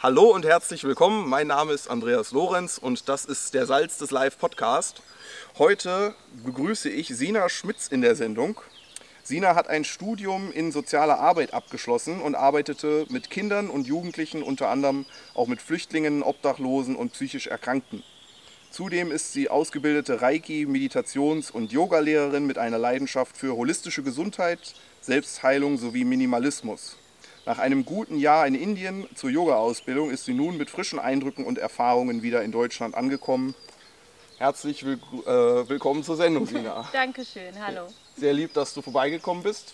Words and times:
Hallo 0.00 0.32
und 0.32 0.46
herzlich 0.46 0.84
willkommen. 0.84 1.28
Mein 1.28 1.48
Name 1.48 1.72
ist 1.72 1.90
Andreas 1.90 2.30
Lorenz 2.30 2.78
und 2.78 3.08
das 3.08 3.24
ist 3.24 3.52
der 3.52 3.66
Salz 3.66 3.98
des 3.98 4.12
Live 4.12 4.38
Podcast. 4.38 5.02
Heute 5.58 6.14
begrüße 6.44 6.88
ich 6.88 7.08
Sina 7.08 7.48
Schmitz 7.48 7.88
in 7.88 8.00
der 8.00 8.14
Sendung. 8.14 8.60
Sina 9.24 9.56
hat 9.56 9.66
ein 9.66 9.82
Studium 9.82 10.52
in 10.52 10.70
sozialer 10.70 11.18
Arbeit 11.18 11.52
abgeschlossen 11.52 12.20
und 12.20 12.36
arbeitete 12.36 13.06
mit 13.08 13.28
Kindern 13.28 13.68
und 13.68 13.88
Jugendlichen, 13.88 14.44
unter 14.44 14.68
anderem 14.68 15.04
auch 15.34 15.48
mit 15.48 15.60
Flüchtlingen, 15.60 16.22
Obdachlosen 16.22 16.94
und 16.94 17.14
psychisch 17.14 17.48
Erkrankten. 17.48 18.04
Zudem 18.70 19.10
ist 19.10 19.32
sie 19.32 19.50
ausgebildete 19.50 20.20
Reiki-, 20.20 20.68
Meditations- 20.68 21.50
und 21.50 21.72
Yogalehrerin 21.72 22.46
mit 22.46 22.56
einer 22.56 22.78
Leidenschaft 22.78 23.36
für 23.36 23.56
holistische 23.56 24.04
Gesundheit, 24.04 24.76
Selbstheilung 25.00 25.76
sowie 25.76 26.04
Minimalismus. 26.04 26.96
Nach 27.48 27.58
einem 27.58 27.86
guten 27.86 28.18
Jahr 28.18 28.46
in 28.46 28.54
Indien 28.54 29.08
zur 29.14 29.30
Yoga-Ausbildung 29.30 30.10
ist 30.10 30.26
sie 30.26 30.34
nun 30.34 30.58
mit 30.58 30.68
frischen 30.68 30.98
Eindrücken 30.98 31.46
und 31.46 31.56
Erfahrungen 31.56 32.20
wieder 32.20 32.42
in 32.42 32.52
Deutschland 32.52 32.94
angekommen. 32.94 33.54
Herzlich 34.36 34.84
will, 34.84 35.00
äh, 35.24 35.66
willkommen 35.66 36.04
zur 36.04 36.16
Sendung, 36.16 36.44
Sina. 36.46 36.86
Dankeschön, 36.92 37.58
hallo. 37.58 37.86
Sehr 38.18 38.34
lieb, 38.34 38.52
dass 38.52 38.74
du 38.74 38.82
vorbeigekommen 38.82 39.42
bist. 39.42 39.72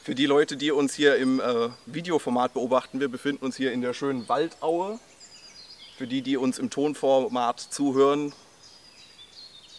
Für 0.00 0.14
die 0.14 0.26
Leute, 0.26 0.56
die 0.56 0.70
uns 0.70 0.94
hier 0.94 1.16
im 1.16 1.40
äh, 1.40 1.70
Videoformat 1.86 2.52
beobachten, 2.52 3.00
wir 3.00 3.08
befinden 3.08 3.44
uns 3.44 3.56
hier 3.56 3.72
in 3.72 3.80
der 3.80 3.92
schönen 3.92 4.28
Waldaue. 4.28 5.00
Für 5.98 6.06
die, 6.06 6.22
die 6.22 6.36
uns 6.36 6.60
im 6.60 6.70
Tonformat 6.70 7.58
zuhören, 7.58 8.32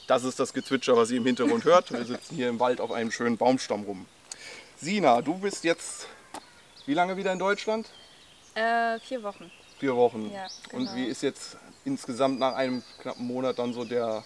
das 0.07 0.25
ist 0.25 0.41
das 0.41 0.51
Gezwitscher, 0.51 0.97
was 0.97 1.09
ihr 1.09 1.19
im 1.19 1.25
Hintergrund 1.25 1.63
hört. 1.63 1.93
Wir 1.93 2.03
sitzen 2.03 2.35
hier 2.35 2.49
im 2.49 2.59
Wald 2.59 2.81
auf 2.81 2.91
einem 2.91 3.11
schönen 3.11 3.37
Baumstamm 3.37 3.83
rum. 3.83 4.05
Sina, 4.75 5.21
du 5.21 5.35
bist 5.35 5.63
jetzt 5.63 6.09
wie 6.85 6.93
lange 6.93 7.17
wieder 7.17 7.31
in 7.31 7.39
Deutschland? 7.39 7.89
Äh, 8.55 8.99
vier 8.99 9.23
Wochen. 9.23 9.51
Vier 9.79 9.95
Wochen. 9.95 10.31
Ja, 10.33 10.47
Und 10.71 10.85
genau. 10.85 10.95
wie 10.95 11.05
ist 11.05 11.21
jetzt 11.21 11.57
insgesamt 11.83 12.39
nach 12.39 12.55
einem 12.55 12.83
knappen 13.01 13.27
Monat 13.27 13.59
dann 13.59 13.73
so 13.73 13.83
der 13.83 14.23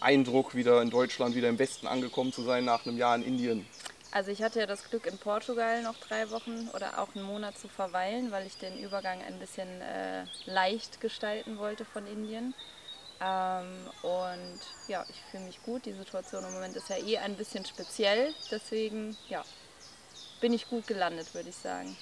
Eindruck, 0.00 0.54
wieder 0.54 0.80
in 0.80 0.90
Deutschland, 0.90 1.34
wieder 1.34 1.48
im 1.48 1.58
Westen 1.58 1.86
angekommen 1.86 2.32
zu 2.32 2.42
sein 2.42 2.64
nach 2.64 2.86
einem 2.86 2.96
Jahr 2.96 3.14
in 3.16 3.22
Indien? 3.22 3.66
Also 4.10 4.30
ich 4.30 4.42
hatte 4.42 4.60
ja 4.60 4.66
das 4.66 4.88
Glück, 4.88 5.06
in 5.06 5.18
Portugal 5.18 5.82
noch 5.82 5.96
drei 5.98 6.30
Wochen 6.30 6.68
oder 6.74 6.98
auch 6.98 7.14
einen 7.14 7.24
Monat 7.26 7.58
zu 7.58 7.68
verweilen, 7.68 8.30
weil 8.30 8.46
ich 8.46 8.56
den 8.56 8.78
Übergang 8.82 9.20
ein 9.22 9.38
bisschen 9.38 9.68
äh, 9.82 10.24
leicht 10.46 11.00
gestalten 11.02 11.58
wollte 11.58 11.84
von 11.84 12.06
Indien. 12.06 12.54
Ähm, 13.20 13.66
und 14.02 14.60
ja, 14.86 15.04
ich 15.10 15.20
fühle 15.30 15.44
mich 15.44 15.62
gut. 15.62 15.84
Die 15.84 15.92
Situation 15.92 16.42
im 16.44 16.54
Moment 16.54 16.74
ist 16.76 16.88
ja 16.88 16.96
eh 16.96 17.18
ein 17.18 17.34
bisschen 17.34 17.66
speziell. 17.66 18.32
Deswegen, 18.50 19.14
ja, 19.28 19.44
bin 20.40 20.52
ich 20.52 20.68
gut 20.68 20.86
gelandet, 20.86 21.32
würde 21.34 21.48
ich 21.48 21.56
sagen. 21.56 21.96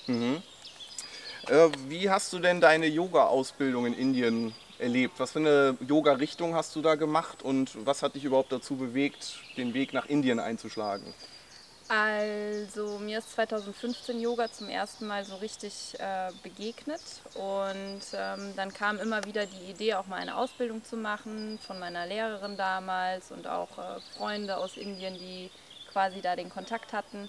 Äh, 1.48 1.68
wie 1.88 2.10
hast 2.10 2.32
du 2.32 2.38
denn 2.38 2.60
deine 2.60 2.86
Yoga-Ausbildung 2.86 3.86
in 3.86 3.94
Indien 3.94 4.54
erlebt? 4.78 5.14
Was 5.18 5.32
für 5.32 5.38
eine 5.38 5.76
Yoga-Richtung 5.86 6.54
hast 6.54 6.74
du 6.74 6.82
da 6.82 6.96
gemacht 6.96 7.42
und 7.42 7.86
was 7.86 8.02
hat 8.02 8.14
dich 8.14 8.24
überhaupt 8.24 8.52
dazu 8.52 8.76
bewegt, 8.76 9.38
den 9.56 9.74
Weg 9.74 9.92
nach 9.92 10.06
Indien 10.06 10.40
einzuschlagen? 10.40 11.14
Also 11.88 12.98
mir 12.98 13.18
ist 13.18 13.30
2015 13.34 14.20
Yoga 14.20 14.50
zum 14.50 14.68
ersten 14.68 15.06
Mal 15.06 15.24
so 15.24 15.36
richtig 15.36 15.94
äh, 16.00 16.32
begegnet 16.42 17.00
und 17.34 18.00
ähm, 18.12 18.54
dann 18.56 18.74
kam 18.74 18.98
immer 18.98 19.24
wieder 19.24 19.46
die 19.46 19.70
Idee, 19.70 19.94
auch 19.94 20.08
mal 20.08 20.16
eine 20.16 20.36
Ausbildung 20.36 20.84
zu 20.84 20.96
machen 20.96 21.60
von 21.64 21.78
meiner 21.78 22.04
Lehrerin 22.06 22.56
damals 22.56 23.30
und 23.30 23.46
auch 23.46 23.78
äh, 23.78 24.00
Freunde 24.16 24.56
aus 24.56 24.76
Indien, 24.76 25.14
die 25.14 25.48
quasi 25.92 26.20
da 26.20 26.34
den 26.34 26.50
Kontakt 26.50 26.92
hatten. 26.92 27.28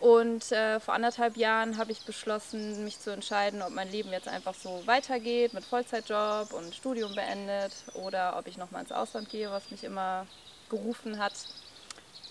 Und 0.00 0.50
äh, 0.50 0.80
vor 0.80 0.94
anderthalb 0.94 1.36
Jahren 1.36 1.76
habe 1.76 1.92
ich 1.92 2.06
beschlossen, 2.06 2.84
mich 2.84 2.98
zu 2.98 3.10
entscheiden, 3.10 3.60
ob 3.60 3.70
mein 3.70 3.90
Leben 3.90 4.10
jetzt 4.10 4.28
einfach 4.28 4.54
so 4.54 4.82
weitergeht 4.86 5.52
mit 5.52 5.62
Vollzeitjob 5.62 6.54
und 6.54 6.74
Studium 6.74 7.14
beendet 7.14 7.72
oder 7.92 8.38
ob 8.38 8.46
ich 8.46 8.56
nochmal 8.56 8.80
ins 8.80 8.92
Ausland 8.92 9.28
gehe, 9.28 9.50
was 9.50 9.70
mich 9.70 9.84
immer 9.84 10.26
gerufen 10.70 11.18
hat. 11.18 11.34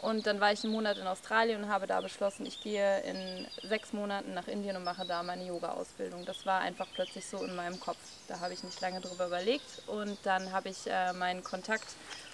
Und 0.02 0.26
dann 0.26 0.40
war 0.40 0.52
ich 0.52 0.64
einen 0.64 0.72
Monat 0.72 0.98
in 0.98 1.06
Australien 1.06 1.62
und 1.64 1.70
habe 1.70 1.86
da 1.86 2.00
beschlossen, 2.00 2.46
ich 2.46 2.62
gehe 2.62 3.02
in 3.02 3.48
sechs 3.68 3.92
Monaten 3.92 4.34
nach 4.34 4.48
Indien 4.48 4.78
und 4.78 4.84
mache 4.86 5.06
da 5.06 5.22
meine 5.22 5.46
Yoga-Ausbildung. 5.46 6.26
Das 6.26 6.46
war 6.46 6.62
einfach 6.62 6.88
plötzlich 6.96 7.28
so 7.28 7.44
in 7.44 7.54
meinem 7.56 7.80
Kopf. 7.80 7.98
Da 8.30 8.40
habe 8.40 8.54
ich 8.54 8.64
nicht 8.64 8.80
lange 8.80 9.02
drüber 9.02 9.28
überlegt. 9.28 9.84
Und 9.88 10.18
dann 10.24 10.54
habe 10.54 10.70
ich 10.70 10.88
äh, 10.88 11.12
meinen 11.14 11.44
Kontakt 11.44 11.88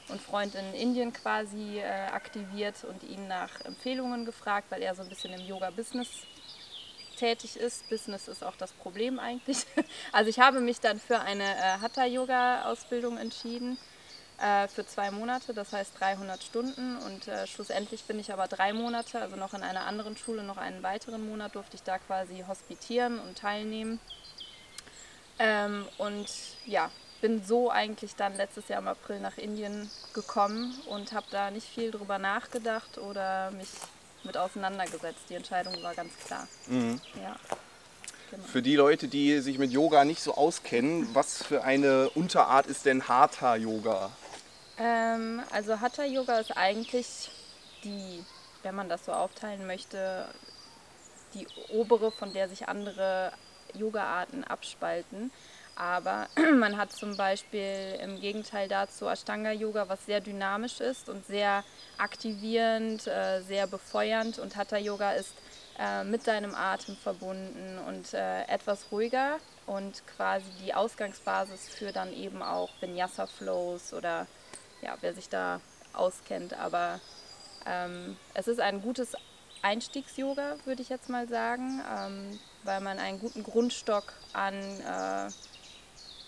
und 0.09 0.21
Freund 0.21 0.55
in 0.55 0.73
Indien 0.73 1.13
quasi 1.13 1.79
äh, 1.79 2.07
aktiviert 2.11 2.83
und 2.83 3.03
ihn 3.03 3.27
nach 3.27 3.61
Empfehlungen 3.61 4.25
gefragt, 4.25 4.67
weil 4.69 4.81
er 4.81 4.95
so 4.95 5.01
ein 5.01 5.09
bisschen 5.09 5.33
im 5.33 5.45
Yoga-Business 5.45 6.09
tätig 7.15 7.57
ist. 7.57 7.89
Business 7.89 8.27
ist 8.27 8.43
auch 8.43 8.55
das 8.55 8.71
Problem 8.73 9.19
eigentlich. 9.19 9.65
Also 10.11 10.29
ich 10.29 10.39
habe 10.39 10.59
mich 10.59 10.79
dann 10.79 10.99
für 10.99 11.19
eine 11.19 11.43
äh, 11.43 11.79
Hatha-Yoga-Ausbildung 11.81 13.17
entschieden 13.17 13.77
äh, 14.39 14.67
für 14.67 14.85
zwei 14.85 15.11
Monate, 15.11 15.53
das 15.53 15.73
heißt 15.73 15.99
300 15.99 16.41
Stunden 16.43 16.97
und 16.97 17.27
äh, 17.27 17.47
schlussendlich 17.47 18.03
bin 18.03 18.19
ich 18.19 18.31
aber 18.31 18.47
drei 18.47 18.73
Monate, 18.73 19.21
also 19.21 19.35
noch 19.35 19.53
in 19.53 19.63
einer 19.63 19.85
anderen 19.85 20.17
Schule, 20.17 20.43
noch 20.43 20.57
einen 20.57 20.83
weiteren 20.83 21.27
Monat 21.27 21.55
durfte 21.55 21.75
ich 21.75 21.83
da 21.83 21.97
quasi 21.97 22.43
hospitieren 22.47 23.19
und 23.19 23.37
teilnehmen. 23.37 23.99
Ähm, 25.39 25.85
und 25.97 26.27
ja, 26.65 26.89
bin 27.21 27.43
so 27.43 27.69
eigentlich 27.69 28.15
dann 28.15 28.35
letztes 28.35 28.67
Jahr 28.67 28.79
im 28.79 28.87
April 28.87 29.19
nach 29.19 29.37
Indien 29.37 29.89
gekommen 30.13 30.75
und 30.87 31.13
habe 31.13 31.25
da 31.31 31.51
nicht 31.51 31.67
viel 31.67 31.91
drüber 31.91 32.19
nachgedacht 32.19 32.97
oder 32.97 33.51
mich 33.51 33.69
mit 34.23 34.37
auseinandergesetzt. 34.37 35.21
Die 35.29 35.35
Entscheidung 35.35 35.81
war 35.83 35.93
ganz 35.93 36.11
klar. 36.25 36.47
Ja. 36.69 37.35
Genau. 38.31 38.43
Für 38.43 38.61
die 38.61 38.75
Leute, 38.75 39.07
die 39.07 39.39
sich 39.39 39.59
mit 39.59 39.71
Yoga 39.71 40.03
nicht 40.03 40.21
so 40.21 40.35
auskennen, 40.35 41.07
was 41.13 41.43
für 41.43 41.63
eine 41.63 42.09
Unterart 42.11 42.65
ist 42.65 42.85
denn 42.85 43.07
Hatha 43.07 43.55
Yoga? 43.55 44.11
Ähm, 44.77 45.43
also 45.51 45.79
Hatha 45.79 46.03
Yoga 46.03 46.39
ist 46.39 46.57
eigentlich 46.57 47.29
die, 47.83 48.23
wenn 48.63 48.75
man 48.75 48.89
das 48.89 49.05
so 49.05 49.13
aufteilen 49.13 49.67
möchte, 49.67 50.27
die 51.33 51.47
obere, 51.69 52.11
von 52.11 52.33
der 52.33 52.49
sich 52.49 52.67
andere 52.67 53.31
Yoga-Arten 53.73 54.43
abspalten. 54.43 55.31
Aber 55.75 56.27
man 56.55 56.77
hat 56.77 56.93
zum 56.93 57.17
Beispiel 57.17 57.99
im 58.01 58.19
Gegenteil 58.19 58.67
dazu 58.67 59.07
Ashtanga-Yoga, 59.07 59.89
was 59.89 60.05
sehr 60.05 60.21
dynamisch 60.21 60.79
ist 60.79 61.09
und 61.09 61.25
sehr 61.25 61.63
aktivierend, 61.97 63.05
äh, 63.07 63.41
sehr 63.41 63.67
befeuernd. 63.67 64.39
Und 64.39 64.55
Hatha-Yoga 64.55 65.11
ist 65.11 65.33
äh, 65.77 66.03
mit 66.03 66.27
deinem 66.27 66.55
Atem 66.55 66.95
verbunden 66.95 67.77
und 67.87 68.13
äh, 68.13 68.43
etwas 68.43 68.85
ruhiger 68.91 69.37
und 69.65 70.03
quasi 70.15 70.45
die 70.63 70.73
Ausgangsbasis 70.73 71.67
für 71.67 71.91
dann 71.91 72.13
eben 72.13 72.41
auch 72.41 72.69
Vinyasa-Flows 72.79 73.93
oder 73.93 74.27
ja, 74.81 74.95
wer 75.01 75.13
sich 75.13 75.27
da 75.27 75.59
auskennt. 75.91 76.53
Aber 76.53 77.01
ähm, 77.65 78.15
es 78.33 78.47
ist 78.47 78.61
ein 78.61 78.81
gutes 78.81 79.17
Einstiegs-Yoga, 79.63 80.57
würde 80.65 80.81
ich 80.81 80.89
jetzt 80.89 81.09
mal 81.09 81.27
sagen, 81.27 81.81
ähm, 81.91 82.39
weil 82.63 82.81
man 82.81 82.99
einen 82.99 83.19
guten 83.19 83.43
Grundstock 83.43 84.13
an 84.31 84.53
äh, 84.53 85.29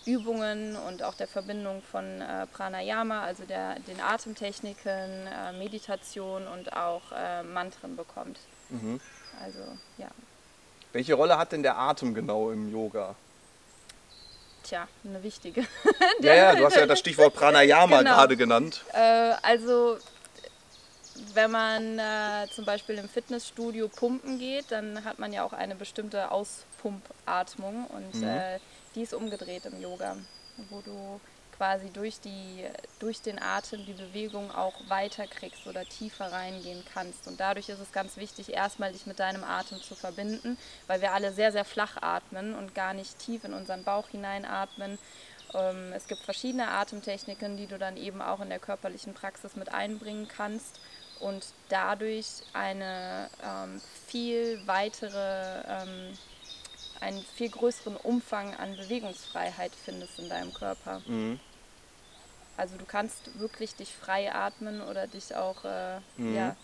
Übungen 0.08 0.74
und 0.76 1.02
auch 1.02 1.14
der 1.14 1.28
Verbindung 1.28 1.82
von 1.82 2.20
äh, 2.22 2.46
Pranayama, 2.46 3.22
also 3.22 3.44
der, 3.44 3.78
den 3.80 4.00
Atemtechniken, 4.00 5.26
äh, 5.26 5.52
Meditation 5.52 6.46
und 6.46 6.72
auch 6.72 7.02
äh, 7.14 7.42
Mantren 7.42 7.94
bekommt. 7.94 8.38
Also 9.42 9.58
ja, 9.98 10.08
Welche 10.92 11.14
Rolle 11.14 11.36
hat 11.38 11.52
denn 11.52 11.62
der 11.62 11.78
Atem 11.78 12.14
genau 12.14 12.50
im 12.50 12.72
Yoga? 12.72 13.14
tja, 14.64 14.86
eine 15.04 15.22
wichtige. 15.22 15.64
Ja, 16.20 16.34
ja, 16.34 16.54
du 16.54 16.64
hast 16.66 16.76
ja 16.76 16.84
das 16.86 16.98
Stichwort 16.98 17.32
Pranayama 17.34 17.98
Genau. 17.98 18.10
gerade 18.14 18.36
genannt. 18.36 18.84
Äh, 18.92 19.32
also 19.42 19.96
wenn 21.34 21.50
man 21.50 21.98
äh, 21.98 22.46
zum 22.54 22.64
Beispiel 22.66 22.96
im 22.98 23.08
Fitnessstudio 23.08 23.88
pumpen 23.88 24.38
geht, 24.38 24.66
dann 24.70 25.04
hat 25.04 25.18
man 25.18 25.32
ja 25.32 25.42
auch 25.44 25.52
eine 25.52 25.74
bestimmte 25.74 26.30
Auspumpatmung 26.30 27.86
und 27.86 28.22
äh, 28.22 28.58
die 28.98 29.04
ist 29.04 29.14
umgedreht 29.14 29.64
im 29.66 29.80
Yoga, 29.80 30.16
wo 30.70 30.80
du 30.80 31.20
quasi 31.56 31.90
durch, 31.90 32.20
die, 32.20 32.64
durch 33.00 33.20
den 33.20 33.40
Atem 33.40 33.84
die 33.84 33.92
Bewegung 33.92 34.50
auch 34.52 34.74
weiter 34.88 35.26
kriegst 35.26 35.66
oder 35.66 35.84
tiefer 35.84 36.30
reingehen 36.30 36.84
kannst. 36.92 37.26
Und 37.26 37.40
dadurch 37.40 37.68
ist 37.68 37.80
es 37.80 37.90
ganz 37.92 38.16
wichtig, 38.16 38.52
erstmal 38.52 38.92
dich 38.92 39.06
mit 39.06 39.18
deinem 39.18 39.42
Atem 39.42 39.82
zu 39.82 39.96
verbinden, 39.96 40.56
weil 40.86 41.00
wir 41.00 41.12
alle 41.12 41.32
sehr, 41.32 41.50
sehr 41.50 41.64
flach 41.64 41.96
atmen 42.00 42.54
und 42.54 42.74
gar 42.74 42.94
nicht 42.94 43.18
tief 43.18 43.44
in 43.44 43.54
unseren 43.54 43.82
Bauch 43.82 44.08
hineinatmen. 44.08 44.98
Ähm, 45.54 45.92
es 45.94 46.06
gibt 46.06 46.22
verschiedene 46.22 46.68
Atemtechniken, 46.68 47.56
die 47.56 47.66
du 47.66 47.78
dann 47.78 47.96
eben 47.96 48.22
auch 48.22 48.40
in 48.40 48.50
der 48.50 48.60
körperlichen 48.60 49.14
Praxis 49.14 49.56
mit 49.56 49.72
einbringen 49.72 50.28
kannst 50.28 50.78
und 51.20 51.44
dadurch 51.68 52.26
eine 52.52 53.28
ähm, 53.44 53.80
viel 54.06 54.60
weitere, 54.66 55.62
ähm, 55.66 56.18
einen 57.00 57.24
viel 57.36 57.50
größeren 57.50 57.96
Umfang 57.96 58.54
an 58.54 58.76
Bewegungsfreiheit 58.76 59.72
findest 59.84 60.18
in 60.18 60.28
deinem 60.28 60.52
Körper. 60.52 61.02
Also 62.56 62.76
du 62.76 62.84
kannst 62.84 63.38
wirklich 63.38 63.74
dich 63.76 63.92
frei 63.92 64.32
atmen 64.34 64.82
oder 64.82 65.06
dich 65.06 65.34
auch, 65.36 65.64
äh, 65.64 66.00
ja, 66.18 66.56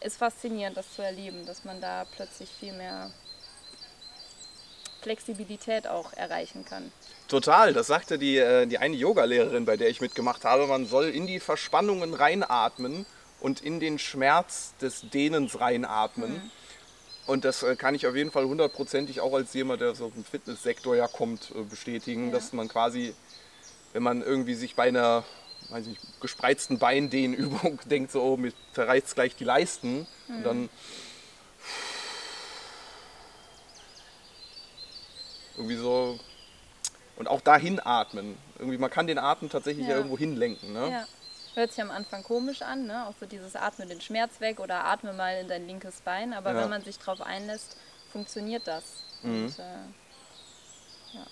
ist 0.00 0.18
faszinierend, 0.18 0.76
das 0.76 0.92
zu 0.94 1.02
erleben, 1.02 1.46
dass 1.46 1.64
man 1.64 1.80
da 1.80 2.04
plötzlich 2.14 2.50
viel 2.50 2.74
mehr 2.74 3.10
Flexibilität 5.00 5.86
auch 5.86 6.12
erreichen 6.12 6.64
kann. 6.64 6.92
Total, 7.28 7.72
das 7.72 7.86
sagte 7.86 8.18
die, 8.18 8.36
äh, 8.36 8.66
die 8.66 8.78
eine 8.78 8.96
Yogalehrerin, 8.96 9.64
bei 9.64 9.76
der 9.76 9.88
ich 9.88 10.00
mitgemacht 10.00 10.44
habe. 10.44 10.66
Man 10.66 10.86
soll 10.86 11.08
in 11.08 11.26
die 11.26 11.40
Verspannungen 11.40 12.12
reinatmen 12.12 13.06
und 13.40 13.62
in 13.62 13.80
den 13.80 13.98
Schmerz 13.98 14.74
des 14.80 15.08
Dehnens 15.10 15.60
reinatmen. 15.60 16.34
Mhm. 16.34 16.50
Und 17.26 17.44
das 17.44 17.62
äh, 17.62 17.74
kann 17.76 17.94
ich 17.94 18.06
auf 18.06 18.14
jeden 18.14 18.30
Fall 18.30 18.44
hundertprozentig 18.44 19.20
auch 19.20 19.32
als 19.34 19.54
jemand, 19.54 19.80
der 19.80 19.94
so 19.94 20.12
im 20.14 20.24
Fitnesssektor 20.24 20.94
ja 20.94 21.08
kommt, 21.08 21.52
äh, 21.54 21.62
bestätigen, 21.62 22.26
Ja. 22.26 22.32
dass 22.34 22.52
man 22.52 22.68
quasi, 22.68 23.14
wenn 23.92 24.02
man 24.02 24.22
irgendwie 24.22 24.54
sich 24.54 24.74
bei 24.74 24.84
einer 24.88 25.24
weiß 25.70 25.86
nicht, 25.86 26.00
gespreizten 26.20 26.78
Beindehnübung 26.78 27.80
denkt, 27.86 28.12
so, 28.12 28.22
oh, 28.22 28.36
mir 28.36 28.52
zerreißt 28.74 29.14
gleich 29.14 29.34
die 29.36 29.44
Leisten, 29.44 30.06
und 30.28 30.42
dann 30.42 30.68
irgendwie 35.56 35.76
so 35.76 36.18
und 37.16 37.28
auch 37.28 37.40
dahin 37.40 37.80
atmen. 37.82 38.36
Irgendwie, 38.58 38.76
man 38.78 38.90
kann 38.90 39.06
den 39.06 39.18
Atem 39.18 39.48
tatsächlich 39.48 39.84
ja. 39.86 39.92
Ja. 39.92 39.96
irgendwo 39.98 40.18
hinlenken. 40.18 40.72
Ne? 40.72 40.90
Ja. 40.90 41.06
Hört 41.54 41.70
sich 41.72 41.80
am 41.82 41.90
Anfang 41.90 42.22
komisch 42.24 42.62
an, 42.62 42.86
ne? 42.86 43.06
auch 43.06 43.14
so 43.18 43.26
dieses 43.26 43.54
Atme 43.54 43.86
den 43.86 44.00
Schmerz 44.00 44.40
weg 44.40 44.58
oder 44.60 44.84
atme 44.84 45.12
mal 45.12 45.40
in 45.40 45.48
dein 45.48 45.66
linkes 45.66 46.00
Bein, 46.00 46.32
aber 46.32 46.52
Ja. 46.52 46.62
wenn 46.62 46.70
man 46.70 46.82
sich 46.82 46.98
darauf 46.98 47.20
einlässt, 47.20 47.76
funktioniert 48.10 48.66
das. 48.66 48.84
Mhm. 49.22 49.44
Und, 49.46 49.58
äh, 49.58 51.22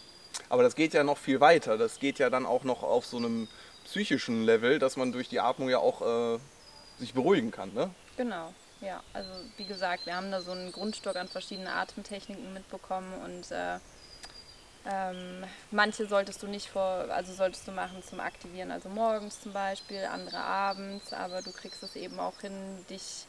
Aber 0.49 0.63
das 0.63 0.75
geht 0.75 0.93
ja 0.95 1.03
noch 1.03 1.19
viel 1.19 1.41
weiter. 1.41 1.77
Das 1.79 1.99
geht 1.99 2.19
ja 2.19 2.31
dann 2.31 2.47
auch 2.47 2.63
noch 2.65 2.83
auf 2.83 3.07
so 3.07 3.17
einem 3.17 3.49
psychischen 3.85 4.45
Level, 4.45 4.79
dass 4.79 4.97
man 4.97 5.11
durch 5.13 5.29
die 5.29 5.41
Atmung 5.41 5.69
ja 5.69 5.79
auch 5.79 6.03
äh, 6.37 6.39
sich 6.99 7.15
beruhigen 7.15 7.51
kann. 7.51 7.73
Ne? 7.75 7.91
Genau, 8.17 8.53
ja. 8.81 9.03
Also 9.13 9.31
wie 9.57 9.65
gesagt, 9.65 10.07
wir 10.07 10.15
haben 10.15 10.31
da 10.31 10.41
so 10.41 10.53
einen 10.53 10.71
Grundstock 10.73 11.17
an 11.17 11.29
verschiedenen 11.29 11.69
Atemtechniken 11.69 12.53
mitbekommen 12.53 13.13
und 13.25 13.51
äh, 13.51 13.79
ähm, 14.85 15.45
manche 15.71 16.07
solltest 16.07 16.43
du 16.43 16.49
nicht 16.49 16.69
vor, 16.69 16.83
also 17.11 17.33
solltest 17.33 17.69
du 17.69 17.73
machen 17.73 18.03
zum 18.03 18.21
Aktivieren, 18.21 18.71
also 18.71 18.89
morgens 18.89 19.41
zum 19.41 19.53
Beispiel, 19.53 20.05
andere 20.05 20.39
abends, 20.39 21.13
aber 21.13 21.43
du 21.43 21.53
kriegst 21.53 21.83
es 21.83 21.95
eben 21.95 22.19
auch 22.19 22.41
hin, 22.41 22.53
dich 22.91 23.27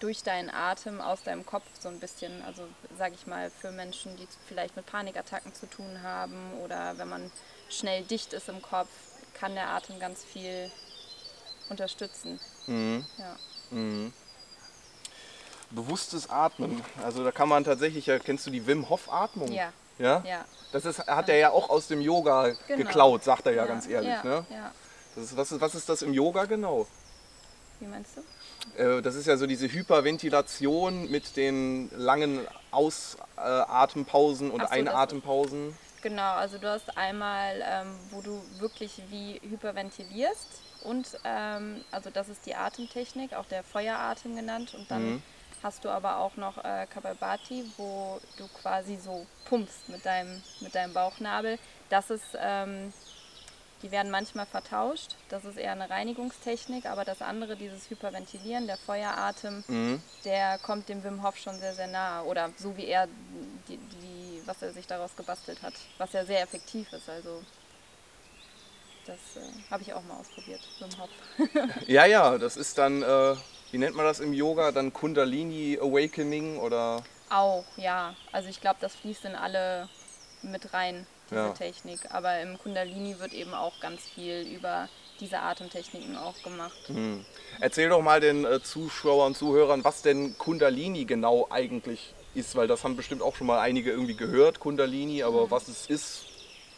durch 0.00 0.22
deinen 0.22 0.50
Atem 0.50 1.00
aus 1.00 1.22
deinem 1.22 1.46
Kopf 1.46 1.64
so 1.80 1.88
ein 1.88 2.00
bisschen, 2.00 2.42
also 2.42 2.66
sage 2.98 3.14
ich 3.14 3.26
mal, 3.26 3.50
für 3.50 3.70
Menschen, 3.70 4.16
die 4.16 4.26
vielleicht 4.46 4.76
mit 4.76 4.84
Panikattacken 4.84 5.54
zu 5.54 5.66
tun 5.66 6.02
haben 6.02 6.52
oder 6.64 6.98
wenn 6.98 7.08
man 7.08 7.30
schnell 7.70 8.02
dicht 8.02 8.32
ist 8.32 8.48
im 8.48 8.60
Kopf, 8.60 8.90
kann 9.34 9.54
der 9.54 9.68
Atem 9.70 9.98
ganz 9.98 10.24
viel 10.24 10.70
unterstützen. 11.70 12.38
Mhm. 12.66 13.06
Ja. 13.16 13.36
Mhm. 13.70 14.12
Bewusstes 15.70 16.28
Atmen. 16.28 16.84
Also 17.02 17.24
da 17.24 17.32
kann 17.32 17.48
man 17.48 17.64
tatsächlich, 17.64 18.06
ja, 18.06 18.18
kennst 18.18 18.46
du 18.46 18.50
die 18.50 18.66
Wim 18.66 18.90
Hof 18.90 19.10
Atmung? 19.10 19.50
Ja, 19.52 19.72
Ja? 20.02 20.22
ja. 20.26 20.44
Das 20.72 20.84
ist, 20.84 21.06
hat 21.06 21.28
er 21.28 21.36
ja 21.36 21.50
auch 21.50 21.70
aus 21.70 21.86
dem 21.86 22.00
Yoga 22.00 22.50
Genau. 22.66 22.82
geklaut, 22.82 23.24
sagt 23.24 23.46
er 23.46 23.52
ja, 23.54 23.66
ganz 23.66 23.86
ehrlich. 23.86 24.10
Ja, 24.10 24.22
Ne? 24.24 24.46
ja. 24.50 24.72
Ist, 25.22 25.36
was, 25.36 25.52
ist, 25.52 25.60
was 25.60 25.74
ist 25.74 25.88
das 25.88 26.02
im 26.02 26.12
Yoga 26.14 26.44
genau? 26.46 26.86
Wie 27.80 27.86
meinst 27.86 28.12
du? 28.16 28.22
Äh, 28.82 29.02
Das 29.02 29.14
ist 29.14 29.26
ja 29.26 29.36
so 29.36 29.46
diese 29.46 29.68
Hyperventilation 29.70 31.10
mit 31.10 31.36
den 31.36 31.90
langen 31.96 32.46
Ausatempausen 32.70 34.50
und 34.50 34.62
Ach 34.62 34.68
so, 34.68 34.72
Einatempausen. 34.74 35.76
Genau, 36.02 36.32
also 36.34 36.58
du 36.58 36.68
hast 36.68 36.96
einmal, 36.96 37.62
ähm, 37.64 37.94
wo 38.10 38.22
du 38.22 38.42
wirklich 38.58 39.00
wie 39.10 39.40
hyperventilierst 39.48 40.48
und 40.82 41.06
ähm, 41.24 41.84
also 41.92 42.10
das 42.10 42.28
ist 42.28 42.44
die 42.46 42.54
Atemtechnik, 42.56 43.34
auch 43.34 43.46
der 43.46 43.62
Feueratem 43.62 44.34
genannt 44.34 44.74
und 44.74 44.90
dann 44.90 45.02
Mhm. 45.14 45.22
Hast 45.62 45.84
du 45.84 45.88
aber 45.90 46.18
auch 46.18 46.36
noch 46.36 46.58
äh, 46.64 46.86
Kapalbhati, 46.92 47.64
wo 47.76 48.20
du 48.36 48.48
quasi 48.60 48.96
so 48.96 49.26
pumpst 49.44 49.88
mit 49.88 50.04
deinem, 50.04 50.42
mit 50.60 50.74
deinem 50.74 50.92
Bauchnabel. 50.92 51.58
Das 51.88 52.10
ist, 52.10 52.24
ähm, 52.38 52.92
die 53.82 53.90
werden 53.90 54.10
manchmal 54.12 54.46
vertauscht, 54.46 55.16
das 55.28 55.44
ist 55.44 55.56
eher 55.56 55.72
eine 55.72 55.90
Reinigungstechnik, 55.90 56.86
aber 56.86 57.04
das 57.04 57.20
andere, 57.20 57.56
dieses 57.56 57.90
Hyperventilieren, 57.90 58.66
der 58.66 58.76
Feueratem, 58.76 59.64
Mhm. 59.66 60.02
der 60.24 60.58
kommt 60.58 60.88
dem 60.88 61.02
Wim 61.02 61.22
Hof 61.24 61.36
schon 61.36 61.58
sehr, 61.58 61.74
sehr 61.74 61.88
nahe. 61.88 62.24
Oder 62.24 62.50
so 62.56 62.76
wie 62.76 62.86
er, 62.86 63.08
die, 63.68 63.76
die, 63.78 64.42
was 64.46 64.62
er 64.62 64.72
sich 64.72 64.86
daraus 64.86 65.16
gebastelt 65.16 65.62
hat. 65.62 65.74
Was 65.98 66.12
ja 66.12 66.24
sehr 66.24 66.42
effektiv 66.42 66.92
ist. 66.92 67.08
Also 67.08 67.42
das 69.04 69.16
äh, 69.36 69.70
habe 69.70 69.82
ich 69.82 69.92
auch 69.92 70.02
mal 70.04 70.16
ausprobiert, 70.18 70.60
Wim 70.78 70.90
Hof. 71.00 71.10
Ja, 71.88 72.06
ja, 72.06 72.38
das 72.38 72.56
ist 72.56 72.78
dann, 72.78 73.02
äh, 73.02 73.34
wie 73.72 73.78
nennt 73.78 73.96
man 73.96 74.06
das 74.06 74.20
im 74.20 74.32
Yoga? 74.32 74.70
Dann 74.70 74.92
Kundalini 74.92 75.78
Awakening 75.80 76.58
oder. 76.58 77.02
auch, 77.30 77.64
ja. 77.76 78.14
Also 78.30 78.48
ich 78.48 78.60
glaube, 78.60 78.76
das 78.80 78.94
fließt 78.94 79.24
in 79.24 79.34
alle 79.34 79.88
mit 80.42 80.72
rein, 80.72 81.06
diese 81.30 81.40
Ja. 81.40 81.48
Technik. 81.50 82.00
Aber 82.10 82.38
im 82.40 82.58
Kundalini 82.58 83.18
wird 83.18 83.32
eben 83.32 83.54
auch 83.54 83.80
ganz 83.80 84.02
viel 84.02 84.42
über 84.42 84.88
diese 85.20 85.38
Atemtechniken 85.38 86.16
auch 86.16 86.40
gemacht. 86.42 86.76
Hm. 86.86 87.24
Erzähl 87.60 87.88
doch 87.88 88.02
mal 88.02 88.20
den 88.20 88.44
äh, 88.44 88.62
Zuschauern 88.62 89.28
und 89.28 89.36
Zuhörern, 89.36 89.84
was 89.84 90.02
denn 90.02 90.36
Kundalini 90.36 91.04
genau 91.04 91.46
eigentlich 91.50 92.14
ist, 92.34 92.56
weil 92.56 92.66
das 92.66 92.82
haben 92.84 92.96
bestimmt 92.96 93.22
auch 93.22 93.36
schon 93.36 93.46
mal 93.46 93.60
einige 93.60 93.90
irgendwie 93.90 94.16
gehört, 94.16 94.58
Kundalini, 94.58 95.22
aber 95.22 95.50
was 95.50 95.68
es 95.68 95.86
ist, 95.86 96.24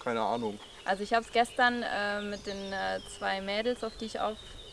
keine 0.03 0.21
Ahnung. 0.21 0.59
Also 0.85 1.03
ich 1.03 1.15
habe 1.15 1.25
es 1.25 1.33
gestern 1.33 1.83
äh, 1.83 2.21
mit 2.21 2.47
den 2.47 2.73
äh, 2.73 3.01
zwei 3.19 3.41
Mädels, 3.41 3.83
auf 3.83 3.97
die 3.99 4.05
ich 4.07 4.21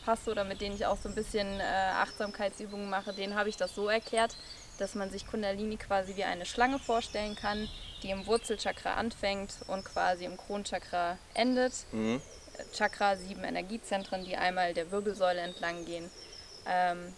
aufpasse 0.02 0.30
oder 0.30 0.44
mit 0.44 0.60
denen 0.60 0.74
ich 0.74 0.86
auch 0.86 0.96
so 0.96 1.08
ein 1.08 1.14
bisschen 1.14 1.60
äh, 1.60 1.62
Achtsamkeitsübungen 1.62 2.90
mache, 2.90 3.12
denen 3.12 3.34
habe 3.34 3.48
ich 3.48 3.56
das 3.56 3.74
so 3.74 3.88
erklärt, 3.88 4.36
dass 4.78 4.94
man 4.94 5.10
sich 5.10 5.26
Kundalini 5.26 5.76
quasi 5.76 6.16
wie 6.16 6.24
eine 6.24 6.46
Schlange 6.46 6.78
vorstellen 6.78 7.36
kann, 7.36 7.68
die 8.02 8.10
im 8.10 8.26
Wurzelchakra 8.26 8.94
anfängt 8.94 9.54
und 9.68 9.84
quasi 9.84 10.24
im 10.24 10.36
Kronchakra 10.36 11.18
endet. 11.34 11.72
Mhm. 11.92 12.20
Chakra, 12.72 13.16
sieben 13.16 13.44
Energiezentren, 13.44 14.24
die 14.24 14.36
einmal 14.36 14.74
der 14.74 14.90
Wirbelsäule 14.90 15.40
entlang 15.40 15.84
gehen. 15.84 16.10
Ähm, 16.66 17.14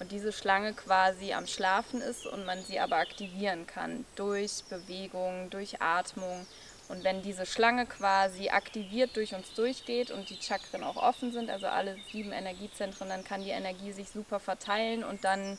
und 0.00 0.10
diese 0.10 0.32
Schlange 0.32 0.72
quasi 0.74 1.32
am 1.32 1.46
Schlafen 1.46 2.00
ist 2.00 2.26
und 2.26 2.44
man 2.44 2.62
sie 2.64 2.80
aber 2.80 2.96
aktivieren 2.96 3.66
kann 3.66 4.04
durch 4.16 4.64
Bewegung, 4.68 5.50
durch 5.50 5.80
Atmung. 5.80 6.46
Und 6.88 7.02
wenn 7.02 7.22
diese 7.22 7.46
Schlange 7.46 7.86
quasi 7.86 8.50
aktiviert 8.50 9.16
durch 9.16 9.34
uns 9.34 9.52
durchgeht 9.54 10.10
und 10.10 10.28
die 10.28 10.38
Chakren 10.40 10.84
auch 10.84 10.96
offen 10.96 11.32
sind, 11.32 11.48
also 11.50 11.66
alle 11.66 11.96
sieben 12.12 12.30
Energiezentren, 12.32 13.08
dann 13.08 13.24
kann 13.24 13.42
die 13.42 13.50
Energie 13.50 13.92
sich 13.92 14.10
super 14.10 14.38
verteilen 14.38 15.02
und 15.02 15.24
dann 15.24 15.58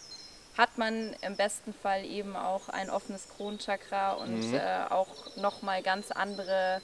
hat 0.57 0.77
man 0.77 1.13
im 1.21 1.35
besten 1.35 1.73
Fall 1.73 2.05
eben 2.05 2.35
auch 2.35 2.69
ein 2.69 2.89
offenes 2.89 3.27
Kronchakra 3.29 4.13
und 4.13 4.39
Mhm. 4.39 4.53
äh, 4.53 4.85
auch 4.89 5.35
nochmal 5.35 5.81
ganz 5.81 6.11
andere 6.11 6.81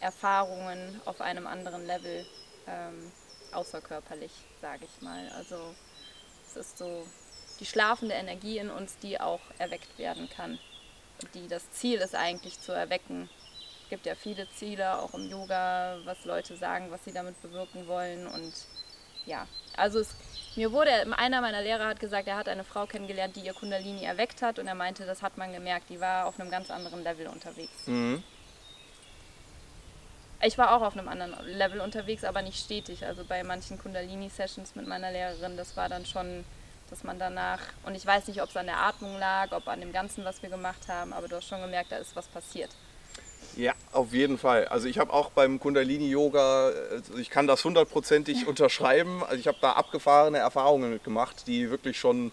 Erfahrungen 0.00 1.00
auf 1.04 1.20
einem 1.20 1.46
anderen 1.46 1.84
Level 1.86 2.24
ähm, 2.66 3.12
außerkörperlich, 3.52 4.32
sage 4.62 4.84
ich 4.86 5.02
mal. 5.02 5.28
Also 5.36 5.74
es 6.46 6.56
ist 6.56 6.78
so 6.78 7.06
die 7.58 7.66
schlafende 7.66 8.14
Energie 8.14 8.56
in 8.58 8.70
uns, 8.70 8.96
die 8.98 9.20
auch 9.20 9.40
erweckt 9.58 9.98
werden 9.98 10.30
kann. 10.30 10.58
Die 11.34 11.48
das 11.48 11.70
Ziel 11.72 11.98
ist 11.98 12.14
eigentlich 12.14 12.58
zu 12.60 12.72
erwecken. 12.72 13.28
Es 13.90 13.96
gibt 13.96 14.06
ja 14.06 14.14
viele 14.14 14.48
Ziele, 14.50 15.00
auch 15.00 15.14
im 15.14 15.28
Yoga, 15.28 15.98
was 16.04 16.24
Leute 16.24 16.56
sagen, 16.56 16.92
was 16.92 17.04
sie 17.04 17.12
damit 17.12 17.42
bewirken 17.42 17.88
wollen. 17.88 18.28
Und 18.28 18.52
ja, 19.26 19.48
also 19.76 19.98
es, 19.98 20.14
mir 20.54 20.70
wurde, 20.70 20.92
einer 21.18 21.40
meiner 21.40 21.60
Lehrer 21.60 21.88
hat 21.88 21.98
gesagt, 21.98 22.28
er 22.28 22.36
hat 22.36 22.48
eine 22.48 22.62
Frau 22.62 22.86
kennengelernt, 22.86 23.34
die 23.34 23.40
ihr 23.40 23.52
Kundalini 23.52 24.04
erweckt 24.04 24.42
hat 24.42 24.60
und 24.60 24.68
er 24.68 24.76
meinte, 24.76 25.06
das 25.06 25.22
hat 25.22 25.38
man 25.38 25.52
gemerkt, 25.52 25.90
die 25.90 26.00
war 26.00 26.26
auf 26.26 26.38
einem 26.38 26.52
ganz 26.52 26.70
anderen 26.70 27.02
Level 27.02 27.26
unterwegs. 27.26 27.88
Mhm. 27.88 28.22
Ich 30.40 30.56
war 30.56 30.76
auch 30.76 30.82
auf 30.82 30.96
einem 30.96 31.08
anderen 31.08 31.34
Level 31.46 31.80
unterwegs, 31.80 32.22
aber 32.22 32.42
nicht 32.42 32.64
stetig. 32.64 33.04
Also 33.04 33.24
bei 33.24 33.42
manchen 33.42 33.76
Kundalini-Sessions 33.76 34.76
mit 34.76 34.86
meiner 34.86 35.10
Lehrerin, 35.10 35.56
das 35.56 35.76
war 35.76 35.88
dann 35.88 36.06
schon, 36.06 36.44
dass 36.90 37.02
man 37.02 37.18
danach, 37.18 37.58
und 37.86 37.96
ich 37.96 38.06
weiß 38.06 38.28
nicht, 38.28 38.40
ob 38.40 38.50
es 38.50 38.56
an 38.56 38.66
der 38.66 38.78
Atmung 38.78 39.18
lag, 39.18 39.50
ob 39.50 39.66
an 39.66 39.80
dem 39.80 39.92
Ganzen, 39.92 40.24
was 40.24 40.44
wir 40.44 40.48
gemacht 40.48 40.86
haben, 40.86 41.12
aber 41.12 41.26
du 41.26 41.34
hast 41.34 41.48
schon 41.48 41.60
gemerkt, 41.60 41.90
da 41.90 41.96
ist 41.96 42.14
was 42.14 42.28
passiert. 42.28 42.70
Ja, 43.56 43.72
auf 43.92 44.12
jeden 44.12 44.38
Fall. 44.38 44.66
Also 44.68 44.88
ich 44.88 44.98
habe 44.98 45.12
auch 45.12 45.30
beim 45.30 45.60
Kundalini-Yoga, 45.60 46.70
also 46.90 47.16
ich 47.18 47.30
kann 47.30 47.46
das 47.46 47.64
hundertprozentig 47.64 48.46
unterschreiben. 48.46 49.22
Also 49.24 49.36
ich 49.36 49.46
habe 49.46 49.58
da 49.60 49.72
abgefahrene 49.72 50.38
Erfahrungen 50.38 50.90
mitgemacht, 50.90 51.46
die 51.46 51.70
wirklich 51.70 51.98
schon, 51.98 52.32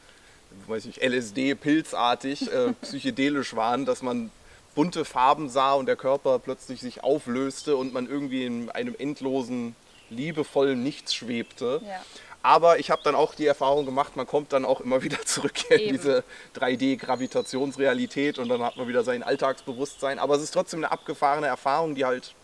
weiß 0.66 0.86
ich, 0.86 1.02
LSD-pilzartig, 1.02 2.52
äh, 2.52 2.72
psychedelisch 2.82 3.56
waren, 3.56 3.84
dass 3.84 4.02
man 4.02 4.30
bunte 4.74 5.04
Farben 5.04 5.48
sah 5.48 5.74
und 5.74 5.86
der 5.86 5.96
Körper 5.96 6.38
plötzlich 6.38 6.80
sich 6.80 7.02
auflöste 7.02 7.76
und 7.76 7.92
man 7.92 8.08
irgendwie 8.08 8.44
in 8.44 8.70
einem 8.70 8.94
endlosen, 8.96 9.74
liebevollen 10.10 10.82
Nichts 10.82 11.14
schwebte. 11.14 11.80
Ja. 11.84 12.00
Aber 12.42 12.78
ich 12.78 12.90
habe 12.90 13.02
dann 13.02 13.14
auch 13.14 13.34
die 13.34 13.46
Erfahrung 13.46 13.84
gemacht, 13.84 14.16
man 14.16 14.26
kommt 14.26 14.52
dann 14.52 14.64
auch 14.64 14.80
immer 14.80 15.02
wieder 15.02 15.20
zurück 15.24 15.70
in 15.70 15.78
Eben. 15.80 15.96
diese 15.96 16.24
3D-Gravitationsrealität 16.56 18.38
und 18.38 18.48
dann 18.48 18.62
hat 18.62 18.76
man 18.76 18.88
wieder 18.88 19.04
sein 19.04 19.22
Alltagsbewusstsein. 19.22 20.18
Aber 20.18 20.36
es 20.36 20.42
ist 20.42 20.52
trotzdem 20.52 20.80
eine 20.80 20.90
abgefahrene 20.92 21.46
Erfahrung, 21.46 21.94
die 21.94 22.04
halt 22.04 22.34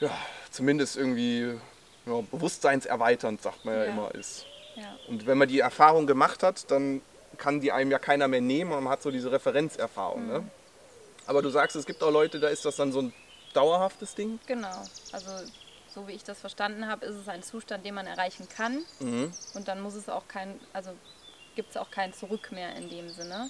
ja, 0.00 0.10
zumindest 0.50 0.96
irgendwie 0.96 1.58
ja, 2.06 2.20
bewusstseinserweiternd, 2.30 3.42
sagt 3.42 3.64
man 3.64 3.74
ja, 3.74 3.84
Ja. 3.84 3.90
immer, 3.90 4.14
ist. 4.14 4.46
Ja. 4.76 4.96
Und 5.08 5.26
wenn 5.26 5.38
man 5.38 5.48
die 5.48 5.60
Erfahrung 5.60 6.06
gemacht 6.06 6.42
hat, 6.42 6.70
dann 6.70 7.00
kann 7.36 7.60
die 7.60 7.72
einem 7.72 7.90
ja 7.90 7.98
keiner 7.98 8.28
mehr 8.28 8.40
nehmen 8.40 8.72
und 8.72 8.84
man 8.84 8.92
hat 8.92 9.02
so 9.02 9.10
diese 9.10 9.30
Referenzerfahrung. 9.30 10.26
Ne? 10.26 10.44
Aber 11.26 11.42
du 11.42 11.50
sagst, 11.50 11.76
es 11.76 11.86
gibt 11.86 12.02
auch 12.02 12.10
Leute, 12.10 12.38
da 12.40 12.48
ist 12.48 12.64
das 12.64 12.76
dann 12.76 12.92
so 12.92 13.00
ein 13.02 13.12
dauerhaftes 13.54 14.14
Ding. 14.14 14.38
Genau. 14.46 14.82
Also 15.12 15.30
so 15.94 16.08
wie 16.08 16.12
ich 16.12 16.24
das 16.24 16.40
verstanden 16.40 16.88
habe, 16.88 17.06
ist 17.06 17.16
es 17.16 17.28
ein 17.28 17.42
Zustand, 17.42 17.86
den 17.86 17.94
man 17.94 18.06
erreichen 18.06 18.48
kann. 18.48 18.84
Und 19.54 19.68
dann 19.68 19.80
muss 19.80 19.94
es 19.94 20.08
auch 20.08 20.26
kein, 20.28 20.58
also 20.72 20.90
gibt 21.54 21.70
es 21.70 21.76
auch 21.76 21.90
kein 21.90 22.12
Zurück 22.12 22.50
mehr 22.52 22.74
in 22.76 22.90
dem 22.90 23.08
Sinne. 23.08 23.48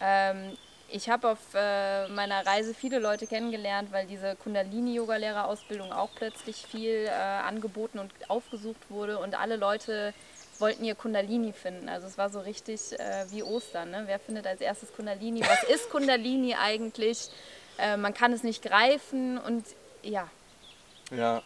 Ähm, 0.00 0.56
ich 0.88 1.08
habe 1.08 1.28
auf 1.28 1.38
äh, 1.54 2.08
meiner 2.08 2.44
Reise 2.44 2.74
viele 2.74 2.98
Leute 2.98 3.26
kennengelernt, 3.26 3.92
weil 3.92 4.06
diese 4.06 4.34
Kundalini-Yoga-Lehrerausbildung 4.36 5.92
auch 5.92 6.10
plötzlich 6.16 6.56
viel 6.56 7.06
äh, 7.06 7.10
angeboten 7.10 7.98
und 7.98 8.12
aufgesucht 8.28 8.90
wurde 8.90 9.18
und 9.18 9.38
alle 9.38 9.56
Leute 9.56 10.12
wollten 10.58 10.84
ihr 10.84 10.94
Kundalini 10.94 11.52
finden. 11.52 11.88
Also 11.88 12.06
es 12.06 12.18
war 12.18 12.28
so 12.30 12.40
richtig 12.40 12.98
äh, 12.98 13.24
wie 13.30 13.42
Ostern. 13.42 13.90
Ne? 13.90 14.02
Wer 14.06 14.18
findet 14.18 14.46
als 14.46 14.60
erstes 14.60 14.92
Kundalini? 14.92 15.42
Was 15.42 15.62
ist 15.68 15.90
Kundalini 15.90 16.54
eigentlich? 16.54 17.30
Äh, 17.78 17.96
man 17.96 18.12
kann 18.12 18.32
es 18.32 18.42
nicht 18.42 18.62
greifen 18.62 19.38
und 19.38 19.64
ja, 20.02 20.28
Ja. 21.10 21.42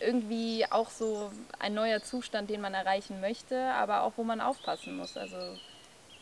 irgendwie 0.00 0.66
auch 0.70 0.90
so 0.90 1.30
ein 1.58 1.74
neuer 1.74 2.02
Zustand, 2.02 2.50
den 2.50 2.60
man 2.60 2.74
erreichen 2.74 3.20
möchte, 3.20 3.72
aber 3.74 4.02
auch 4.02 4.12
wo 4.16 4.24
man 4.24 4.40
aufpassen 4.40 4.96
muss. 4.96 5.16
Also 5.16 5.36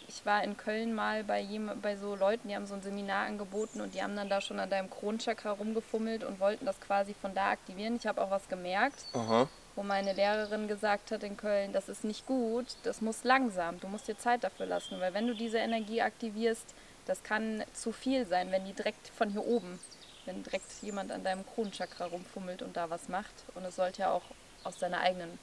ich 0.09 0.27
war 0.27 0.43
in 0.43 0.57
Köln 0.57 0.93
mal 0.93 1.25
bei, 1.25 1.41
jem, 1.41 1.71
bei 1.81 1.97
so 1.97 2.17
Leuten, 2.17 2.49
die 2.49 2.57
haben 2.57 2.67
so 2.67 2.75
ein 2.75 2.83
Seminar 2.83 3.27
angeboten 3.27 3.81
und 3.81 3.95
die 3.95 4.03
haben 4.03 4.17
dann 4.17 4.29
da 4.29 4.41
schon 4.41 4.59
an 4.59 4.69
deinem 4.69 4.91
Kronchakra 4.91 5.53
rumgefummelt 5.53 6.25
und 6.25 6.41
wollten 6.41 6.67
das 6.67 6.81
quasi 6.81 7.15
von 7.15 7.33
da 7.33 7.50
aktivieren. 7.50 7.97
Ich 7.97 8.07
habe 8.07 8.21
auch 8.21 8.31
was 8.31 8.49
gemerkt, 8.49 9.05
Aha. 9.15 9.49
wo 9.77 9.83
meine 9.83 10.12
Lehrerin 10.12 10.67
gesagt 10.69 11.12
hat 11.12 11.23
in 11.23 11.37
Köln, 11.37 11.73
das 11.73 11.89
ist 11.89 12.05
nicht 12.05 12.27
gut, 12.27 12.67
das 12.83 13.00
muss 13.00 13.23
langsam, 13.25 13.79
du 13.81 13.87
musst 13.87 14.09
dir 14.09 14.19
Zeit 14.19 14.43
dafür 14.43 14.67
lassen, 14.67 15.00
weil 15.00 15.15
wenn 15.15 15.29
du 15.29 15.35
diese 15.35 15.59
Energie 15.59 16.03
aktivierst, 16.03 16.75
das 17.07 17.23
kann 17.23 17.62
zu 17.73 17.93
viel 17.93 18.27
sein, 18.27 18.50
wenn 18.50 18.65
die 18.65 18.73
direkt 18.73 19.09
von 19.17 19.31
hier 19.31 19.47
oben, 19.47 19.79
wenn 20.27 20.43
direkt 20.43 20.71
jemand 20.83 21.11
an 21.12 21.25
deinem 21.25 21.45
Kronenchakra 21.47 22.07
rumfummelt 22.07 22.62
und 22.62 22.77
da 22.77 22.91
was 22.91 23.09
macht. 23.09 23.35
Und 23.55 23.65
es 23.65 23.77
sollte 23.77 24.03
ja 24.03 24.11
auch 24.12 24.23
aus 24.65 24.77
deiner 24.79 25.00
eigenen 25.00 25.39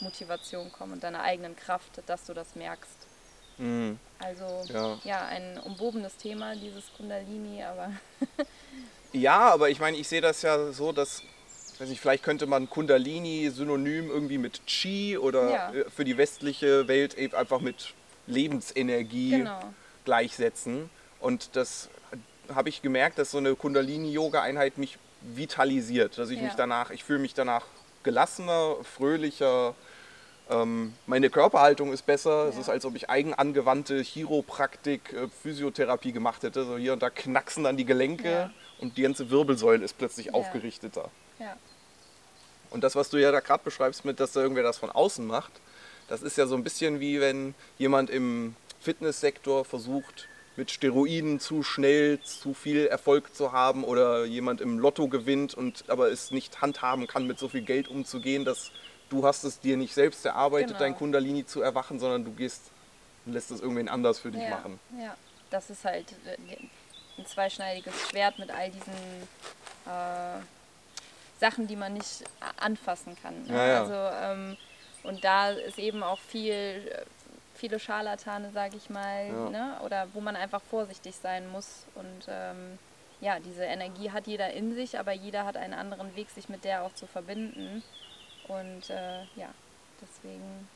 Motivation 0.00 0.70
kommen 0.72 0.92
und 0.94 1.02
deiner 1.04 1.22
eigenen 1.22 1.56
Kraft, 1.56 2.00
dass 2.06 2.24
du 2.26 2.34
das 2.34 2.54
merkst. 2.54 2.96
Mhm. 3.58 3.98
Also 4.18 4.62
Ja. 4.72 4.98
ja, 5.04 5.26
ein 5.26 5.58
umwobenes 5.58 6.16
Thema, 6.16 6.54
dieses 6.54 6.84
Kundalini, 6.96 7.62
aber 7.62 7.92
Ja, 9.12 9.40
aber 9.50 9.70
ich 9.70 9.80
meine, 9.80 9.96
ich 9.96 10.06
sehe 10.08 10.20
das 10.20 10.42
ja 10.42 10.72
so, 10.72 10.92
dass, 10.92 11.22
ich 11.74 11.80
weiß 11.80 11.88
nicht, 11.88 12.00
vielleicht 12.00 12.22
könnte 12.22 12.46
man 12.46 12.70
Kundalini 12.70 13.50
synonym 13.50 14.08
irgendwie 14.08 14.38
mit 14.38 14.64
Chi 14.66 15.18
oder 15.18 15.50
Ja. 15.50 15.72
äh, 15.72 15.90
für 15.90 16.04
die 16.04 16.16
westliche 16.16 16.86
Welt 16.88 17.14
eben 17.14 17.34
einfach 17.34 17.60
mit 17.60 17.92
Lebensenergie 18.28 19.30
genau. 19.30 19.60
gleichsetzen. 20.04 20.88
Und 21.18 21.56
das 21.56 21.88
habe 22.54 22.68
ich 22.68 22.82
gemerkt, 22.82 23.18
dass 23.18 23.30
so 23.30 23.38
eine 23.38 23.54
Kundalini-Yoga-Einheit 23.54 24.78
mich 24.78 24.98
vitalisiert, 25.20 26.18
dass 26.18 26.30
ich 26.30 26.38
Ja. 26.38 26.44
mich 26.44 26.54
danach, 26.54 26.90
ich 26.90 27.04
fühle 27.04 27.18
mich 27.18 27.34
danach 27.34 27.66
gelassener, 28.02 28.76
fröhlicher. 28.96 29.74
Ähm, 30.48 30.94
meine 31.06 31.30
Körperhaltung 31.30 31.92
ist 31.92 32.06
besser. 32.06 32.46
Es 32.48 32.54
Ja. 32.56 32.62
ist, 32.62 32.68
als 32.68 32.84
ob 32.84 32.96
ich 32.96 33.08
eigenangewandte 33.10 34.00
Chiropraktik, 34.02 35.12
äh, 35.12 35.28
Physiotherapie 35.42 36.12
gemacht 36.12 36.42
hätte. 36.42 36.64
So 36.64 36.76
hier 36.76 36.92
und 36.94 37.02
da 37.02 37.10
knacksen 37.10 37.64
dann 37.64 37.76
die 37.76 37.84
Gelenke 37.84 38.30
Ja. 38.30 38.50
und 38.78 38.96
die 38.96 39.02
ganze 39.02 39.30
Wirbelsäule 39.30 39.84
ist 39.84 39.96
plötzlich 39.98 40.34
aufgerichteter. 40.34 41.10
Und 42.70 42.84
das, 42.84 42.94
was 42.94 43.10
du 43.10 43.16
ja 43.16 43.32
da 43.32 43.40
gerade 43.40 43.64
beschreibst, 43.64 44.04
mit, 44.04 44.20
dass 44.20 44.32
da 44.32 44.40
irgendwer 44.40 44.62
das 44.62 44.78
von 44.78 44.90
außen 44.90 45.26
macht, 45.26 45.52
das 46.08 46.22
ist 46.22 46.36
ja 46.38 46.46
so 46.46 46.54
ein 46.54 46.62
bisschen 46.64 47.00
wie 47.00 47.20
wenn 47.20 47.54
jemand 47.78 48.10
im 48.10 48.54
Fitnesssektor 48.80 49.64
versucht, 49.64 50.28
mit 50.56 50.70
Steroiden 50.70 51.40
zu 51.40 51.62
schnell 51.62 52.20
zu 52.20 52.54
viel 52.54 52.86
Erfolg 52.86 53.34
zu 53.34 53.52
haben 53.52 53.84
oder 53.84 54.24
jemand 54.24 54.60
im 54.60 54.78
Lotto 54.78 55.08
gewinnt 55.08 55.54
und 55.54 55.84
aber 55.88 56.10
es 56.10 56.30
nicht 56.30 56.60
handhaben 56.60 57.06
kann, 57.06 57.26
mit 57.26 57.38
so 57.38 57.48
viel 57.48 57.62
Geld 57.62 57.88
umzugehen, 57.88 58.44
dass 58.44 58.72
du 59.08 59.24
hast 59.26 59.44
es 59.44 59.60
dir 59.60 59.76
nicht 59.76 59.94
selbst 59.94 60.24
erarbeitet, 60.24 60.68
Genau. 60.68 60.80
dein 60.80 60.96
Kundalini 60.96 61.46
zu 61.46 61.62
erwachen, 61.62 61.98
sondern 61.98 62.24
du 62.24 62.32
gehst 62.32 62.70
und 63.26 63.32
lässt 63.32 63.50
es 63.50 63.60
irgendwen 63.60 63.88
anders 63.88 64.18
für 64.18 64.30
dich 64.30 64.42
ja. 64.42 64.50
machen. 64.50 64.78
Ja, 65.00 65.16
das 65.50 65.70
ist 65.70 65.84
halt 65.84 66.06
äh, 66.26 66.36
ein 67.18 67.26
zweischneidiges 67.26 67.94
Schwert 68.08 68.38
mit 68.38 68.50
all 68.50 68.70
diesen 68.70 68.92
äh, 69.86 70.40
Sachen, 71.38 71.66
die 71.66 71.76
man 71.76 71.94
nicht 71.94 72.24
anfassen 72.58 73.16
kann. 73.22 73.44
Ne? 73.46 73.54
Ja, 73.54 73.66
ja. 73.66 73.80
Also, 73.82 73.94
ähm, 73.94 74.56
und 75.02 75.24
da 75.24 75.50
ist 75.50 75.78
eben 75.78 76.02
auch 76.02 76.20
viel, 76.20 76.52
äh, 76.52 77.02
viele 77.60 77.78
Scharlatane, 77.78 78.50
sage 78.52 78.76
ich 78.76 78.90
mal, 78.90 79.26
Ja. 79.28 79.50
ne? 79.50 79.80
oder 79.84 80.08
wo 80.14 80.20
man 80.20 80.34
einfach 80.34 80.62
vorsichtig 80.70 81.14
sein 81.22 81.48
muss. 81.50 81.84
Und 81.94 82.26
ähm, 82.28 82.78
ja, 83.20 83.38
diese 83.38 83.64
Energie 83.64 84.10
hat 84.10 84.26
jeder 84.26 84.50
in 84.52 84.74
sich, 84.74 84.98
aber 84.98 85.12
jeder 85.12 85.44
hat 85.44 85.56
einen 85.56 85.74
anderen 85.74 86.16
Weg, 86.16 86.30
sich 86.30 86.48
mit 86.48 86.64
der 86.64 86.82
auch 86.82 86.94
zu 86.94 87.06
verbinden. 87.06 87.82
Und 88.48 88.88
äh, 88.90 89.20
ja, 89.36 89.48
deswegen 90.00 90.68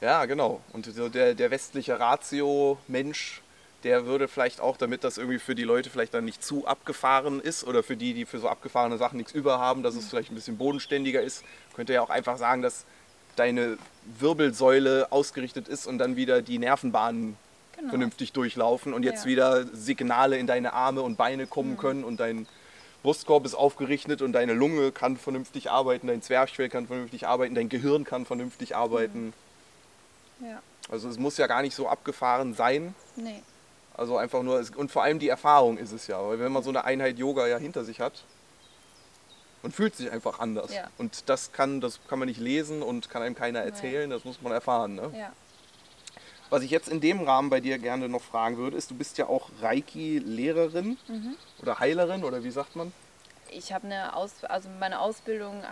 Ja, 0.00 0.24
genau. 0.24 0.60
Und 0.72 0.86
so 0.86 1.08
der, 1.08 1.34
der 1.34 1.50
westliche 1.50 1.98
Ratio-Mensch, 1.98 3.42
der 3.82 4.06
würde 4.06 4.28
vielleicht 4.28 4.60
auch, 4.60 4.76
damit 4.76 5.02
das 5.02 5.18
irgendwie 5.18 5.40
für 5.40 5.56
die 5.56 5.64
Leute 5.64 5.90
vielleicht 5.90 6.14
dann 6.14 6.24
nicht 6.24 6.44
zu 6.44 6.66
abgefahren 6.66 7.40
ist 7.40 7.64
oder 7.64 7.82
für 7.82 7.96
die, 7.96 8.14
die 8.14 8.24
für 8.24 8.38
so 8.38 8.48
abgefahrene 8.48 8.96
Sachen 8.96 9.16
nichts 9.16 9.32
über 9.32 9.58
haben, 9.58 9.82
dass 9.82 9.96
es 9.96 10.08
vielleicht 10.08 10.30
ein 10.30 10.36
bisschen 10.36 10.56
bodenständiger 10.56 11.20
ist, 11.20 11.44
könnte 11.74 11.92
ja 11.92 12.00
auch 12.02 12.10
einfach 12.10 12.38
sagen, 12.38 12.62
dass 12.62 12.84
deine 13.36 13.78
Wirbelsäule 14.18 15.10
ausgerichtet 15.10 15.68
ist 15.68 15.86
und 15.86 15.98
dann 15.98 16.16
wieder 16.16 16.42
die 16.42 16.58
Nervenbahnen 16.58 17.36
genau. 17.76 17.88
vernünftig 17.90 18.32
durchlaufen 18.32 18.92
und 18.94 19.04
jetzt 19.04 19.24
Ja. 19.24 19.30
wieder 19.30 19.66
Signale 19.66 20.36
in 20.38 20.46
deine 20.46 20.72
Arme 20.72 21.02
und 21.02 21.16
Beine 21.16 21.46
kommen 21.46 21.76
können 21.76 22.04
und 22.04 22.18
dein 22.20 22.46
Brustkorb 23.02 23.44
ist 23.44 23.54
aufgerichtet 23.54 24.22
und 24.22 24.32
deine 24.32 24.52
Lunge 24.54 24.92
kann 24.92 25.16
vernünftig 25.16 25.70
arbeiten, 25.70 26.06
dein 26.06 26.22
Zwerchfell 26.22 26.68
kann 26.68 26.86
vernünftig 26.86 27.26
arbeiten, 27.26 27.54
dein 27.54 27.68
Gehirn 27.68 28.04
kann 28.04 28.26
vernünftig 28.26 28.76
arbeiten. 28.76 29.32
Ja, 30.40 30.60
Also 30.88 31.08
es 31.08 31.18
muss 31.18 31.36
ja 31.36 31.46
gar 31.46 31.62
nicht 31.62 31.74
so 31.74 31.88
abgefahren 31.88 32.54
sein. 32.54 32.94
nee. 33.16 33.42
Also 33.94 34.16
einfach 34.16 34.42
nur, 34.42 34.64
und 34.76 34.90
vor 34.90 35.02
allem 35.02 35.18
die 35.18 35.28
Erfahrung 35.28 35.76
ist 35.76 35.92
es 35.92 36.06
ja. 36.06 36.18
Weil 36.26 36.38
wenn 36.40 36.50
man 36.50 36.62
so 36.62 36.70
eine 36.70 36.84
Einheit 36.84 37.18
Yoga 37.18 37.46
ja 37.46 37.58
hinter 37.58 37.84
sich 37.84 38.00
hat, 38.00 38.24
man 39.62 39.72
fühlt 39.72 39.94
sich 39.96 40.10
einfach 40.10 40.40
anders. 40.40 40.74
Ja. 40.74 40.88
Und 40.98 41.28
das 41.28 41.52
kann, 41.52 41.80
das 41.80 42.00
kann 42.08 42.18
man 42.18 42.28
nicht 42.28 42.40
lesen 42.40 42.82
und 42.82 43.08
kann 43.10 43.22
einem 43.22 43.34
keiner 43.34 43.60
erzählen, 43.60 44.10
das 44.10 44.24
muss 44.24 44.40
man 44.42 44.52
erfahren. 44.52 44.94
Ne? 44.96 45.10
Ja. 45.16 45.32
Was 46.50 46.62
ich 46.62 46.70
jetzt 46.70 46.88
in 46.88 47.00
dem 47.00 47.22
Rahmen 47.22 47.48
bei 47.48 47.60
dir 47.60 47.78
gerne 47.78 48.08
noch 48.08 48.22
fragen 48.22 48.58
würde, 48.58 48.76
ist, 48.76 48.90
du 48.90 48.94
bist 48.94 49.16
ja 49.18 49.26
auch 49.26 49.48
Reiki-Lehrerin 49.62 50.98
Mhm. 51.08 51.36
oder 51.62 51.78
Heilerin 51.78 52.24
oder 52.24 52.44
wie 52.44 52.50
sagt 52.50 52.76
man? 52.76 52.92
Ich 53.50 53.72
habe 53.72 53.86
eine 53.86 54.16
Aus 54.16 54.32
also 54.44 54.68
meine 54.80 55.00
Ausbildung 55.00 55.62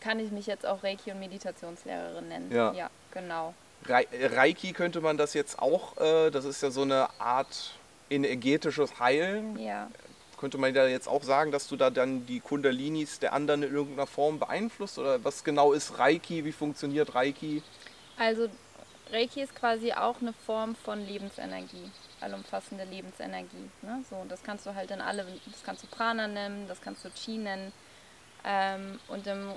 kann 0.00 0.18
ich 0.18 0.30
mich 0.32 0.46
jetzt 0.46 0.66
auch 0.66 0.82
Reiki 0.82 1.12
und 1.12 1.20
Meditationslehrerin 1.20 2.28
nennen. 2.28 2.50
Ja. 2.50 2.72
ja 2.72 2.90
genau. 3.12 3.54
Rei- 3.86 4.06
Reiki 4.12 4.72
könnte 4.72 5.00
man 5.00 5.16
das 5.16 5.34
jetzt 5.34 5.58
auch, 5.58 5.96
äh, 5.98 6.30
das 6.30 6.44
ist 6.44 6.62
ja 6.62 6.70
so 6.70 6.82
eine 6.82 7.08
Art 7.20 7.72
energetisches 8.10 8.98
Heilen. 8.98 9.58
Ja. 9.58 9.88
Könnte 10.42 10.58
man 10.58 10.74
da 10.74 10.88
jetzt 10.88 11.06
auch 11.06 11.22
sagen, 11.22 11.52
dass 11.52 11.68
du 11.68 11.76
da 11.76 11.88
dann 11.88 12.26
die 12.26 12.40
Kundalinis 12.40 13.20
der 13.20 13.32
anderen 13.32 13.62
in 13.62 13.72
irgendeiner 13.72 14.08
Form 14.08 14.40
beeinflusst? 14.40 14.98
Oder 14.98 15.22
was 15.22 15.44
genau 15.44 15.72
ist 15.72 16.00
Reiki? 16.00 16.44
Wie 16.44 16.50
funktioniert 16.50 17.14
Reiki? 17.14 17.62
Also 18.18 18.48
Reiki 19.12 19.42
ist 19.42 19.54
quasi 19.54 19.92
auch 19.92 20.20
eine 20.20 20.32
Form 20.32 20.74
von 20.74 21.06
Lebensenergie, 21.06 21.88
allumfassende 22.20 22.82
Lebensenergie. 22.82 23.70
Ne? 23.82 24.02
So, 24.10 24.16
das 24.28 24.42
kannst 24.42 24.66
du 24.66 24.74
halt 24.74 24.90
in 24.90 25.00
alle, 25.00 25.24
das 25.46 25.62
kannst 25.62 25.84
du 25.84 25.86
Prana 25.86 26.26
nennen, 26.26 26.66
das 26.66 26.80
kannst 26.80 27.04
du 27.04 27.10
Chi 27.10 27.38
nennen. 27.38 27.72
Ähm, 28.44 28.98
und 29.06 29.24
im 29.28 29.52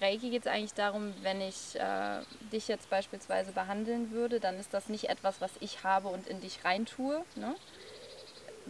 Reiki 0.00 0.30
geht 0.30 0.46
es 0.46 0.48
eigentlich 0.50 0.72
darum, 0.72 1.12
wenn 1.20 1.42
ich 1.42 1.78
äh, 1.78 2.20
dich 2.50 2.66
jetzt 2.68 2.88
beispielsweise 2.88 3.52
behandeln 3.52 4.10
würde, 4.10 4.40
dann 4.40 4.58
ist 4.58 4.72
das 4.72 4.88
nicht 4.88 5.10
etwas, 5.10 5.42
was 5.42 5.50
ich 5.60 5.84
habe 5.84 6.08
und 6.08 6.26
in 6.26 6.40
dich 6.40 6.64
reintue, 6.64 7.26
ne? 7.36 7.54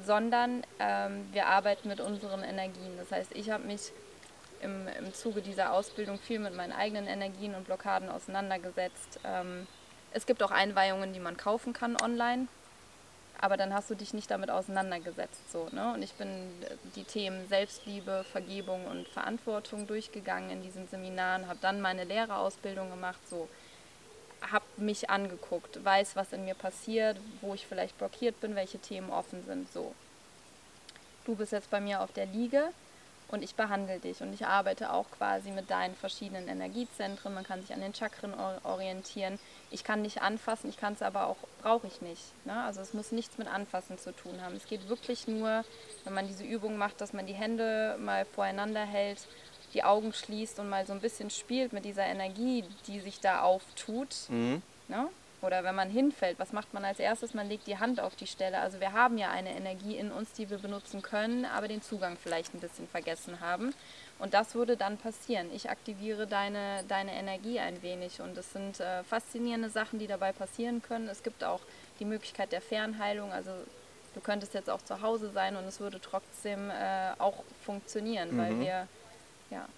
Sondern 0.03 0.63
ähm, 0.79 1.27
wir 1.33 1.47
arbeiten 1.47 1.89
mit 1.89 2.01
unseren 2.01 2.43
Energien. 2.43 2.97
Das 2.99 3.11
heißt, 3.13 3.33
ich 3.35 3.51
habe 3.51 3.65
mich 3.65 3.93
im, 4.61 4.89
im 4.89 5.13
Zuge 5.15 5.43
dieser 5.43 5.73
Ausbildung 5.73 6.19
viel 6.19 6.39
mit 6.39 6.55
meinen 6.55 6.73
eigenen 6.73 7.07
Energien 7.07 7.55
und 7.55 7.65
Blockaden 7.65 8.09
auseinandergesetzt. 8.09 9.21
Ähm, 9.25 9.67
es 10.13 10.27
gibt 10.27 10.43
auch 10.43 10.51
Einweihungen, 10.51 11.13
die 11.13 11.21
man 11.21 11.37
kaufen 11.37 11.73
kann 11.73 12.01
online, 12.01 12.49
aber 13.41 13.57
dann 13.57 13.75
hast 13.75 13.91
du 13.91 13.95
dich 13.95 14.15
nicht 14.15 14.31
damit 14.31 14.51
auseinandergesetzt. 14.51 15.51
So, 15.51 15.69
ne? 15.73 15.93
Und 15.93 16.03
ich 16.03 16.15
bin 16.15 16.29
äh, 16.29 16.77
die 16.97 17.05
Themen 17.05 17.47
Selbstliebe, 17.49 18.25
Vergebung 18.31 18.87
und 18.87 19.07
Verantwortung 19.09 19.87
durchgegangen 19.87 20.51
in 20.51 20.63
diesen 20.63 20.89
Seminaren, 20.89 21.47
habe 21.47 21.59
dann 21.61 21.81
meine 21.81 22.05
Lehrerausbildung 22.05 22.91
gemacht, 22.91 23.21
so 23.29 23.49
mich 24.78 25.11
angeguckt, 25.11 25.85
weiß, 25.85 26.16
was 26.16 26.33
in 26.33 26.45
mir 26.45 26.54
passiert, 26.54 27.16
wo 27.40 27.54
ich 27.54 27.66
vielleicht 27.66 27.97
blockiert 27.99 28.40
bin, 28.40 28.54
welche 28.54 28.78
Themen 28.78 29.11
offen 29.11 29.45
sind. 29.45 29.73
So. 29.73 29.95
Du 31.25 31.35
bist 31.35 31.52
jetzt 31.52 31.71
bei 31.71 31.81
mir 31.81 32.00
auf 32.00 32.12
der 32.12 32.26
Liege 32.26 32.71
und 33.28 33.43
ich 33.43 33.54
behandle 33.54 33.99
dich 33.99 34.21
und 34.21 34.33
ich 34.33 34.47
arbeite 34.47 34.93
auch 34.93 35.11
quasi 35.11 35.50
mit 35.50 35.71
deinen 35.71 35.95
verschiedenen 35.95 36.49
Energiezentren. 36.49 37.35
Man 37.35 37.45
kann 37.45 37.62
sich 37.62 37.73
an 37.73 37.81
den 37.81 37.95
Chakren 37.95 38.35
orientieren. 38.62 39.38
Ich 39.71 39.83
kann 39.83 40.04
dich 40.04 40.23
anfassen, 40.23 40.69
ich 40.71 40.76
kann 40.76 40.93
es 40.93 41.02
aber 41.02 41.26
auch, 41.26 41.37
brauche 41.62 41.87
ich 41.87 42.00
nicht. 42.00 42.23
Ne? 42.45 42.62
Also 42.64 42.81
es 42.81 42.95
muss 42.95 43.12
nichts 43.12 43.38
mit 43.38 43.49
Anfassen 43.49 43.99
zu 43.99 44.12
tun 44.12 44.40
haben. 44.43 44.54
Es 44.54 44.66
geht 44.66 44.88
wirklich 44.88 45.26
nur, 45.26 45.64
wenn 46.04 46.14
man 46.14 46.28
diese 46.28 46.45
Übung 46.45 46.76
macht, 46.76 47.00
dass 47.00 47.12
man 47.12 47.26
die 47.26 47.33
Hände 47.33 47.97
mal 47.99 48.25
voreinander 48.25 48.85
hält, 48.85 49.26
die 49.75 49.85
Augen 49.85 50.12
schließt 50.12 50.59
und 50.59 50.69
mal 50.69 50.87
so 50.87 50.93
ein 50.93 51.00
bisschen 51.00 51.31
spielt 51.31 51.73
mit 51.73 51.85
dieser 51.85 52.07
Energie, 52.07 52.64
die 52.87 53.00
sich 53.00 53.21
da 53.21 53.43
auftut. 53.43 54.14
Mhm. 54.28 54.62
Ne? 54.88 55.09
Oder 55.45 55.62
wenn 55.62 55.75
man 55.75 55.90
hinfällt, 55.90 56.38
was 56.38 56.52
macht 56.52 56.73
man 56.73 56.87
als 56.87 56.99
erstes? 56.99 57.35
Man 57.35 57.49
legt 57.49 57.66
die 57.66 57.76
Hand 57.76 58.00
auf 58.00 58.16
die 58.16 58.26
Stelle. 58.26 58.61
Also 58.61 58.81
wir 58.81 58.93
haben 58.93 59.19
ja 59.19 59.31
eine 59.31 59.54
Energie 59.54 59.97
in 59.97 60.11
uns, 60.11 60.33
die 60.33 60.49
wir 60.49 60.57
benutzen 60.57 61.02
können, 61.02 61.45
aber 61.45 61.69
den 61.69 61.83
Zugang 61.83 62.16
vielleicht 62.16 62.54
ein 62.54 62.61
bisschen 62.61 62.88
vergessen 62.88 63.40
haben. 63.40 63.75
Und 64.19 64.33
das 64.33 64.54
würde 64.54 64.76
dann 64.76 64.97
passieren. 64.97 65.49
Ich 65.52 65.69
aktiviere 65.69 66.26
deine, 66.26 66.83
deine 66.88 67.12
Energie 67.12 67.61
ein 67.61 67.83
wenig. 67.83 68.23
Und 68.23 68.38
es 68.38 68.52
sind 68.54 68.81
äh, 68.81 69.04
faszinierende 69.04 69.69
Sachen, 69.69 69.99
die 69.99 70.07
dabei 70.07 70.33
passieren 70.33 70.81
können. 70.81 71.09
Es 71.09 71.23
gibt 71.23 71.45
auch 71.45 71.61
die 72.00 72.07
Möglichkeit 72.07 72.52
der 72.52 72.62
Fernheilung. 72.62 73.31
Also 73.31 73.50
du 74.14 74.21
könntest 74.21 74.54
jetzt 74.54 74.71
auch 74.71 74.83
zu 74.83 75.02
Hause 75.02 75.31
sein 75.31 75.57
und 75.57 75.64
es 75.64 75.78
würde 75.78 76.00
trotzdem 76.00 76.71
äh, 76.71 77.11
auch 77.19 77.45
funktionieren, 77.64 78.35
mhm. 78.35 78.38
weil 78.38 78.61
wir, 78.61 78.88
ja. 79.55 79.69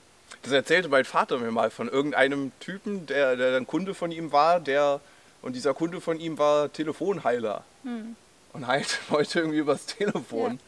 Das 0.43 0.53
erzählte 0.53 0.89
mein 0.89 1.05
Vater 1.05 1.39
mir 1.39 1.51
mal 1.51 1.71
von 1.71 1.89
irgendeinem 1.89 2.53
Typen, 2.61 3.07
der, 3.07 3.37
der 3.37 3.57
ein 3.57 3.67
Kunde 3.67 3.95
von 3.95 4.11
ihm 4.11 4.33
war, 4.33 4.61
der 4.61 5.01
und 5.43 5.55
dieser 5.55 5.75
Kunde 5.75 6.01
von 6.01 6.19
ihm 6.19 6.39
war 6.39 6.73
Telefonheiler 6.73 7.65
hm. 7.85 8.17
und 8.53 8.67
heilt 8.69 8.99
Leute 9.11 9.41
irgendwie 9.41 9.59
übers 9.59 9.87
Telefon. 9.87 10.59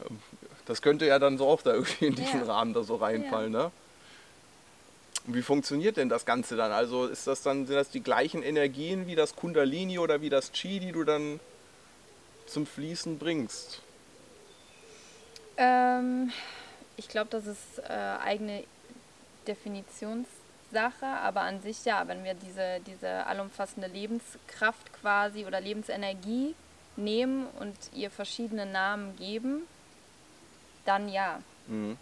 Ja. 0.00 0.06
Ähm, 0.06 0.18
das 0.66 0.82
könnte 0.82 1.06
ja 1.06 1.18
dann 1.18 1.38
so 1.38 1.46
auch 1.46 1.62
da 1.62 1.72
irgendwie 1.72 2.06
in 2.06 2.14
diesen 2.14 2.40
ja. 2.40 2.46
Rahmen 2.46 2.74
da 2.74 2.82
so 2.82 2.96
reinfallen. 2.96 3.52
Ja. 3.54 3.64
Ne? 3.64 3.70
Wie 5.24 5.42
funktioniert 5.42 5.96
denn 5.96 6.08
das 6.08 6.24
Ganze 6.24 6.56
dann? 6.56 6.72
Also 6.72 7.06
ist 7.06 7.26
das 7.26 7.42
dann, 7.42 7.66
sind 7.66 7.74
das 7.74 7.90
die 7.90 8.02
gleichen 8.02 8.42
Energien 8.42 9.06
wie 9.06 9.14
das 9.14 9.34
Kundalini 9.34 9.98
oder 9.98 10.20
wie 10.20 10.30
das 10.30 10.52
Chi, 10.52 10.78
die 10.78 10.92
du 10.92 11.04
dann 11.04 11.40
zum 12.46 12.66
Fließen 12.66 13.18
bringst? 13.18 13.82
Ähm, 15.56 16.32
ich 16.98 17.08
glaube, 17.08 17.30
das 17.30 17.46
ist 17.46 17.78
äh, 17.78 17.92
eigene 17.92 18.64
Definitions 19.46 20.26
Sache, 20.70 21.06
aber 21.06 21.42
an 21.42 21.62
sich 21.62 21.84
ja, 21.86 22.06
wenn 22.08 22.24
wir 22.24 22.34
diese, 22.34 22.80
diese 22.86 23.26
allumfassende 23.26 23.88
Lebenskraft 23.88 24.92
quasi 25.00 25.46
oder 25.46 25.60
Lebensenergie 25.60 26.54
nehmen 26.96 27.46
und 27.58 27.74
ihr 27.94 28.10
verschiedene 28.10 28.66
Namen 28.66 29.16
geben, 29.16 29.62
dann 30.84 31.08
ja. 31.08 31.40
Mhm. 31.68 31.96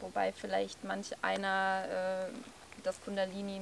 Wobei 0.00 0.32
vielleicht 0.32 0.82
manch 0.82 1.12
einer 1.22 1.84
äh, 2.28 2.32
das 2.82 3.00
Kundalini 3.02 3.60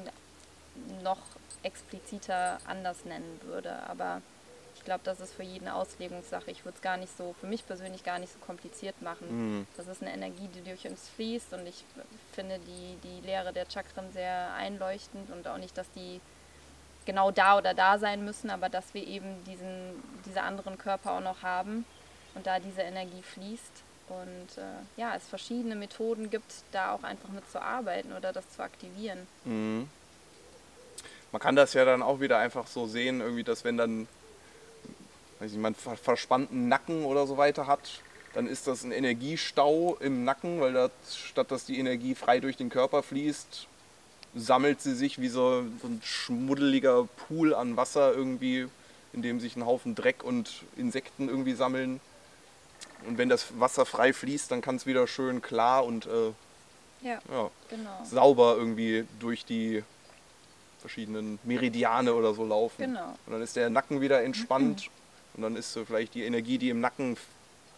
noch 1.03 1.21
expliziter 1.63 2.59
anders 2.67 3.05
nennen 3.05 3.41
würde, 3.45 3.73
aber 3.89 4.23
ich 4.85 4.87
glaube, 4.87 5.01
das 5.03 5.19
ist 5.19 5.33
für 5.33 5.43
jeden 5.43 5.67
Auslegungssache. 5.67 6.51
Ich 6.51 6.67
würde 6.67 6.77
es 6.77 6.83
gar 6.83 6.99
nicht 6.99 7.17
so, 7.17 7.35
für 7.41 7.47
mich 7.47 7.67
persönlich 7.67 8.05
gar 8.05 8.19
nicht 8.19 8.31
so 8.31 8.39
kompliziert 8.39 9.01
machen. 9.01 9.61
Mhm. 9.61 9.67
Das 9.79 9.89
ist 9.89 10.03
eine 10.03 10.13
Energie, 10.13 10.47
die 10.55 10.61
durch 10.61 10.87
uns 10.87 11.09
fließt 11.17 11.55
und 11.55 11.67
ich 11.67 11.85
finde 12.35 12.61
die, 12.67 12.99
die 13.03 13.27
Lehre 13.27 13.55
der 13.55 13.65
Chakren 13.65 14.13
sehr 14.13 14.53
einleuchtend 14.53 15.31
und 15.31 15.49
auch 15.49 15.57
nicht, 15.57 15.79
dass 15.79 15.91
die 15.93 16.21
genau 17.07 17.31
da 17.31 17.57
oder 17.57 17.73
da 17.73 17.99
sein 17.99 18.27
müssen, 18.27 18.51
aber 18.51 18.69
dass 18.69 18.93
wir 18.93 19.07
eben 19.07 19.43
diesen, 19.47 20.03
diese 20.27 20.43
anderen 20.43 20.77
Körper 20.77 21.13
auch 21.13 21.23
noch 21.23 21.43
haben 21.43 21.87
und 22.35 22.47
da 22.47 22.59
diese 22.59 22.83
Energie 22.83 23.23
fließt. 23.23 23.73
Und 24.11 24.59
äh, 24.59 25.01
ja, 25.01 25.15
es 25.17 25.27
verschiedene 25.27 25.77
Methoden 25.77 26.29
gibt, 26.29 26.53
da 26.73 26.93
auch 26.93 27.05
einfach 27.05 27.31
mit 27.31 27.51
zu 27.51 27.59
arbeiten 27.59 28.13
oder 28.13 28.35
das 28.35 28.51
zu 28.51 28.63
aktivieren. 28.63 29.27
Mhm. 29.47 29.89
Man 31.33 31.41
kann 31.41 31.57
das 31.57 31.73
ja 31.73 31.87
dann 31.87 32.03
auch 32.03 32.21
wieder 32.21 32.37
einfach 32.37 32.67
so 32.67 32.87
sehen, 32.87 33.23
irgendwie, 33.23 33.45
dass 33.45 33.65
wenn 33.65 33.79
dann 33.79 34.07
ich, 35.53 35.59
man 35.59 35.75
verspannten 35.75 36.69
Nacken 36.69 37.05
oder 37.05 37.27
so 37.27 37.37
weiter 37.37 37.67
hat, 37.67 38.03
dann 38.35 38.47
ist 38.47 38.67
das 38.67 38.83
ein 38.83 38.93
Energiestau 38.93 39.97
im 40.01 40.25
Nacken, 40.25 40.61
weil 40.61 40.73
das, 40.73 40.91
statt 41.13 41.51
dass 41.51 41.65
die 41.65 41.79
Energie 41.79 42.15
frei 42.15 42.41
durch 42.41 42.57
den 42.57 42.69
Körper 42.69 43.03
fließt, 43.03 43.69
sammelt 44.35 44.81
sie 44.81 44.95
sich 44.95 45.21
wie 45.21 45.29
so, 45.29 45.65
so 45.81 45.87
ein 45.87 46.01
schmuddeliger 46.03 47.09
Pool 47.29 47.55
an 47.55 47.77
Wasser 47.77 48.13
irgendwie, 48.13 48.67
in 49.13 49.23
dem 49.23 49.39
sich 49.41 49.57
ein 49.57 49.65
Haufen 49.65 49.95
Dreck 49.95 50.25
und 50.25 50.65
Insekten 50.77 51.29
irgendwie 51.29 51.55
sammeln. 51.55 52.01
Und 53.07 53.19
wenn 53.19 53.29
das 53.29 53.59
Wasser 53.61 53.87
frei 53.87 54.13
fließt, 54.13 54.51
dann 54.51 54.61
kann 54.61 54.77
es 54.77 54.87
wieder 54.87 55.07
schön 55.07 55.41
klar 55.41 55.85
und 55.85 56.07
äh, 56.07 56.33
ja, 57.03 57.21
ja, 57.31 57.51
genau. 57.69 58.05
sauber 58.05 58.57
irgendwie 58.57 59.05
durch 59.21 59.45
die 59.45 59.85
verschiedenen 60.81 61.39
Meridiane 61.45 62.15
oder 62.15 62.35
so 62.35 62.45
laufen. 62.45 62.83
Genau. 62.83 63.17
Und 63.27 63.33
dann 63.33 63.43
ist 63.43 63.57
der 63.57 63.71
Nacken 63.71 64.01
wieder 64.01 64.23
entspannt 64.23 64.91
Und 65.35 65.43
dann 65.43 65.57
ist 65.57 65.73
so 65.73 65.85
vielleicht 65.85 66.15
die 66.15 66.25
Energie, 66.25 66.59
die 66.59 66.71
im 66.71 66.81
Nacken 66.81 67.17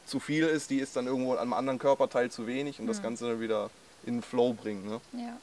zu 0.06 0.20
viel 0.20 0.44
ist, 0.44 0.70
die 0.70 0.78
ist 0.78 0.96
dann 0.96 1.06
irgendwo 1.06 1.32
an 1.32 1.38
einem 1.38 1.52
anderen 1.52 1.78
Körperteil 1.78 2.30
zu 2.30 2.46
wenig 2.46 2.80
und 2.80 2.86
das 2.86 3.02
Ganze 3.02 3.28
dann 3.28 3.40
wieder 3.40 3.70
in 4.04 4.16
den 4.16 4.22
Flow 4.22 4.52
bringen. 4.52 4.88
Ne? 4.88 5.00
Ja. 5.12 5.36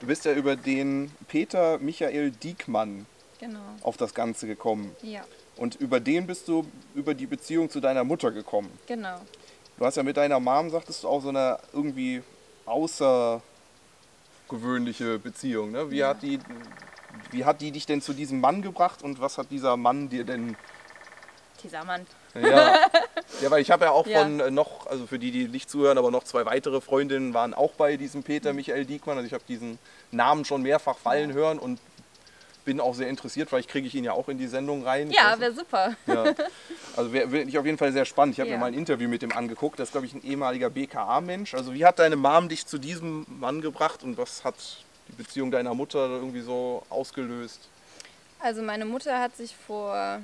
Du 0.00 0.06
bist 0.06 0.24
ja 0.24 0.32
über 0.32 0.56
den 0.56 1.12
Peter 1.28 1.78
Michael 1.78 2.30
Diekmann 2.30 3.06
genau. 3.38 3.60
auf 3.82 3.96
das 3.96 4.14
Ganze 4.14 4.46
gekommen. 4.46 4.94
Ja. 5.02 5.24
Und 5.56 5.76
über 5.76 6.00
den 6.00 6.26
bist 6.26 6.48
du 6.48 6.66
über 6.94 7.14
die 7.14 7.26
Beziehung 7.26 7.70
zu 7.70 7.80
deiner 7.80 8.04
Mutter 8.04 8.32
gekommen. 8.32 8.70
Genau. 8.86 9.20
Du 9.78 9.84
hast 9.84 9.96
ja 9.96 10.02
mit 10.02 10.16
deiner 10.16 10.40
Mom, 10.40 10.70
sagtest 10.70 11.04
du, 11.04 11.08
auch 11.08 11.22
so 11.22 11.28
eine 11.28 11.58
irgendwie 11.72 12.22
außergewöhnliche 12.66 15.18
Beziehung. 15.18 15.72
Ne? 15.72 15.90
Wie, 15.90 15.98
ja. 15.98 16.08
hat 16.08 16.22
die, 16.22 16.38
wie 17.30 17.44
hat 17.44 17.60
die 17.60 17.70
dich 17.70 17.84
denn 17.86 18.02
zu 18.02 18.14
diesem 18.14 18.40
Mann 18.40 18.62
gebracht 18.62 19.02
und 19.02 19.20
was 19.20 19.38
hat 19.38 19.50
dieser 19.50 19.76
Mann 19.76 20.08
dir 20.08 20.24
denn 20.24 20.56
dieser 21.64 21.84
Mann. 21.84 22.06
Ja, 22.34 22.76
ja 23.42 23.50
weil 23.50 23.62
ich 23.62 23.70
habe 23.70 23.86
ja 23.86 23.90
auch 23.90 24.06
ja. 24.06 24.22
von 24.22 24.40
äh, 24.40 24.50
noch, 24.50 24.86
also 24.86 25.06
für 25.06 25.18
die, 25.18 25.30
die 25.30 25.48
nicht 25.48 25.68
zuhören, 25.68 25.98
aber 25.98 26.10
noch 26.10 26.24
zwei 26.24 26.46
weitere 26.46 26.80
Freundinnen 26.80 27.34
waren 27.34 27.54
auch 27.54 27.72
bei 27.72 27.96
diesem 27.96 28.22
Peter. 28.22 28.52
Michael 28.52 28.84
Diekmann. 28.84 29.16
Also 29.16 29.26
ich 29.26 29.32
habe 29.32 29.44
diesen 29.48 29.78
Namen 30.12 30.44
schon 30.44 30.62
mehrfach 30.62 30.98
fallen 30.98 31.32
hören 31.32 31.58
und 31.58 31.80
bin 32.64 32.80
auch 32.80 32.94
sehr 32.94 33.08
interessiert, 33.08 33.50
vielleicht 33.50 33.68
kriege 33.68 33.86
ich 33.86 33.94
ihn 33.94 34.04
ja 34.04 34.12
auch 34.12 34.28
in 34.28 34.38
die 34.38 34.46
Sendung 34.46 34.84
rein. 34.84 35.10
Ja, 35.10 35.38
wäre 35.38 35.52
super. 35.52 35.94
Ja. 36.06 36.34
Also 36.96 37.12
wäre 37.12 37.42
ich 37.42 37.58
auf 37.58 37.66
jeden 37.66 37.78
Fall 37.78 37.92
sehr 37.92 38.04
spannend. 38.04 38.34
Ich 38.34 38.40
habe 38.40 38.50
ja. 38.50 38.56
mir 38.56 38.60
mal 38.60 38.66
ein 38.68 38.74
Interview 38.74 39.08
mit 39.08 39.20
dem 39.20 39.32
angeguckt. 39.32 39.78
Das 39.78 39.88
ist, 39.88 39.92
glaube 39.92 40.06
ich, 40.06 40.14
ein 40.14 40.22
ehemaliger 40.22 40.70
BKA-Mensch. 40.70 41.54
Also 41.54 41.74
wie 41.74 41.84
hat 41.84 41.98
deine 41.98 42.16
Mom 42.16 42.48
dich 42.48 42.66
zu 42.66 42.78
diesem 42.78 43.26
Mann 43.28 43.60
gebracht 43.60 44.02
und 44.02 44.16
was 44.16 44.44
hat 44.44 44.54
die 45.08 45.12
Beziehung 45.12 45.50
deiner 45.50 45.74
Mutter 45.74 46.08
irgendwie 46.08 46.40
so 46.40 46.84
ausgelöst? 46.90 47.68
Also 48.38 48.62
meine 48.62 48.84
Mutter 48.84 49.20
hat 49.20 49.36
sich 49.36 49.56
vor 49.56 50.20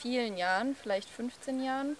vielen 0.00 0.36
Jahren, 0.36 0.74
vielleicht 0.74 1.08
15 1.08 1.62
Jahren, 1.62 1.96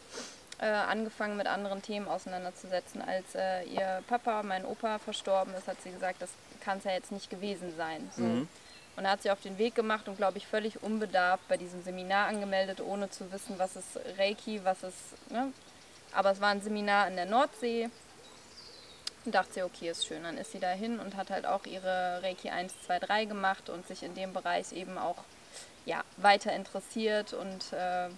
äh, 0.59 0.67
angefangen 0.67 1.37
mit 1.37 1.47
anderen 1.47 1.83
Themen 1.83 2.09
auseinanderzusetzen. 2.09 3.03
Als 3.03 3.35
äh, 3.35 3.65
ihr 3.65 4.03
Papa, 4.09 4.43
mein 4.43 4.65
Opa, 4.65 4.99
verstorben 4.99 5.55
ist, 5.55 5.69
hat 5.69 5.81
sie 5.83 5.91
gesagt, 5.91 6.21
das 6.21 6.31
kann 6.61 6.79
es 6.79 6.85
ja 6.85 6.93
jetzt 6.93 7.13
nicht 7.13 7.31
gewesen 7.31 7.75
sein. 7.77 8.11
So. 8.15 8.23
Mhm. 8.23 8.49
Und 8.97 9.09
hat 9.09 9.23
sie 9.23 9.31
auf 9.31 9.41
den 9.41 9.57
Weg 9.57 9.75
gemacht 9.75 10.09
und, 10.09 10.17
glaube 10.17 10.39
ich, 10.39 10.47
völlig 10.47 10.83
unbedarft 10.83 11.47
bei 11.49 11.57
diesem 11.57 11.83
Seminar 11.83 12.29
angemeldet, 12.29 12.81
ohne 12.81 13.09
zu 13.09 13.33
wissen, 13.33 13.59
was 13.59 13.77
ist 13.77 13.99
Reiki, 14.19 14.61
was 14.65 14.83
ist. 14.83 15.31
Ne? 15.31 15.53
Aber 16.13 16.33
es 16.33 16.41
war 16.41 16.49
ein 16.49 16.61
Seminar 16.61 17.09
in 17.09 17.17
der 17.17 17.27
Nordsee. 17.27 17.89
Und 19.25 19.35
dachte 19.35 19.53
sie, 19.55 19.63
okay, 19.63 19.91
ist 19.91 20.07
schön. 20.07 20.23
Dann 20.23 20.39
ist 20.39 20.53
sie 20.53 20.61
dahin 20.61 20.99
und 20.99 21.17
hat 21.17 21.31
halt 21.31 21.47
auch 21.47 21.65
ihre 21.67 22.21
Reiki 22.23 22.51
1, 22.51 22.75
2, 22.87 22.99
3 22.99 23.25
gemacht 23.27 23.69
und 23.71 23.87
sich 23.87 24.03
in 24.03 24.15
dem 24.15 24.33
Bereich 24.33 24.73
eben 24.73 24.99
auch 24.99 25.17
ja, 25.87 26.03
weiter 26.17 26.55
interessiert 26.55 27.33
und 27.33 27.73
äh, 27.73 28.09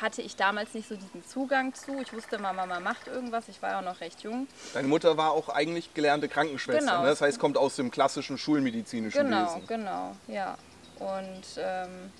hatte 0.00 0.22
ich 0.22 0.36
damals 0.36 0.74
nicht 0.74 0.88
so 0.88 0.96
diesen 0.96 1.24
Zugang 1.24 1.74
zu. 1.74 2.00
Ich 2.00 2.12
wusste 2.12 2.36
immer, 2.36 2.52
Mama 2.52 2.80
macht 2.80 3.06
irgendwas. 3.06 3.48
Ich 3.48 3.62
war 3.62 3.70
ja 3.70 3.78
auch 3.78 3.84
noch 3.84 4.00
recht 4.00 4.22
jung. 4.22 4.46
Deine 4.72 4.88
Mutter 4.88 5.16
war 5.16 5.32
auch 5.32 5.48
eigentlich 5.48 5.94
gelernte 5.94 6.28
Krankenschwester. 6.28 6.80
Genau. 6.80 7.02
Ne? 7.02 7.08
Das 7.08 7.20
heißt, 7.20 7.38
kommt 7.38 7.56
aus 7.56 7.76
dem 7.76 7.90
klassischen 7.90 8.38
schulmedizinischen 8.38 9.24
genau, 9.24 9.46
Wesen. 9.46 9.66
Genau, 9.66 10.14
genau, 10.26 10.34
ja. 10.34 10.58
Und 10.98 11.44
ähm, 11.58 12.12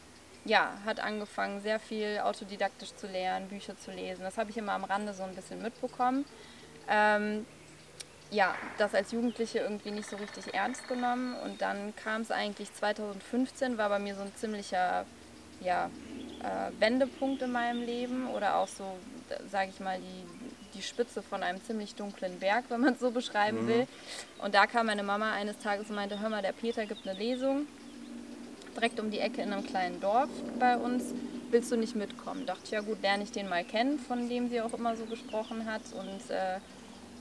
ja, 0.45 0.75
hat 0.85 1.01
angefangen, 1.01 1.61
sehr 1.63 1.81
viel 1.81 2.21
autodidaktisch 2.23 2.95
zu 2.95 3.07
lernen, 3.07 3.49
Bücher 3.49 3.77
zu 3.79 3.91
lesen. 3.91 4.23
Das 4.23 4.37
habe 4.37 4.51
ich 4.51 4.57
immer 4.57 4.73
am 4.73 4.85
Rande 4.85 5.15
so 5.15 5.23
ein 5.23 5.35
bisschen 5.35 5.63
mitbekommen. 5.63 6.25
Ähm, 6.89 7.47
ja, 8.35 8.55
das 8.79 8.95
als 8.95 9.13
Jugendliche 9.13 9.61
irgendwie 9.61 9.93
nicht 9.93 10.09
so 10.09 10.17
richtig 10.17 10.53
ernst 10.53 10.87
genommen. 10.89 11.35
Und 11.45 11.63
dann 11.63 11.95
kam 11.97 12.23
es 12.23 12.31
eigentlich 12.31 12.73
2015, 12.75 13.79
war 13.79 13.89
bei 13.89 13.99
mir 13.99 14.15
so 14.15 14.23
ein 14.23 14.33
ziemlicher 14.35 15.07
ja, 15.61 15.91
äh, 16.41 16.81
Wendepunkt 16.81 17.43
in 17.43 17.53
meinem 17.53 17.83
Leben 17.83 18.29
oder 18.29 18.57
auch 18.57 18.69
so, 18.69 18.85
sage 19.51 19.71
ich 19.73 19.81
mal, 19.81 19.99
die, 19.99 20.79
die 20.79 20.83
Spitze 20.83 21.23
von 21.23 21.43
einem 21.43 21.63
ziemlich 21.65 21.95
dunklen 21.95 22.39
Berg, 22.41 22.65
wenn 22.69 22.81
man 22.81 22.95
es 22.95 23.01
so 23.01 23.11
beschreiben 23.11 23.63
mhm. 23.63 23.69
will. 23.69 23.87
Und 24.43 24.55
da 24.55 24.67
kam 24.67 24.87
meine 24.87 25.05
Mama 25.05 25.33
eines 25.33 25.59
Tages 25.59 25.89
und 25.89 25.95
meinte, 25.95 26.21
hör 26.21 26.29
mal, 26.29 26.43
der 26.43 26.53
Peter 26.53 26.87
gibt 26.87 27.07
eine 27.07 27.19
Lesung 27.19 27.67
direkt 28.75 28.99
um 28.99 29.11
die 29.11 29.21
Ecke 29.21 29.41
in 29.41 29.53
einem 29.53 29.65
kleinen 29.65 30.01
Dorf 30.01 30.29
bei 30.59 30.77
uns. 30.77 31.15
willst 31.51 31.71
du 31.71 31.77
nicht 31.77 31.95
mitkommen? 31.95 32.47
Dachte 32.47 32.63
ich, 32.65 32.71
ja 32.73 32.81
gut, 32.81 33.01
lerne 33.01 33.23
ich 33.23 33.31
den 33.31 33.49
mal 33.49 33.63
kennen, 33.63 34.01
von 34.01 34.29
dem 34.29 34.51
sie 34.51 34.61
auch 34.61 34.73
immer 34.75 34.97
so 34.97 35.05
gesprochen 35.05 35.67
hat. 35.67 35.83
Und 35.93 36.35
äh, 36.35 36.59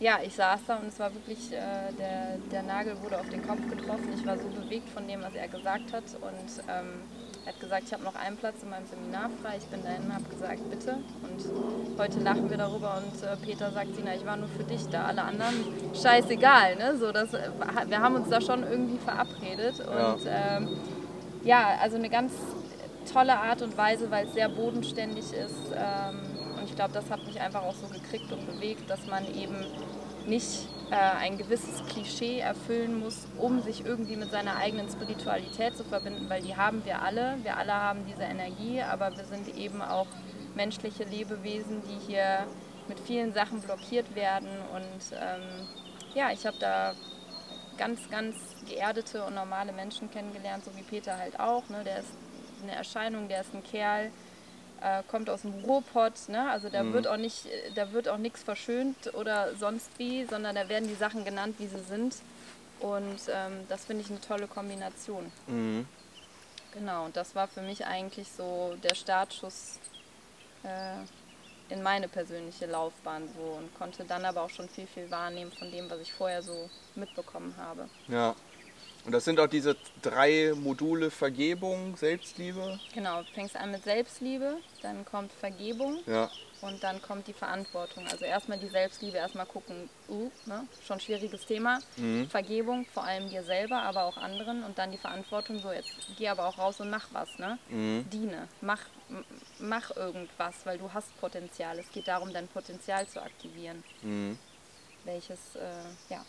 ja, 0.03 0.19
ich 0.21 0.35
saß 0.35 0.59
da 0.67 0.75
und 0.75 0.87
es 0.87 0.99
war 0.99 1.13
wirklich, 1.13 1.53
äh, 1.53 1.93
der, 1.97 2.37
der 2.51 2.63
Nagel 2.63 3.01
wurde 3.01 3.17
auf 3.17 3.29
den 3.29 3.41
Kopf 3.47 3.61
getroffen. 3.69 4.09
Ich 4.13 4.25
war 4.27 4.37
so 4.37 4.49
bewegt 4.49 4.89
von 4.89 5.07
dem, 5.07 5.21
was 5.21 5.33
er 5.33 5.47
gesagt 5.47 5.93
hat. 5.93 6.03
Und 6.19 6.63
ähm, 6.67 7.03
er 7.45 7.53
hat 7.53 7.59
gesagt, 7.61 7.83
ich 7.87 7.93
habe 7.93 8.03
noch 8.03 8.15
einen 8.15 8.35
Platz 8.35 8.55
in 8.63 8.69
meinem 8.69 8.85
Seminar 8.85 9.29
frei. 9.41 9.55
Ich 9.59 9.65
bin 9.67 9.81
dahin 9.81 10.03
und 10.03 10.13
habe 10.13 10.25
gesagt, 10.25 10.69
bitte. 10.69 10.97
Und 11.23 11.97
heute 11.97 12.19
lachen 12.19 12.49
wir 12.49 12.57
darüber 12.57 12.97
und 12.97 13.23
äh, 13.23 13.37
Peter 13.37 13.71
sagt, 13.71 13.95
Sina, 13.95 14.13
ich 14.13 14.25
war 14.25 14.35
nur 14.35 14.49
für 14.49 14.65
dich 14.65 14.85
da. 14.89 15.05
Alle 15.05 15.23
anderen, 15.23 15.55
scheißegal. 15.93 16.75
Ne? 16.75 16.97
So, 16.97 17.13
das, 17.13 17.33
äh, 17.33 17.49
wir 17.87 17.99
haben 18.01 18.15
uns 18.15 18.27
da 18.27 18.41
schon 18.41 18.63
irgendwie 18.63 18.97
verabredet. 18.97 19.79
Und 19.79 20.25
ja, 20.25 20.57
ähm, 20.57 20.69
ja 21.45 21.77
also 21.81 21.95
eine 21.95 22.09
ganz 22.09 22.33
tolle 23.11 23.37
Art 23.37 23.61
und 23.61 23.77
Weise, 23.77 24.11
weil 24.11 24.27
es 24.27 24.33
sehr 24.33 24.49
bodenständig 24.49 25.31
ist. 25.31 25.71
Ähm, 25.73 26.32
ich 26.73 26.77
glaube, 26.77 26.93
das 26.93 27.11
hat 27.11 27.23
mich 27.27 27.39
einfach 27.39 27.61
auch 27.61 27.75
so 27.75 27.87
gekriegt 27.87 28.31
und 28.31 28.47
bewegt, 28.47 28.89
dass 28.89 29.05
man 29.05 29.23
eben 29.35 29.63
nicht 30.25 30.67
äh, 30.89 30.95
ein 30.95 31.37
gewisses 31.37 31.85
Klischee 31.85 32.39
erfüllen 32.39 32.99
muss, 32.99 33.27
um 33.37 33.61
sich 33.61 33.85
irgendwie 33.85 34.15
mit 34.15 34.31
seiner 34.31 34.57
eigenen 34.57 34.89
Spiritualität 34.89 35.77
zu 35.77 35.83
verbinden, 35.83 36.27
weil 36.29 36.41
die 36.41 36.57
haben 36.57 36.83
wir 36.83 37.03
alle. 37.03 37.37
Wir 37.43 37.57
alle 37.57 37.75
haben 37.75 38.07
diese 38.07 38.23
Energie, 38.23 38.81
aber 38.81 39.15
wir 39.15 39.23
sind 39.25 39.55
eben 39.55 39.83
auch 39.83 40.07
menschliche 40.55 41.03
Lebewesen, 41.03 41.83
die 41.83 42.11
hier 42.11 42.47
mit 42.87 42.99
vielen 42.99 43.35
Sachen 43.35 43.61
blockiert 43.61 44.15
werden. 44.15 44.49
Und 44.73 45.15
ähm, 45.15 45.67
ja, 46.15 46.31
ich 46.31 46.43
habe 46.47 46.57
da 46.59 46.95
ganz, 47.77 48.09
ganz 48.09 48.35
geerdete 48.67 49.23
und 49.25 49.35
normale 49.35 49.73
Menschen 49.73 50.09
kennengelernt, 50.09 50.65
so 50.65 50.75
wie 50.75 50.81
Peter 50.81 51.19
halt 51.19 51.39
auch. 51.39 51.69
Ne? 51.69 51.83
Der 51.85 51.99
ist 51.99 52.17
eine 52.63 52.71
Erscheinung, 52.71 53.27
der 53.27 53.41
ist 53.41 53.53
ein 53.53 53.61
Kerl, 53.61 54.09
äh, 54.83 55.01
kommt 55.07 55.29
aus 55.29 55.41
dem 55.43 55.53
Ruhrpott, 55.63 56.27
ne? 56.27 56.49
also 56.49 56.67
da 56.69 56.83
mhm. 56.83 56.93
wird 56.93 57.07
auch 57.07 57.17
nicht, 57.17 57.47
da 57.75 57.93
wird 57.93 58.09
auch 58.09 58.17
nichts 58.17 58.43
verschönt 58.43 59.13
oder 59.13 59.55
sonst 59.55 59.89
wie, 59.97 60.25
sondern 60.25 60.55
da 60.55 60.67
werden 60.67 60.89
die 60.89 60.95
Sachen 60.95 61.23
genannt, 61.23 61.55
wie 61.57 61.67
sie 61.67 61.79
sind. 61.79 62.15
Und 62.79 63.19
ähm, 63.29 63.65
das 63.69 63.85
finde 63.85 64.03
ich 64.03 64.09
eine 64.09 64.19
tolle 64.19 64.45
Kombination. 64.45 65.31
Mhm. 65.47 65.87
Genau, 66.73 67.05
und 67.05 67.15
das 67.15 67.33
war 67.33 67.47
für 67.47 67.61
mich 67.61 67.85
eigentlich 67.85 68.27
so 68.29 68.75
der 68.83 68.95
Startschuss 68.95 69.79
äh, 70.63 71.73
in 71.73 71.81
meine 71.81 72.09
persönliche 72.09 72.65
Laufbahn 72.65 73.29
so 73.37 73.57
und 73.59 73.73
konnte 73.77 74.03
dann 74.03 74.25
aber 74.25 74.41
auch 74.41 74.49
schon 74.49 74.67
viel, 74.67 74.87
viel 74.87 75.09
wahrnehmen 75.09 75.51
von 75.51 75.71
dem, 75.71 75.89
was 75.89 76.01
ich 76.01 76.11
vorher 76.11 76.43
so 76.43 76.69
mitbekommen 76.95 77.55
habe. 77.57 77.87
Ja, 78.09 78.35
und 79.05 79.11
das 79.11 79.25
sind 79.25 79.39
auch 79.39 79.47
diese 79.47 79.75
drei 80.01 80.53
Module 80.55 81.11
Vergebung, 81.11 81.97
Selbstliebe. 81.97 82.79
Genau, 82.93 83.21
du 83.21 83.27
fängst 83.33 83.55
an 83.55 83.71
mit 83.71 83.83
Selbstliebe, 83.83 84.57
dann 84.81 85.03
kommt 85.03 85.33
Vergebung 85.33 85.99
ja. 86.05 86.29
und 86.61 86.81
dann 86.83 87.01
kommt 87.01 87.27
die 87.27 87.33
Verantwortung. 87.33 88.07
Also 88.07 88.23
erstmal 88.23 88.57
die 88.59 88.69
Selbstliebe, 88.69 89.17
erstmal 89.17 89.45
gucken, 89.45 89.89
uh, 90.07 90.31
ne? 90.45 90.65
schon 90.87 91.01
schwieriges 91.01 91.45
Thema. 91.45 91.79
Mhm. 91.97 92.29
Vergebung, 92.29 92.85
vor 92.93 93.03
allem 93.03 93.29
dir 93.29 93.43
selber, 93.43 93.81
aber 93.81 94.05
auch 94.05 94.15
anderen 94.15 94.63
und 94.63 94.77
dann 94.77 94.91
die 94.91 94.97
Verantwortung, 94.97 95.59
so 95.59 95.73
jetzt 95.73 95.91
geh 96.17 96.29
aber 96.29 96.47
auch 96.47 96.57
raus 96.57 96.79
und 96.79 96.89
mach 96.89 97.07
was, 97.11 97.27
ne? 97.37 97.59
Mhm. 97.69 98.09
Diene, 98.09 98.47
mach, 98.61 98.81
mach 99.59 99.93
irgendwas, 99.97 100.65
weil 100.65 100.77
du 100.77 100.93
hast 100.93 101.19
Potenzial. 101.19 101.77
Es 101.77 101.91
geht 101.91 102.07
darum, 102.07 102.31
dein 102.31 102.47
Potenzial 102.47 103.05
zu 103.07 103.21
aktivieren. 103.21 103.83
Mhm. 104.01 104.37
Welches, 105.03 105.57
äh, 105.57 106.13
ja, 106.13 106.23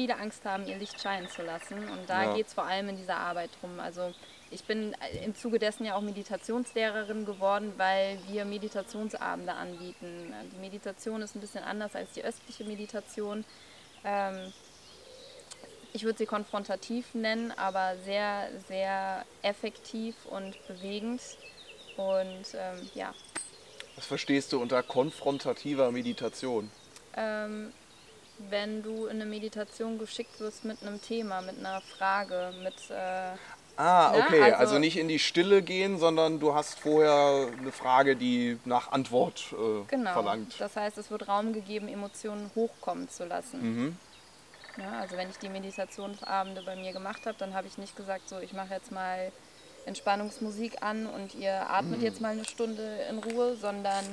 viele 0.00 0.16
Angst 0.16 0.46
haben, 0.46 0.66
ihr 0.66 0.78
Licht 0.78 0.98
scheinen 0.98 1.28
zu 1.28 1.42
lassen. 1.42 1.76
Und 1.76 2.08
da 2.08 2.24
ja. 2.24 2.34
geht 2.34 2.46
es 2.46 2.54
vor 2.54 2.64
allem 2.64 2.88
in 2.88 2.96
dieser 2.96 3.18
Arbeit 3.18 3.50
drum. 3.60 3.78
Also 3.78 4.14
ich 4.50 4.64
bin 4.64 4.96
im 5.22 5.34
Zuge 5.34 5.58
dessen 5.58 5.84
ja 5.84 5.94
auch 5.94 6.00
Meditationslehrerin 6.00 7.26
geworden, 7.26 7.74
weil 7.76 8.18
wir 8.26 8.46
Meditationsabende 8.46 9.52
anbieten. 9.52 10.32
Die 10.54 10.58
Meditation 10.58 11.20
ist 11.20 11.36
ein 11.36 11.42
bisschen 11.42 11.64
anders 11.64 11.94
als 11.94 12.12
die 12.12 12.24
östliche 12.24 12.64
Meditation. 12.64 13.44
Ähm, 14.02 14.54
ich 15.92 16.04
würde 16.04 16.16
sie 16.16 16.26
konfrontativ 16.26 17.14
nennen, 17.14 17.52
aber 17.58 17.96
sehr, 18.02 18.48
sehr 18.68 19.26
effektiv 19.42 20.14
und 20.30 20.56
bewegend. 20.66 21.20
Und 21.98 22.46
ähm, 22.54 22.88
ja. 22.94 23.12
Was 23.96 24.06
verstehst 24.06 24.54
du 24.54 24.62
unter 24.62 24.82
konfrontativer 24.82 25.90
Meditation? 25.92 26.70
Ähm, 27.18 27.74
wenn 28.48 28.82
du 28.82 29.06
in 29.06 29.20
eine 29.20 29.26
Meditation 29.26 29.98
geschickt 29.98 30.40
wirst 30.40 30.64
mit 30.64 30.82
einem 30.82 31.00
Thema, 31.00 31.40
mit 31.42 31.58
einer 31.58 31.80
Frage, 31.80 32.52
mit... 32.62 32.90
Äh, 32.90 33.36
Ah, 33.76 34.12
ne? 34.12 34.24
okay. 34.24 34.42
Also, 34.42 34.56
also, 34.56 34.78
nicht 34.78 34.98
in 34.98 35.08
die 35.08 35.18
Stille 35.18 35.62
gehen, 35.62 35.98
sondern 35.98 36.38
du 36.38 36.54
hast 36.54 36.78
vorher 36.80 37.48
eine 37.58 37.72
Frage, 37.72 38.14
die 38.14 38.58
nach 38.66 38.92
Antwort 38.92 39.54
äh, 39.54 39.86
genau. 39.88 40.12
verlangt. 40.12 40.56
Das 40.58 40.76
heißt, 40.76 40.98
es 40.98 41.10
wird 41.10 41.28
Raum 41.28 41.54
gegeben, 41.54 41.88
Emotionen 41.88 42.50
hochkommen 42.54 43.08
zu 43.08 43.24
lassen. 43.24 43.62
Mhm. 43.62 43.96
Ja, 44.76 45.00
also 45.00 45.16
wenn 45.16 45.30
ich 45.30 45.38
die 45.38 45.48
Meditationsabende 45.48 46.62
bei 46.62 46.76
mir 46.76 46.92
gemacht 46.92 47.24
habe, 47.24 47.36
dann 47.38 47.54
habe 47.54 47.68
ich 47.68 47.78
nicht 47.78 47.96
gesagt, 47.96 48.28
so 48.28 48.38
ich 48.38 48.52
mache 48.52 48.74
jetzt 48.74 48.92
mal 48.92 49.32
Entspannungsmusik 49.86 50.82
an 50.82 51.06
und 51.06 51.34
ihr 51.34 51.70
atmet 51.70 52.00
mhm. 52.00 52.04
jetzt 52.04 52.20
mal 52.20 52.32
eine 52.32 52.44
Stunde 52.44 52.98
in 53.08 53.18
Ruhe, 53.18 53.56
sondern 53.56 54.04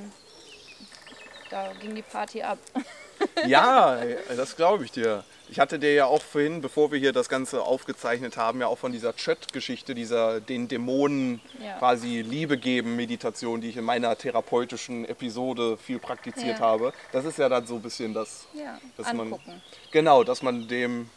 da 1.50 1.72
ging 1.74 1.94
die 1.94 2.02
Party 2.02 2.42
ab. 2.42 2.58
Ja, 3.46 3.98
das 4.36 4.56
glaube 4.56 4.84
ich 4.84 4.92
dir. 4.92 5.24
Ich 5.48 5.58
hatte 5.58 5.78
dir 5.78 5.94
ja 5.94 6.04
auch 6.06 6.20
vorhin, 6.20 6.60
bevor 6.60 6.92
wir 6.92 6.98
hier 6.98 7.12
das 7.12 7.28
Ganze 7.28 7.62
aufgezeichnet 7.62 8.36
haben, 8.36 8.60
ja 8.60 8.66
auch 8.66 8.78
von 8.78 8.92
dieser 8.92 9.16
Chat-Geschichte, 9.16 9.94
dieser 9.94 10.40
den 10.40 10.68
Dämonen 10.68 11.40
ja. 11.64 11.78
quasi 11.78 12.20
Liebe 12.20 12.58
geben 12.58 12.96
Meditation, 12.96 13.60
die 13.60 13.70
ich 13.70 13.76
in 13.76 13.84
meiner 13.84 14.16
therapeutischen 14.18 15.04
Episode 15.06 15.78
viel 15.78 15.98
praktiziert 15.98 16.58
ja. 16.58 16.66
habe. 16.66 16.92
Das 17.12 17.24
ist 17.24 17.38
ja 17.38 17.48
dann 17.48 17.66
so 17.66 17.76
ein 17.76 17.82
bisschen 17.82 18.12
das, 18.12 18.46
ja, 18.52 18.78
dass 18.96 19.06
angucken. 19.06 19.42
man 19.46 19.62
genau, 19.90 20.24
dass 20.24 20.42
man 20.42 20.68
dem 20.68 21.08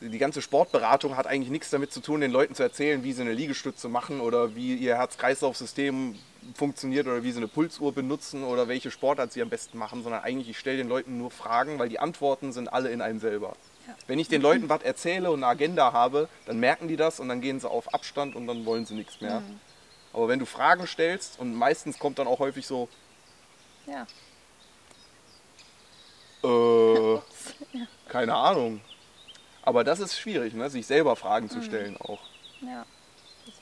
die 0.00 0.18
ganze 0.18 0.42
Sportberatung 0.42 1.16
hat 1.16 1.26
eigentlich 1.26 1.50
nichts 1.50 1.70
damit 1.70 1.92
zu 1.92 2.00
tun, 2.00 2.20
den 2.20 2.30
Leuten 2.30 2.54
zu 2.54 2.62
erzählen, 2.62 3.02
wie 3.02 3.12
sie 3.12 3.22
eine 3.22 3.32
Liegestütze 3.32 3.88
machen 3.88 4.20
oder 4.20 4.54
wie 4.54 4.74
ihr 4.74 4.96
Herz-Kreislauf-System 4.96 6.18
funktioniert 6.54 7.06
oder 7.06 7.22
wie 7.22 7.32
sie 7.32 7.38
eine 7.38 7.48
Pulsuhr 7.48 7.92
benutzen 7.92 8.44
oder 8.44 8.68
welche 8.68 8.90
Sportart 8.90 9.32
sie 9.32 9.42
am 9.42 9.48
besten 9.48 9.78
machen, 9.78 10.02
sondern 10.02 10.22
eigentlich 10.22 10.48
ich 10.50 10.58
stelle 10.58 10.78
den 10.78 10.88
Leuten 10.88 11.18
nur 11.18 11.30
Fragen, 11.30 11.78
weil 11.78 11.88
die 11.88 11.98
Antworten 11.98 12.52
sind 12.52 12.68
alle 12.68 12.90
in 12.90 13.00
einem 13.00 13.20
selber. 13.20 13.56
Ja. 13.86 13.94
Wenn 14.06 14.18
ich 14.18 14.28
den 14.28 14.42
Leuten 14.42 14.68
was 14.68 14.82
erzähle 14.82 15.30
und 15.30 15.42
eine 15.42 15.46
Agenda 15.46 15.92
habe, 15.92 16.28
dann 16.46 16.58
merken 16.58 16.88
die 16.88 16.96
das 16.96 17.20
und 17.20 17.28
dann 17.28 17.40
gehen 17.40 17.60
sie 17.60 17.68
auf 17.70 17.92
Abstand 17.94 18.34
und 18.34 18.46
dann 18.46 18.64
wollen 18.66 18.86
sie 18.86 18.94
nichts 18.94 19.20
mehr. 19.20 19.40
Mhm. 19.40 19.60
Aber 20.12 20.28
wenn 20.28 20.38
du 20.38 20.46
Fragen 20.46 20.86
stellst 20.86 21.38
und 21.38 21.54
meistens 21.54 21.98
kommt 21.98 22.18
dann 22.18 22.26
auch 22.26 22.38
häufig 22.38 22.66
so, 22.66 22.88
Ja. 23.86 24.06
äh, 26.42 27.20
keine 28.08 28.34
Ahnung. 28.34 28.80
Aber 29.62 29.84
das 29.84 30.00
ist 30.00 30.18
schwierig, 30.18 30.54
ne? 30.54 30.70
sich 30.70 30.86
selber 30.86 31.16
Fragen 31.16 31.50
zu 31.50 31.60
stellen 31.62 31.96
auch. 31.96 32.20
Ja. 32.62 32.86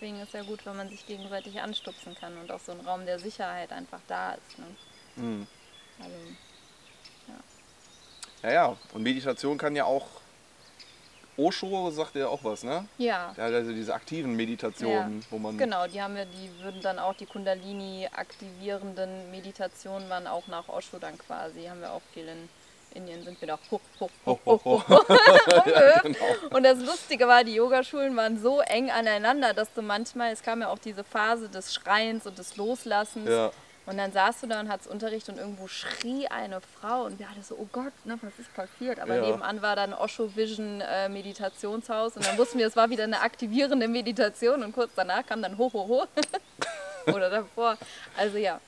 Deswegen 0.04 0.20
ist 0.20 0.34
ja 0.34 0.42
gut, 0.42 0.66
wenn 0.66 0.76
man 0.76 0.90
sich 0.90 1.06
gegenseitig 1.06 1.58
anstupsen 1.62 2.14
kann 2.14 2.36
und 2.36 2.52
auch 2.52 2.60
so 2.60 2.72
ein 2.72 2.80
Raum 2.80 3.06
der 3.06 3.18
Sicherheit 3.18 3.72
einfach 3.72 4.00
da 4.06 4.32
ist. 4.32 4.58
Ne? 4.58 4.66
Mhm. 5.16 5.46
Also, 5.98 6.16
Ja, 8.42 8.52
ja. 8.52 8.76
Und 8.92 9.02
Meditation 9.02 9.56
kann 9.56 9.74
ja 9.74 9.86
auch. 9.86 10.06
Osho 11.38 11.90
sagt 11.90 12.16
ja 12.16 12.28
auch 12.28 12.44
was, 12.44 12.64
ne? 12.64 12.86
ja. 12.98 13.32
Also 13.38 13.72
diese 13.72 13.94
aktiven 13.94 14.36
Meditationen, 14.36 15.22
Ja, 15.22 15.26
wo 15.30 15.38
man. 15.38 15.56
Genau, 15.56 15.86
die 15.86 16.02
haben 16.02 16.16
wir, 16.16 16.26
die 16.26 16.50
würden 16.62 16.82
dann 16.82 16.98
auch 16.98 17.14
die 17.14 17.24
Kundalini 17.24 18.06
aktivierenden 18.12 19.30
Meditationen 19.30 20.10
waren 20.10 20.26
auch 20.26 20.46
nach 20.48 20.68
Osho 20.68 20.98
dann 20.98 21.16
quasi. 21.16 21.64
Haben 21.64 21.80
wir 21.80 21.92
auch 21.92 22.02
viel 22.12 22.28
in 22.28 22.50
Indien 22.94 23.22
sind 23.24 23.40
wir 23.40 23.48
da 23.48 23.58
hoch, 23.70 23.80
hoch, 24.00 24.08
hoch, 24.26 24.38
Ho, 24.46 24.60
ho, 24.64 24.64
hoch, 24.64 24.88
ho. 24.88 24.94
rumgehüpft. 24.96 26.52
Und 26.54 26.62
das 26.62 26.78
Lustige 26.78 27.26
war, 27.28 27.44
die 27.44 27.54
Yogaschulen 27.54 28.16
waren 28.16 28.40
so 28.40 28.60
eng 28.60 28.90
aneinander, 28.90 29.52
dass 29.52 29.72
du 29.74 29.82
manchmal, 29.82 30.32
es 30.32 30.42
kam 30.42 30.60
ja 30.60 30.68
auch 30.68 30.78
diese 30.78 31.04
Phase 31.04 31.48
des 31.48 31.74
Schreins 31.74 32.26
und 32.26 32.38
des 32.38 32.56
Loslassens. 32.56 33.28
Ja. 33.28 33.50
Und 33.86 33.98
dann 33.98 34.12
saßt 34.12 34.42
du 34.42 34.46
da 34.46 34.60
und 34.60 34.70
hattest 34.70 34.88
Unterricht 34.90 35.28
und 35.28 35.36
irgendwo 35.36 35.68
schrie 35.68 36.26
eine 36.28 36.60
Frau 36.80 37.02
und 37.04 37.18
wir 37.18 37.28
alle 37.28 37.42
so, 37.42 37.54
oh 37.58 37.68
Gott, 37.70 37.92
ne, 38.04 38.18
was 38.22 38.32
ist 38.38 38.54
passiert? 38.54 38.98
Aber 38.98 39.14
Ja. 39.16 39.20
nebenan 39.20 39.60
war 39.60 39.76
dann 39.76 39.92
Osho 39.92 40.34
Vision 40.34 40.80
äh, 40.80 41.10
Meditationshaus 41.10 42.16
und 42.16 42.26
dann 42.26 42.38
wussten 42.38 42.58
wir, 42.58 42.66
es 42.66 42.76
war 42.76 42.88
wieder 42.88 43.04
eine 43.04 43.20
aktivierende 43.20 43.86
Meditation 43.86 44.62
und 44.62 44.72
kurz 44.72 44.92
danach 44.96 45.26
kam 45.26 45.42
dann 45.42 45.58
ho, 45.58 45.70
ho, 45.70 45.86
ho. 45.86 46.04
Oder 47.14 47.28
davor. 47.28 47.76
Also 48.16 48.38
ja, 48.38 48.58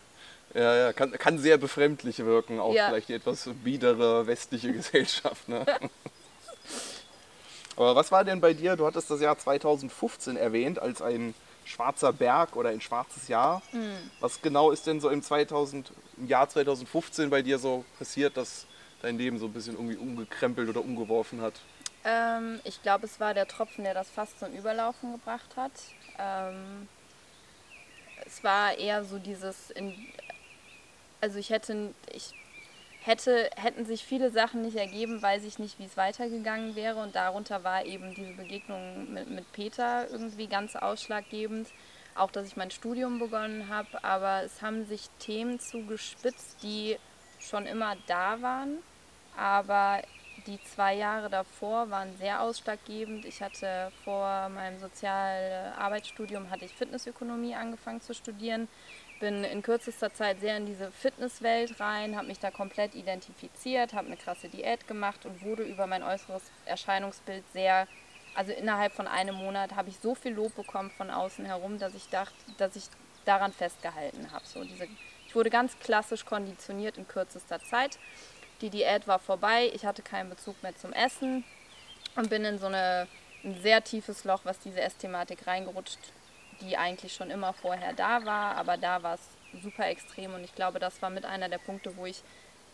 Ja, 0.57 0.75
ja, 0.75 0.93
kann, 0.95 1.13
kann 1.13 1.39
sehr 1.39 1.59
befremdlich 1.59 2.19
wirken, 2.21 2.61
auch 2.61 2.73
Ja. 2.73 2.89
vielleicht 2.89 3.11
die 3.11 3.15
etwas 3.15 3.47
biedere 3.63 4.27
westliche 4.27 4.73
Gesellschaft. 4.73 5.47
Ne? 5.49 5.67
Aber 7.77 7.95
was 7.95 8.11
war 8.11 8.25
denn 8.25 8.41
bei 8.41 8.55
dir? 8.55 8.75
Du 8.75 8.87
hattest 8.87 9.11
das 9.11 9.21
Jahr 9.21 9.37
2015 9.37 10.39
erwähnt 10.39 10.79
als 10.79 11.03
ein 11.03 11.35
schwarzer 11.67 12.11
Berg 12.11 12.57
oder 12.57 12.71
ein 12.71 12.81
schwarzes 12.81 13.29
Jahr. 13.29 13.61
Hm. 13.73 14.11
Was 14.21 14.41
genau 14.41 14.71
ist 14.71 14.87
denn 14.87 14.99
so 14.99 15.11
im, 15.11 15.23
2000, 15.23 15.93
im 16.17 16.27
Jahr 16.27 16.49
2015 16.49 17.29
bei 17.29 17.43
dir 17.43 17.59
so 17.59 17.85
passiert, 17.99 18.39
dass 18.39 18.65
dein 19.03 19.19
Leben 19.19 19.39
so 19.39 19.47
ein 19.47 19.53
bisschen 19.53 19.75
irgendwie 19.75 19.97
umgekrempelt 19.97 20.71
oder 20.71 20.81
umgeworfen 20.81 21.43
hat? 21.43 21.53
Ähm, 22.05 22.61
ich 22.65 22.83
glaube, 22.83 23.05
es 23.05 23.21
war 23.21 23.35
der 23.35 23.47
Tropfen, 23.47 23.85
der 23.85 23.93
das 23.93 24.09
fast 24.09 24.39
zum 24.39 24.55
Überlaufen 24.55 25.13
gebracht 25.13 25.55
hat. 25.57 25.73
Ähm, 26.19 26.89
es 28.25 28.43
war 28.43 28.79
eher 28.79 29.05
so 29.05 29.19
dieses, 29.19 29.71
in, 29.71 29.93
also 31.21 31.39
ich 31.39 31.51
hätte, 31.51 31.95
ich 32.13 32.35
hätte, 33.01 33.51
hätten 33.57 33.87
sich 33.87 34.05
viele 34.05 34.31
Sachen 34.31 34.63
nicht 34.63 34.77
ergeben, 34.77 35.23
weiß 35.23 35.45
ich 35.45 35.59
nicht, 35.59 35.79
wie 35.79 35.85
es 35.85 35.97
weitergegangen 35.97 36.75
wäre. 36.77 37.01
Und 37.01 37.15
darunter 37.15 37.65
war 37.65 37.85
eben 37.85 38.15
diese 38.15 38.33
Begegnung 38.33 39.13
mit, 39.13 39.31
mit 39.31 39.53
Peter 39.53 40.09
irgendwie 40.11 40.47
ganz 40.47 40.77
ausschlaggebend. 40.77 41.69
Auch, 42.15 42.31
dass 42.31 42.47
ich 42.47 42.57
mein 42.57 42.71
Studium 42.71 43.19
begonnen 43.19 43.69
habe. 43.69 44.03
Aber 44.03 44.43
es 44.43 44.63
haben 44.63 44.87
sich 44.87 45.09
Themen 45.19 45.61
zugespitzt, 45.61 46.63
die 46.63 46.97
schon 47.39 47.67
immer 47.67 47.97
da 48.07 48.41
waren, 48.43 48.79
aber 49.37 50.03
die 50.47 50.63
zwei 50.63 50.95
Jahre 50.95 51.29
davor 51.29 51.91
waren 51.91 52.17
sehr 52.19 52.41
ausschlaggebend. 52.41 53.25
Ich 53.25 53.43
hatte 53.43 53.91
vor 54.05 54.49
meinem 54.49 54.79
Sozialarbeitsstudium 54.79 56.51
hatte 56.51 56.65
ich 56.65 56.73
Fitnessökonomie 56.73 57.55
angefangen 57.55 58.01
zu 58.01 58.15
studieren, 58.15 58.69
bin 59.21 59.45
in 59.45 59.63
kürzester 59.63 60.13
Zeit 60.13 60.41
sehr 60.41 60.57
in 60.57 60.67
diese 60.67 60.91
Fitnesswelt 60.91 61.81
rein, 61.81 62.17
habe 62.17 62.27
mich 62.27 62.39
da 62.39 62.51
komplett 62.51 62.95
identifiziert, 62.95 63.93
habe 63.93 64.07
eine 64.07 64.17
krasse 64.17 64.49
Diät 64.49 64.87
gemacht 64.87 65.27
und 65.27 65.43
wurde 65.43 65.63
über 65.63 65.87
mein 65.87 66.03
äußeres 66.03 66.43
Erscheinungsbild 66.67 67.45
sehr 67.53 67.87
also 68.37 68.53
innerhalb 68.53 68.93
von 68.93 69.09
einem 69.09 69.35
Monat 69.35 69.75
habe 69.75 69.89
ich 69.89 69.99
so 69.99 70.15
viel 70.15 70.33
Lob 70.33 70.55
bekommen 70.55 70.91
von 70.91 71.11
außen 71.11 71.47
herum, 71.47 71.79
dass 71.79 71.95
ich 71.95 72.09
dachte, 72.11 72.35
dass 72.59 72.77
ich 72.77 72.85
daran 73.25 73.53
festgehalten 73.53 74.31
habe. 74.31 74.45
So 74.45 74.63
diese, 74.63 74.87
ich 75.27 75.35
wurde 75.35 75.49
ganz 75.49 75.79
klassisch 75.79 76.25
konditioniert 76.25 76.99
in 76.99 77.09
kürzester 77.09 77.61
Zeit. 77.65 77.99
Die 78.61 78.69
Diät 78.69 79.09
war 79.09 79.19
vorbei, 79.19 79.71
ich 79.75 79.87
hatte 79.87 80.03
keinen 80.03 80.29
Bezug 80.29 80.63
mehr 80.63 80.77
zum 80.77 80.93
Essen 80.93 81.45
und 82.15 82.29
bin 82.29 82.45
in 82.45 82.59
so 82.59 82.67
eine, 82.67 83.09
ein 83.43 83.61
sehr 83.63 83.83
tiefes 83.83 84.25
Loch, 84.25 84.43
was 84.45 84.59
diese 84.59 84.83
Essthematik 84.83 85.47
reingerutscht, 85.47 85.99
die 86.61 86.77
eigentlich 86.77 87.15
schon 87.15 87.31
immer 87.31 87.53
vorher 87.53 87.93
da 87.93 88.25
war, 88.25 88.57
aber 88.57 88.77
da 88.77 89.03
war 89.03 89.15
es 89.15 89.63
super 89.63 89.87
extrem 89.89 90.35
und 90.35 90.45
ich 90.45 90.55
glaube, 90.55 90.79
das 90.79 91.01
war 91.03 91.11
mit 91.11 91.25
einer 91.25 91.49
der 91.49 91.59
Punkte, 91.59 91.97
wo 91.97 92.07
ich 92.07 92.23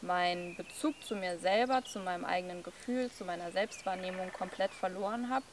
meinen 0.00 0.56
Bezug 0.56 0.94
zu 1.04 1.14
mir 1.14 1.38
selber, 1.38 1.84
zu 1.84 2.00
meinem 2.00 2.24
eigenen 2.24 2.62
Gefühl, 2.62 3.10
zu 3.10 3.24
meiner 3.24 3.52
Selbstwahrnehmung 3.52 4.32
komplett 4.32 4.72
verloren 4.74 5.30
habe. 5.30 5.44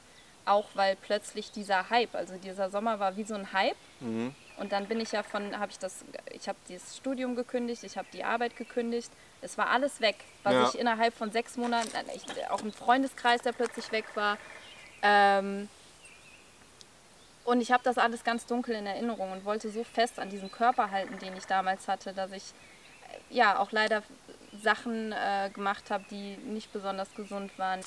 Auch 0.45 0.65
weil 0.73 0.95
plötzlich 0.95 1.51
dieser 1.51 1.91
Hype, 1.91 2.15
also 2.15 2.35
dieser 2.37 2.71
Sommer 2.71 2.99
war 2.99 3.15
wie 3.17 3.23
so 3.25 3.35
ein 3.35 3.53
Hype. 3.53 3.75
Und 3.99 4.71
dann 4.71 4.87
bin 4.87 4.99
ich 4.99 5.11
ja 5.11 5.21
von, 5.21 5.59
habe 5.59 5.71
ich 5.71 5.77
das, 5.77 6.03
ich 6.31 6.47
habe 6.47 6.57
dieses 6.67 6.97
Studium 6.97 7.35
gekündigt, 7.35 7.83
ich 7.83 7.97
habe 7.97 8.07
die 8.11 8.23
Arbeit 8.23 8.55
gekündigt. 8.57 9.11
Es 9.41 9.57
war 9.59 9.69
alles 9.69 10.01
weg, 10.01 10.15
was 10.41 10.53
Ja. 10.53 10.69
ich 10.69 10.79
innerhalb 10.79 11.13
von 11.13 11.31
sechs 11.31 11.55
Monaten, 11.55 11.89
ich, 12.15 12.23
auch 12.49 12.61
ein 12.63 12.71
Freundeskreis, 12.73 13.41
der 13.43 13.51
plötzlich 13.51 13.91
weg 13.91 14.05
war. 14.15 14.37
Ähm, 15.03 15.69
und 17.49 17.61
ich 17.61 17.71
habe 17.71 17.83
das 17.83 17.97
alles 17.97 18.23
ganz 18.23 18.45
dunkel 18.45 18.75
in 18.75 18.85
Erinnerung 18.85 19.31
und 19.31 19.43
wollte 19.43 19.71
so 19.71 19.83
fest 19.83 20.19
an 20.19 20.29
diesen 20.29 20.51
Körper 20.51 20.91
halten, 20.91 21.17
den 21.17 21.35
ich 21.35 21.45
damals 21.45 21.87
hatte, 21.87 22.13
dass 22.13 22.31
ich 22.31 22.43
äh, 23.31 23.35
ja 23.35 23.57
auch 23.57 23.71
leider 23.71 24.03
Sachen 24.63 25.11
äh, 25.11 25.49
gemacht 25.51 25.89
habe, 25.89 26.03
die 26.11 26.37
nicht 26.45 26.71
besonders 26.71 27.07
gesund 27.15 27.57
waren. 27.57 27.79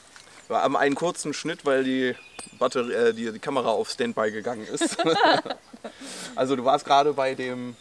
Wir 0.48 0.56
haben 0.56 0.76
einen 0.76 0.96
kurzen 0.96 1.32
Schnitt, 1.32 1.64
weil 1.64 1.84
die, 1.84 2.16
Batterie, 2.58 2.92
äh, 2.92 3.12
die, 3.14 3.30
die 3.30 3.38
Kamera 3.38 3.70
auf 3.70 3.88
Standby 3.88 4.32
gegangen 4.32 4.66
ist. 4.66 4.98
also 6.34 6.56
du 6.56 6.64
warst 6.64 6.84
gerade 6.84 7.12
bei 7.12 7.36
dem 7.36 7.76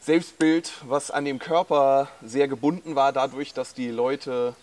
Selbstbild, 0.00 0.72
was 0.84 1.10
an 1.10 1.26
dem 1.26 1.38
Körper 1.38 2.08
sehr 2.22 2.48
gebunden 2.48 2.94
war, 2.94 3.12
dadurch, 3.12 3.52
dass 3.52 3.74
die 3.74 3.90
Leute 3.90 4.56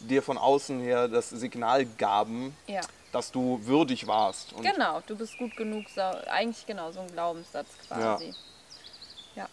dir 0.00 0.22
von 0.22 0.38
außen 0.38 0.80
her 0.80 1.06
das 1.06 1.30
Signal 1.30 1.84
gaben, 1.84 2.56
Ja, 2.66 2.80
dass 3.12 3.30
du 3.32 3.60
würdig 3.64 4.06
warst. 4.06 4.52
Und 4.52 4.62
genau, 4.62 5.00
du 5.06 5.16
bist 5.16 5.36
gut 5.38 5.56
genug, 5.56 5.86
so, 5.94 6.00
eigentlich 6.00 6.64
genau 6.66 6.90
so 6.92 7.00
ein 7.00 7.10
Glaubenssatz 7.12 7.68
quasi. 7.88 8.32
Ja. 9.34 9.48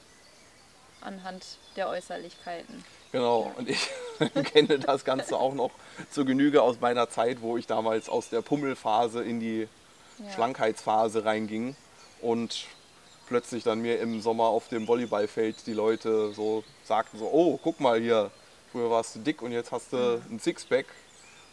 Anhand 1.02 1.46
der 1.76 1.90
Äußerlichkeiten. 1.90 2.84
Genau, 3.12 3.52
und 3.58 3.70
ich 3.70 3.88
kenne 4.54 4.80
das 4.80 5.06
Ganze 5.06 5.38
auch 5.38 5.54
noch 5.54 5.72
zur 6.12 6.26
Genüge 6.26 6.62
aus 6.62 6.80
meiner 6.82 7.10
Zeit, 7.10 7.42
wo 7.42 7.58
ich 7.58 7.68
damals 7.68 8.10
aus 8.10 8.30
der 8.30 8.42
Pummelphase 8.42 9.24
in 9.24 9.40
die 9.40 9.68
Ja. 10.20 10.32
Schlankheitsphase 10.34 11.24
reinging 11.26 11.76
und 12.22 12.66
plötzlich 13.28 13.64
dann 13.64 13.80
mir 13.80 14.00
im 14.00 14.22
Sommer 14.22 14.46
auf 14.46 14.68
dem 14.68 14.88
Volleyballfeld 14.88 15.68
die 15.68 15.74
Leute 15.74 16.34
so 16.34 16.64
sagten 16.84 17.20
so, 17.20 17.26
oh, 17.32 17.60
guck 17.62 17.80
mal 17.80 18.00
hier, 18.00 18.32
früher 18.72 18.90
warst 18.90 19.16
du 19.16 19.20
dick 19.20 19.42
und 19.42 19.52
jetzt 19.52 19.72
hast 19.72 19.94
du 19.94 19.98
Mhm. 19.98 20.36
ein 20.36 20.40
Sixpack. 20.40 20.86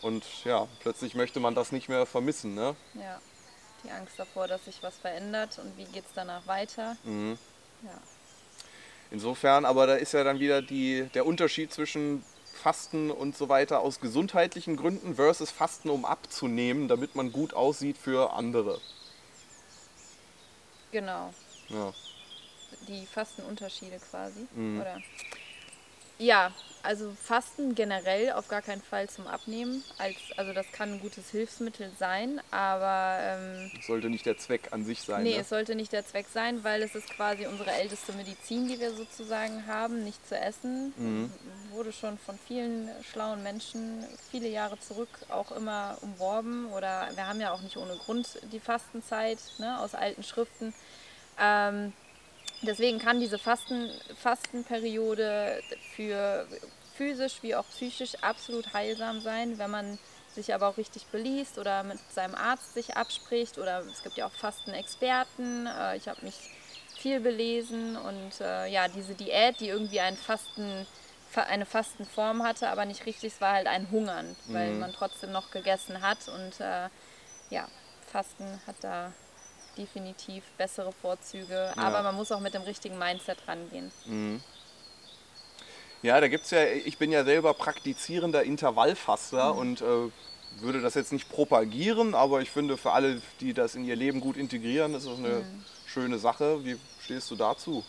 Und 0.04 0.22
ja, 0.44 0.68
plötzlich 0.80 1.14
möchte 1.14 1.40
man 1.40 1.54
das 1.54 1.72
nicht 1.72 1.88
mehr 1.88 2.04
vermissen, 2.04 2.54
ne? 2.54 2.76
Ja. 2.92 3.18
Die 3.84 3.90
Angst 3.90 4.18
davor, 4.18 4.46
dass 4.46 4.66
sich 4.66 4.82
was 4.82 4.98
verändert 4.98 5.58
und 5.58 5.78
wie 5.78 5.86
geht 5.86 6.04
es 6.04 6.10
danach 6.14 6.46
weiter. 6.46 6.98
Mhm. 7.04 7.38
Ja. 7.82 7.98
Insofern, 9.10 9.64
aber 9.64 9.86
da 9.86 9.94
ist 9.94 10.12
ja 10.12 10.22
dann 10.22 10.40
wieder 10.40 10.60
die, 10.60 11.08
der 11.14 11.24
Unterschied 11.24 11.72
zwischen 11.72 12.22
Fasten 12.52 13.10
und 13.10 13.34
so 13.34 13.48
weiter 13.48 13.80
aus 13.80 13.98
gesundheitlichen 13.98 14.76
Gründen 14.76 15.14
versus 15.14 15.50
Fasten, 15.50 15.88
um 15.88 16.04
abzunehmen, 16.04 16.86
damit 16.86 17.14
man 17.14 17.32
gut 17.32 17.54
aussieht 17.54 17.96
für 17.96 18.34
andere. 18.34 18.82
Genau. 20.92 21.32
Ja. 21.70 21.94
Die 22.88 23.06
Fastenunterschiede 23.06 23.98
quasi. 24.10 24.46
Mhm. 24.54 24.82
Oder? 24.82 25.00
Ja, 26.18 26.52
also 26.84 27.12
Fasten 27.20 27.74
generell 27.74 28.32
auf 28.32 28.48
gar 28.48 28.60
keinen 28.60 28.82
Fall 28.82 29.08
zum 29.08 29.26
Abnehmen. 29.26 29.82
Als, 29.96 30.16
also 30.36 30.52
das 30.52 30.70
kann 30.70 30.92
ein 30.92 31.00
gutes 31.00 31.30
Hilfsmittel 31.30 31.90
sein, 31.98 32.42
aber 32.50 33.18
ähm, 33.20 33.70
Sollte 33.80 34.10
nicht 34.10 34.26
der 34.26 34.36
Zweck 34.36 34.68
an 34.72 34.84
sich 34.84 35.00
sein. 35.00 35.22
nee, 35.22 35.34
ne? 35.34 35.40
es 35.40 35.48
sollte 35.48 35.74
nicht 35.74 35.92
der 35.92 36.04
Zweck 36.06 36.26
sein, 36.32 36.62
weil 36.62 36.82
es 36.82 36.94
ist 36.94 37.08
quasi 37.08 37.46
unsere 37.46 37.70
älteste 37.72 38.12
Medizin, 38.12 38.68
die 38.68 38.78
wir 38.78 38.92
sozusagen 38.92 39.66
haben, 39.66 40.04
nicht 40.04 40.28
zu 40.28 40.38
essen. 40.38 40.92
Mhm. 40.96 41.32
Wurde 41.70 41.92
schon 41.92 42.18
von 42.18 42.38
vielen 42.46 42.90
schlauen 43.10 43.42
Menschen 43.42 44.04
viele 44.30 44.48
Jahre 44.48 44.78
zurück 44.78 45.08
auch 45.30 45.52
immer 45.52 45.96
umworben. 46.02 46.70
Oder 46.72 47.08
wir 47.14 47.26
haben 47.26 47.40
ja 47.40 47.52
auch 47.52 47.62
nicht 47.62 47.78
ohne 47.78 47.96
Grund 47.96 48.38
die 48.52 48.60
Fastenzeit 48.60 49.38
ne, 49.58 49.80
aus 49.80 49.94
alten 49.94 50.22
Schriften. 50.22 50.74
Ähm, 51.40 51.94
deswegen 52.64 52.98
kann 52.98 53.20
diese 53.20 53.38
Fasten, 53.38 53.90
Fastenperiode 54.20 55.62
für 55.94 56.46
physisch 56.96 57.42
wie 57.42 57.54
auch 57.54 57.64
psychisch 57.70 58.14
absolut 58.22 58.72
heilsam 58.72 59.20
sein, 59.20 59.58
wenn 59.58 59.70
man 59.70 59.98
sich 60.34 60.52
aber 60.54 60.68
auch 60.68 60.76
richtig 60.76 61.06
beliest 61.06 61.58
oder 61.58 61.82
mit 61.84 61.98
seinem 62.12 62.34
Arzt 62.34 62.74
sich 62.74 62.96
abspricht 62.96 63.58
oder 63.58 63.84
es 63.90 64.02
gibt 64.02 64.16
ja 64.16 64.26
auch 64.26 64.32
Fastenexperten. 64.32 65.66
Äh, 65.66 65.96
ich 65.96 66.08
habe 66.08 66.24
mich 66.24 66.34
viel 66.96 67.20
belesen 67.20 67.96
und 67.96 68.40
äh, 68.40 68.66
ja, 68.66 68.88
diese 68.88 69.14
Diät, 69.14 69.60
die 69.60 69.68
irgendwie 69.68 70.00
einen 70.00 70.16
Fasten, 70.16 70.86
fa- 71.30 71.42
eine 71.42 71.66
Fastenform 71.66 72.42
hatte, 72.42 72.68
aber 72.68 72.84
nicht 72.84 73.06
richtig, 73.06 73.34
es 73.34 73.40
war 73.40 73.52
halt 73.54 73.66
ein 73.66 73.90
Hungern, 73.90 74.34
weil 74.46 74.72
man 74.80 74.92
trotzdem 74.92 75.30
noch 75.32 75.50
gegessen 75.50 76.00
hat 76.00 76.18
und 76.28 76.60
äh, 76.60 76.88
ja, 77.50 77.68
Fasten 78.10 78.60
hat 78.66 78.76
da 78.80 79.12
definitiv 79.76 80.44
bessere 80.58 80.92
Vorzüge, 80.92 81.72
aber 81.76 82.02
man 82.02 82.14
muss 82.14 82.30
auch 82.32 82.40
mit 82.40 82.54
dem 82.54 82.62
richtigen 82.62 82.98
Mindset 82.98 83.38
rangehen. 83.46 83.90
Ja, 86.02 86.20
da 86.20 86.28
gibt 86.28 86.44
es 86.44 86.50
ja, 86.50 86.64
ich 86.64 86.98
bin 86.98 87.10
ja 87.12 87.24
selber 87.24 87.54
praktizierender 87.54 88.42
Intervallfaster 88.42 89.52
Mhm. 89.54 89.58
und 89.58 89.80
äh, 89.80 90.10
würde 90.60 90.80
das 90.82 90.94
jetzt 90.94 91.12
nicht 91.12 91.28
propagieren, 91.30 92.14
aber 92.14 92.40
ich 92.42 92.50
finde 92.50 92.76
für 92.76 92.92
alle, 92.92 93.20
die 93.40 93.54
das 93.54 93.74
in 93.74 93.84
ihr 93.84 93.96
Leben 93.96 94.20
gut 94.20 94.36
integrieren, 94.36 94.94
ist 94.94 95.06
das 95.06 95.18
eine 95.18 95.28
Mhm. 95.40 95.64
schöne 95.86 96.18
Sache. 96.18 96.64
Wie 96.64 96.78
stehst 97.02 97.30
du 97.30 97.36
dazu? 97.36 97.84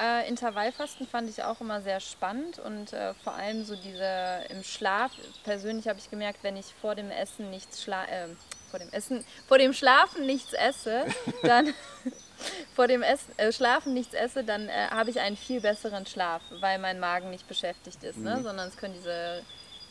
Äh, 0.00 0.28
Intervallfasten 0.28 1.08
fand 1.08 1.28
ich 1.28 1.42
auch 1.42 1.60
immer 1.60 1.82
sehr 1.82 1.98
spannend 1.98 2.60
und 2.60 2.92
äh, 2.92 3.14
vor 3.24 3.32
allem 3.34 3.64
so 3.64 3.74
diese 3.74 4.44
im 4.50 4.62
Schlaf. 4.62 5.10
Persönlich 5.42 5.88
habe 5.88 5.98
ich 5.98 6.08
gemerkt, 6.08 6.38
wenn 6.44 6.56
ich 6.56 6.66
vor 6.80 6.94
dem 6.94 7.10
Essen 7.10 7.50
nichts 7.50 7.82
schla 7.82 8.04
äh, 8.04 8.28
vor 8.70 8.78
dem 8.78 8.90
Essen, 8.90 9.24
vor 9.46 9.58
dem 9.58 9.72
Schlafen 9.72 10.26
nichts 10.26 10.52
esse, 10.52 11.04
dann 11.42 11.74
vor 12.74 12.86
dem 12.86 13.02
Essen, 13.02 13.38
äh, 13.38 13.52
Schlafen 13.52 13.94
nichts 13.94 14.14
esse, 14.14 14.44
dann 14.44 14.68
äh, 14.68 14.88
habe 14.90 15.10
ich 15.10 15.20
einen 15.20 15.36
viel 15.36 15.60
besseren 15.60 16.06
Schlaf, 16.06 16.42
weil 16.60 16.78
mein 16.78 17.00
Magen 17.00 17.30
nicht 17.30 17.48
beschäftigt 17.48 18.02
ist, 18.04 18.18
ne? 18.18 18.40
sondern 18.42 18.68
es 18.68 18.76
können 18.76 18.94
diese 18.94 19.42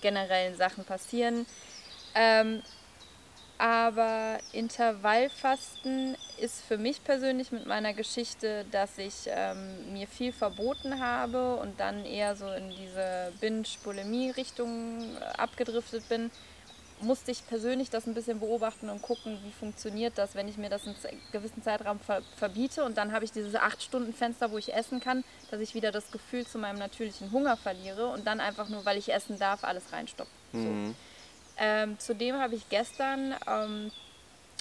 generellen 0.01 0.55
Sachen 0.55 0.85
passieren. 0.85 1.45
Ähm, 2.15 2.61
aber 3.59 4.37
Intervallfasten 4.51 6.15
ist 6.39 6.63
für 6.63 6.77
mich 6.77 7.03
persönlich 7.03 7.51
mit 7.51 7.65
meiner 7.65 7.93
Geschichte, 7.93 8.65
dass 8.71 8.99
ich 8.99 9.25
ähm, 9.25 9.93
mir 9.93 10.07
viel 10.07 10.31
verboten 10.31 10.99
habe 10.99 11.55
und 11.55 11.79
dann 11.79 12.05
eher 12.05 12.35
so 12.35 12.47
in 12.51 12.69
diese 12.69 13.33
Binge-Bulimie-Richtung 13.41 15.15
äh, 15.15 15.23
abgedriftet 15.37 16.07
bin, 16.07 16.29
musste 17.01 17.31
ich 17.31 17.45
persönlich 17.47 17.89
das 17.89 18.07
ein 18.07 18.13
bisschen 18.13 18.39
beobachten 18.39 18.89
und 18.89 19.01
gucken, 19.01 19.37
wie 19.43 19.51
funktioniert 19.51 20.17
das, 20.17 20.35
wenn 20.35 20.47
ich 20.47 20.57
mir 20.57 20.69
das 20.69 20.85
in 20.85 20.95
einem 20.95 21.19
gewissen 21.31 21.63
Zeitraum 21.63 21.99
ver 21.99 22.21
verbiete 22.37 22.83
und 22.83 22.97
dann 22.97 23.11
habe 23.11 23.25
ich 23.25 23.31
dieses 23.31 23.55
8-Stunden-Fenster, 23.55 24.51
wo 24.51 24.57
ich 24.57 24.73
essen 24.73 24.99
kann, 24.99 25.23
dass 25.51 25.61
ich 25.61 25.75
wieder 25.75 25.91
das 25.91 26.11
Gefühl 26.11 26.45
zu 26.45 26.57
meinem 26.57 26.79
natürlichen 26.79 27.31
Hunger 27.31 27.57
verliere 27.57 28.07
und 28.07 28.25
dann 28.25 28.39
einfach 28.39 28.69
nur, 28.69 28.85
weil 28.85 28.97
ich 28.97 29.13
essen 29.13 29.37
darf, 29.37 29.63
alles 29.63 29.93
reinstopfe. 29.93 30.31
So. 30.53 30.95
Ähm, 31.59 31.99
zudem 31.99 32.35
habe 32.37 32.55
ich 32.55 32.69
gestern 32.69 33.35
ähm, 33.47 33.91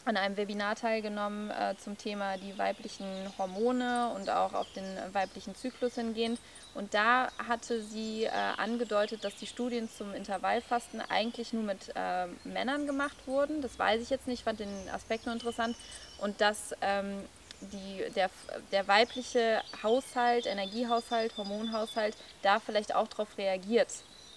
an 0.06 0.16
einem 0.16 0.36
Webinar 0.36 0.76
teilgenommen 0.76 1.50
äh, 1.50 1.74
zum 1.76 1.98
Thema 1.98 2.36
die 2.38 2.56
weiblichen 2.56 3.06
Hormone 3.38 4.12
und 4.14 4.30
auch 4.30 4.54
auf 4.54 4.72
den 4.72 4.84
weiblichen 5.12 5.54
Zyklus 5.54 5.96
hingehend. 5.96 6.38
Und 6.76 6.92
da 6.92 7.28
hatte 7.48 7.82
sie 7.82 8.24
äh, 8.24 8.30
angedeutet, 8.30 9.24
dass 9.24 9.34
die 9.36 9.46
Studien 9.46 9.88
zum 9.88 10.12
Intervallfasten 10.12 11.00
eigentlich 11.00 11.54
nur 11.54 11.62
mit 11.62 11.90
äh, 11.94 12.26
Männern 12.44 12.86
gemacht 12.86 13.16
wurden. 13.24 13.62
Das 13.62 13.78
weiß 13.78 14.02
ich 14.02 14.10
jetzt 14.10 14.26
nicht, 14.26 14.44
fand 14.44 14.60
den 14.60 14.90
Aspekt 14.92 15.24
nur 15.24 15.34
interessant. 15.34 15.74
Und 16.20 16.42
dass 16.42 16.74
ähm, 16.82 17.24
die, 17.60 18.04
der, 18.14 18.28
der 18.72 18.86
weibliche 18.88 19.62
Haushalt, 19.82 20.44
Energiehaushalt, 20.44 21.34
Hormonhaushalt 21.38 22.14
da 22.42 22.60
vielleicht 22.60 22.94
auch 22.94 23.08
darauf 23.08 23.38
reagiert, 23.38 23.88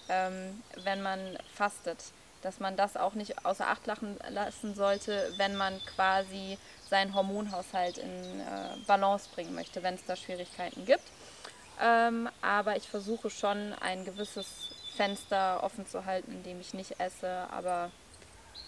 ähm, 0.08 0.62
wenn 0.82 1.02
man 1.02 1.20
fastet. 1.54 1.98
Dass 2.40 2.58
man 2.58 2.74
das 2.74 2.96
auch 2.96 3.12
nicht 3.12 3.44
außer 3.44 3.68
Acht 3.68 3.82
lassen 3.86 4.74
sollte, 4.74 5.30
wenn 5.36 5.56
man 5.56 5.78
quasi 5.94 6.56
seinen 6.88 7.14
Hormonhaushalt 7.14 7.98
in 7.98 8.40
äh, 8.40 8.78
Balance 8.86 9.28
bringen 9.34 9.54
möchte, 9.54 9.82
wenn 9.82 9.96
es 9.96 10.06
da 10.06 10.16
Schwierigkeiten 10.16 10.86
gibt. 10.86 11.04
Ähm, 11.80 12.28
aber 12.42 12.76
ich 12.76 12.88
versuche 12.88 13.30
schon 13.30 13.72
ein 13.80 14.04
gewisses 14.04 14.46
Fenster 14.96 15.62
offen 15.62 15.86
zu 15.86 16.04
halten, 16.04 16.32
in 16.32 16.42
dem 16.42 16.60
ich 16.60 16.74
nicht 16.74 17.00
esse. 17.00 17.46
Aber 17.50 17.90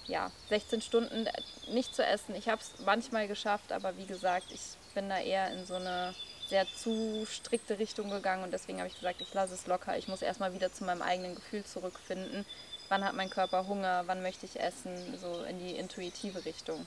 ja, 0.06 0.30
16 0.48 0.80
Stunden 0.80 1.28
nicht 1.72 1.94
zu 1.94 2.04
essen. 2.04 2.34
Ich 2.34 2.48
habe 2.48 2.60
es 2.60 2.84
manchmal 2.84 3.28
geschafft, 3.28 3.72
aber 3.72 3.96
wie 3.96 4.06
gesagt, 4.06 4.46
ich 4.50 4.60
bin 4.94 5.08
da 5.08 5.18
eher 5.18 5.52
in 5.52 5.66
so 5.66 5.74
eine 5.74 6.14
sehr 6.48 6.66
zu 6.66 7.26
strikte 7.30 7.78
Richtung 7.78 8.10
gegangen 8.10 8.44
und 8.44 8.52
deswegen 8.52 8.78
habe 8.78 8.88
ich 8.88 8.96
gesagt, 8.96 9.20
ich 9.20 9.32
lasse 9.32 9.54
es 9.54 9.66
locker. 9.66 9.96
Ich 9.96 10.08
muss 10.08 10.22
erstmal 10.22 10.52
wieder 10.54 10.72
zu 10.72 10.84
meinem 10.84 11.02
eigenen 11.02 11.34
Gefühl 11.34 11.64
zurückfinden. 11.64 12.44
Wann 12.88 13.04
hat 13.04 13.14
mein 13.14 13.30
Körper 13.30 13.66
Hunger? 13.68 14.02
Wann 14.06 14.22
möchte 14.22 14.44
ich 14.44 14.60
essen? 14.60 15.16
So 15.18 15.44
in 15.44 15.58
die 15.58 15.76
intuitive 15.76 16.44
Richtung, 16.44 16.86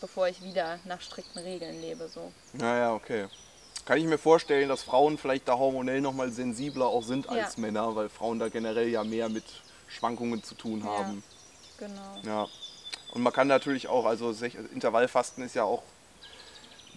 bevor 0.00 0.28
ich 0.28 0.40
wieder 0.42 0.78
nach 0.84 1.00
strikten 1.00 1.40
Regeln 1.42 1.80
lebe. 1.80 2.06
So. 2.06 2.30
Naja, 2.52 2.94
okay. 2.94 3.26
Kann 3.84 3.98
ich 3.98 4.04
mir 4.04 4.18
vorstellen, 4.18 4.68
dass 4.68 4.82
Frauen 4.82 5.18
vielleicht 5.18 5.48
da 5.48 5.58
hormonell 5.58 6.00
nochmal 6.00 6.30
sensibler 6.30 6.86
auch 6.86 7.02
sind 7.02 7.26
Ja. 7.26 7.32
als 7.32 7.56
Männer, 7.56 7.94
weil 7.96 8.08
Frauen 8.08 8.38
da 8.38 8.48
generell 8.48 8.88
ja 8.88 9.02
mehr 9.02 9.28
mit 9.28 9.44
Schwankungen 9.88 10.42
zu 10.42 10.54
tun 10.54 10.84
haben. 10.84 11.22
Genau. 11.78 12.16
Ja. 12.24 12.48
Und 13.12 13.22
man 13.22 13.32
kann 13.32 13.48
natürlich 13.48 13.88
auch, 13.88 14.06
also 14.06 14.32
Intervallfasten 14.72 15.44
ist 15.44 15.54
ja 15.54 15.64
auch, 15.64 15.82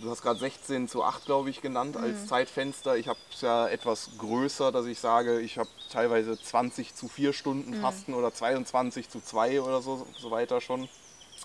du 0.02 0.10
hast 0.12 0.22
gerade 0.22 0.40
16 0.40 0.88
zu 0.88 1.04
8, 1.04 1.26
glaube 1.26 1.50
ich, 1.50 1.62
genannt 1.62 1.98
als 1.98 2.28
Zeitfenster. 2.28 2.96
Ich 2.96 3.08
habe 3.08 3.20
es 3.34 3.42
ja 3.42 3.68
etwas 3.68 4.12
größer, 4.20 4.72
dass 4.72 4.86
ich 4.86 5.00
sage, 5.00 5.40
ich 5.42 5.58
habe 5.58 5.70
teilweise 5.92 6.40
20 6.40 6.94
zu 6.96 7.08
4 7.08 7.34
Stunden 7.34 7.74
Fasten 7.82 8.14
oder 8.14 8.32
22 8.34 9.10
zu 9.10 9.22
2 9.22 9.62
oder 9.62 9.82
so, 9.82 10.06
so 10.18 10.30
weiter 10.32 10.62
schon. 10.62 10.88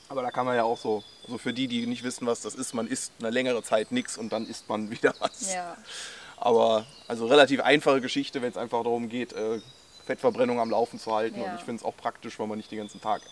Aber 0.09 0.23
da 0.23 0.31
kann 0.31 0.45
man 0.47 0.57
ja 0.57 0.65
auch 0.65 0.79
so, 0.79 1.03
also 1.25 1.39
für 1.39 1.53
die, 1.53 1.69
die 1.69 1.87
nicht 1.87 2.03
wissen, 2.03 2.27
was 2.27 2.41
das 2.41 2.55
ist, 2.55 2.75
man 2.75 2.87
isst 2.87 3.13
eine 3.21 3.31
längere 3.31 3.63
Zeit 3.63 3.93
nichts 3.93 4.19
und 4.19 4.33
dann 4.33 4.47
isst 4.49 4.69
man 4.69 4.91
wieder 5.03 5.15
was. 5.21 5.53
Ja. 5.53 5.77
Aber 6.37 6.87
also 7.07 7.27
relativ 7.27 7.61
einfache 7.61 8.01
Geschichte, 8.01 8.43
wenn 8.43 8.51
es 8.51 8.57
einfach 8.57 8.83
darum 8.83 9.09
geht, 9.09 9.33
äh, 9.33 9.61
Fettverbrennung 10.07 10.59
am 10.59 10.71
Laufen 10.71 10.99
zu 10.99 11.15
halten. 11.15 11.41
Ja. 11.41 11.51
Und 11.51 11.55
ich 11.57 11.63
finde 11.65 11.81
es 11.81 11.85
auch 11.85 11.97
praktisch, 11.97 12.39
weil 12.39 12.47
man 12.47 12.57
nicht 12.57 12.71
den 12.71 12.79
ganzen 12.79 13.01
Tag 13.01 13.23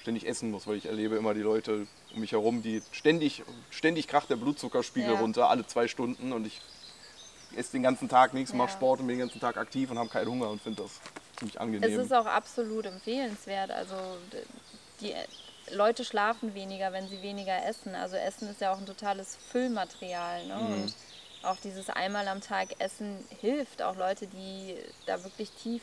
ständig 0.00 0.26
essen 0.26 0.50
muss, 0.50 0.66
weil 0.66 0.76
ich 0.76 0.86
erlebe 0.86 1.16
immer 1.16 1.32
die 1.34 1.40
Leute 1.40 1.86
um 2.14 2.20
mich 2.20 2.32
herum, 2.32 2.62
die 2.62 2.82
ständig, 2.92 3.42
ständig 3.70 4.06
kracht 4.08 4.28
der 4.30 4.36
Blutzuckerspiegel 4.36 5.14
Ja. 5.14 5.20
runter, 5.20 5.48
alle 5.48 5.66
zwei 5.66 5.88
Stunden 5.88 6.32
und 6.32 6.46
ich 6.46 6.60
esse 7.56 7.72
den 7.72 7.82
ganzen 7.82 8.08
Tag 8.08 8.34
nichts, 8.34 8.52
mache 8.52 8.70
Ja. 8.70 8.76
Sport 8.76 9.00
und 9.00 9.06
bin 9.06 9.16
den 9.18 9.26
ganzen 9.26 9.40
Tag 9.40 9.56
aktiv 9.56 9.90
und 9.90 9.98
habe 9.98 10.08
keinen 10.08 10.28
Hunger 10.28 10.50
und 10.50 10.60
finde 10.60 10.82
das 10.82 11.00
ziemlich 11.38 11.60
angenehm. 11.60 11.90
Es 11.90 12.04
ist 12.06 12.12
auch 12.12 12.26
absolut 12.26 12.86
empfehlenswert. 12.86 13.70
Also 13.70 13.94
die 15.00 15.14
Leute 15.72 16.04
schlafen 16.04 16.54
weniger, 16.54 16.92
wenn 16.92 17.08
sie 17.08 17.22
weniger 17.22 17.64
essen. 17.66 17.94
Also 17.94 18.16
Essen 18.16 18.48
ist 18.50 18.60
ja 18.60 18.72
auch 18.72 18.78
ein 18.78 18.86
totales 18.86 19.36
Füllmaterial. 19.50 20.46
Ne? 20.46 20.54
Mhm. 20.54 20.82
Und 20.82 20.94
auch 21.42 21.56
dieses 21.56 21.90
einmal 21.90 22.28
am 22.28 22.40
Tag 22.40 22.68
Essen 22.78 23.18
hilft. 23.40 23.82
Auch 23.82 23.96
Leute, 23.96 24.26
die 24.26 24.76
da 25.06 25.22
wirklich 25.24 25.50
tief, 25.50 25.82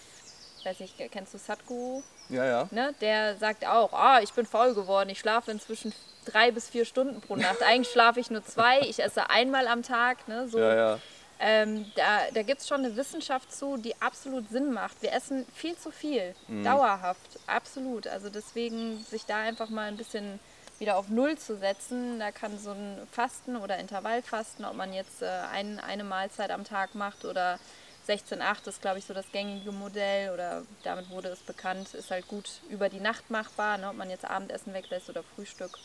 weiß 0.64 0.80
ich, 0.82 0.94
kennst 1.12 1.34
du 1.34 1.38
Sadhguru? 1.38 2.02
ja, 2.30 2.46
ja. 2.46 2.68
Ne? 2.72 2.94
Der 3.02 3.36
sagt 3.38 3.66
auch, 3.66 3.92
ah, 3.94 4.20
ich 4.22 4.34
bin 4.34 4.46
faul 4.46 4.74
geworden, 4.74 5.10
ich 5.10 5.20
schlafe 5.20 5.52
inzwischen 5.52 5.94
drei 6.26 6.52
bis 6.52 6.70
vier 6.70 6.86
Stunden 6.86 7.22
pro 7.22 7.36
Nacht. 7.36 7.62
Eigentlich 7.64 7.92
schlafe 7.92 8.20
ich 8.20 8.30
nur 8.30 8.44
zwei, 8.44 8.80
ich 8.82 9.02
esse 9.02 9.30
einmal 9.30 9.68
am 9.68 9.84
Tag. 9.84 10.28
Ne? 10.28 10.48
So, 10.48 10.60
Ja, 10.60 10.76
ja. 10.76 11.00
Ähm, 11.40 11.86
da 11.96 12.20
da 12.34 12.44
gibt 12.44 12.62
es 12.62 12.68
schon 12.68 12.84
eine 12.84 12.96
Wissenschaft 12.96 13.54
zu, 13.54 13.78
die 13.78 14.00
absolut 14.02 14.50
Sinn 14.50 14.74
macht. 14.74 15.02
Wir 15.02 15.14
essen 15.14 15.46
viel 15.54 15.78
zu 15.78 15.92
viel, 15.92 16.36
dauerhaft, 16.64 17.40
absolut. 17.48 18.08
Also 18.08 18.30
deswegen 18.30 19.04
sich 19.06 19.26
da 19.26 19.38
einfach 19.38 19.70
mal 19.70 19.88
ein 19.88 19.98
bisschen 19.98 20.40
wieder 20.80 20.98
auf 20.98 21.10
Null 21.10 21.38
zu 21.38 21.58
setzen, 21.58 22.20
da 22.20 22.32
kann 22.32 22.58
so 22.58 22.72
ein 22.72 23.08
Fasten 23.12 23.58
oder 23.58 23.78
Intervallfasten, 23.78 24.66
ob 24.66 24.76
man 24.76 24.94
jetzt 24.94 25.22
äh, 25.22 25.28
ein, 25.52 25.80
eine 25.80 26.04
Mahlzeit 26.04 26.52
am 26.52 26.64
Tag 26.64 26.96
macht 26.96 27.26
oder 27.26 27.60
16,8 28.08 28.68
ist, 28.70 28.82
glaube 28.82 29.00
ich, 29.00 29.06
so 29.06 29.14
das 29.14 29.32
gängige 29.32 29.72
Modell 29.72 30.32
oder 30.34 30.64
damit 30.84 31.10
wurde 31.10 31.30
es 31.30 31.40
bekannt, 31.40 31.94
ist 31.94 32.10
halt 32.10 32.28
gut 32.28 32.50
über 32.70 32.90
die 32.90 33.00
Nacht 33.00 33.30
machbar, 33.30 33.78
ne, 33.78 33.90
ob 33.90 33.96
man 33.96 34.10
jetzt 34.10 34.26
Abendessen 34.26 34.74
weglässt 34.74 35.10
oder 35.10 35.22
Frühstück. 35.36 35.78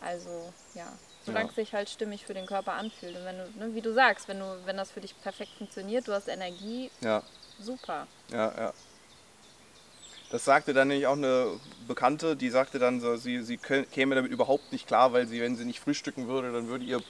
Also 0.00 0.52
ja, 0.74 0.92
solange 1.24 1.46
Ja. 1.46 1.50
es 1.50 1.56
sich 1.56 1.72
halt 1.72 1.88
stimmig 1.88 2.24
für 2.24 2.34
den 2.34 2.46
Körper 2.46 2.74
anfühlt. 2.74 3.16
Und 3.16 3.24
wenn 3.24 3.38
du, 3.38 3.44
ne, 3.58 3.74
wie 3.74 3.80
du 3.80 3.92
sagst, 3.92 4.28
wenn 4.28 4.38
du, 4.38 4.44
wenn 4.64 4.76
das 4.76 4.90
für 4.90 5.00
dich 5.00 5.18
perfekt 5.20 5.52
funktioniert, 5.58 6.06
du 6.08 6.12
hast 6.12 6.28
Energie, 6.28 6.90
ja. 7.00 7.22
super. 7.58 8.06
Ja, 8.30 8.52
ja. 8.56 8.72
Das 10.30 10.44
sagte 10.44 10.74
dann 10.74 10.88
nämlich 10.88 11.06
auch 11.06 11.12
eine 11.16 11.60
Bekannte, 11.86 12.34
die 12.34 12.50
sagte 12.50 12.78
dann, 12.78 13.00
so, 13.00 13.16
sie, 13.16 13.42
sie 13.42 13.56
käme 13.56 14.14
damit 14.16 14.32
überhaupt 14.32 14.72
nicht 14.72 14.86
klar, 14.86 15.12
weil 15.12 15.26
sie, 15.26 15.40
wenn 15.40 15.56
sie 15.56 15.64
nicht 15.64 15.80
frühstücken 15.80 16.26
würde, 16.26 16.52
dann 16.52 16.68
würde 16.68 16.84
ihr 16.84 17.00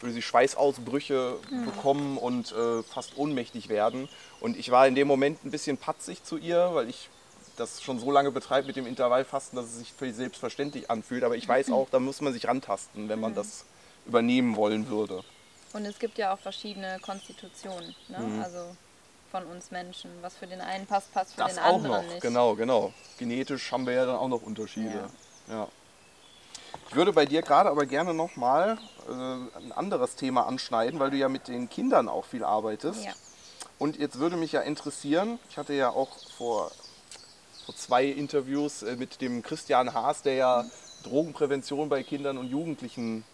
würde 0.00 0.12
sie 0.12 0.22
Schweißausbrüche 0.22 1.38
mhm. 1.50 1.64
bekommen 1.64 2.18
und 2.18 2.52
äh, 2.52 2.82
fast 2.82 3.16
ohnmächtig 3.16 3.68
werden. 3.68 4.08
Und 4.40 4.56
ich 4.56 4.70
war 4.70 4.86
in 4.86 4.94
dem 4.94 5.08
Moment 5.08 5.44
ein 5.44 5.50
bisschen 5.50 5.78
patzig 5.78 6.22
zu 6.24 6.36
ihr, 6.36 6.70
weil 6.74 6.88
ich 6.90 7.08
das 7.56 7.82
schon 7.82 7.98
so 7.98 8.10
lange 8.10 8.30
betreibe 8.30 8.66
mit 8.66 8.76
dem 8.76 8.86
Intervallfasten, 8.86 9.56
dass 9.56 9.66
es 9.66 9.78
sich 9.78 9.92
für 9.92 10.12
selbstverständlich 10.12 10.90
anfühlt. 10.90 11.24
Aber 11.24 11.36
ich 11.36 11.48
weiß 11.48 11.70
auch, 11.70 11.88
da 11.90 11.98
muss 11.98 12.20
man 12.20 12.32
sich 12.32 12.46
rantasten, 12.46 13.08
wenn 13.08 13.20
man 13.20 13.32
mhm. 13.32 13.36
das 13.36 13.64
übernehmen 14.06 14.56
wollen 14.56 14.88
würde. 14.88 15.22
Und 15.72 15.84
es 15.86 15.98
gibt 15.98 16.18
ja 16.18 16.32
auch 16.32 16.38
verschiedene 16.38 16.98
Konstitutionen. 17.00 17.94
Ne? 18.08 18.18
Mhm. 18.18 18.42
Also 18.42 18.76
von 19.30 19.44
uns 19.46 19.72
Menschen. 19.72 20.10
Was 20.20 20.36
für 20.36 20.46
den 20.46 20.60
einen 20.60 20.86
passt, 20.86 21.12
passt 21.12 21.34
für 21.34 21.40
das 21.40 21.54
den 21.54 21.62
anderen 21.64 21.92
auch 21.92 22.02
noch. 22.02 22.08
nicht. 22.08 22.20
Genau, 22.20 22.54
genau. 22.54 22.92
Genetisch 23.18 23.72
haben 23.72 23.84
wir 23.84 23.94
ja 23.94 24.06
dann 24.06 24.16
auch 24.16 24.28
noch 24.28 24.42
Unterschiede. 24.42 25.10
Ja. 25.48 25.54
ja. 25.54 25.68
Ich 26.88 26.94
würde 26.94 27.12
bei 27.12 27.26
dir 27.26 27.42
gerade 27.42 27.68
aber 27.68 27.86
gerne 27.86 28.14
nochmal 28.14 28.78
äh, 29.08 29.12
ein 29.12 29.72
anderes 29.72 30.14
Thema 30.14 30.46
anschneiden, 30.46 31.00
weil 31.00 31.10
du 31.10 31.16
ja 31.16 31.28
mit 31.28 31.48
den 31.48 31.68
Kindern 31.68 32.08
auch 32.08 32.24
viel 32.24 32.44
arbeitest. 32.44 33.04
Ja. 33.04 33.12
Und 33.80 33.98
jetzt 33.98 34.20
würde 34.20 34.36
mich 34.36 34.52
ja 34.52 34.60
interessieren, 34.60 35.40
ich 35.50 35.58
hatte 35.58 35.72
ja 35.72 35.90
auch 35.90 36.10
vor, 36.36 36.70
vor 37.64 37.74
zwei 37.74 38.06
Interviews 38.06 38.82
äh, 38.82 38.96
mit 38.96 39.20
dem 39.20 39.42
Christian 39.42 39.92
Haas, 39.92 40.22
der 40.22 40.34
ja. 40.34 40.64
Drogenprävention 41.04 41.88
bei 41.88 42.02
Kindern 42.02 42.38
und 42.38 42.50
Jugendlichen 42.50 43.24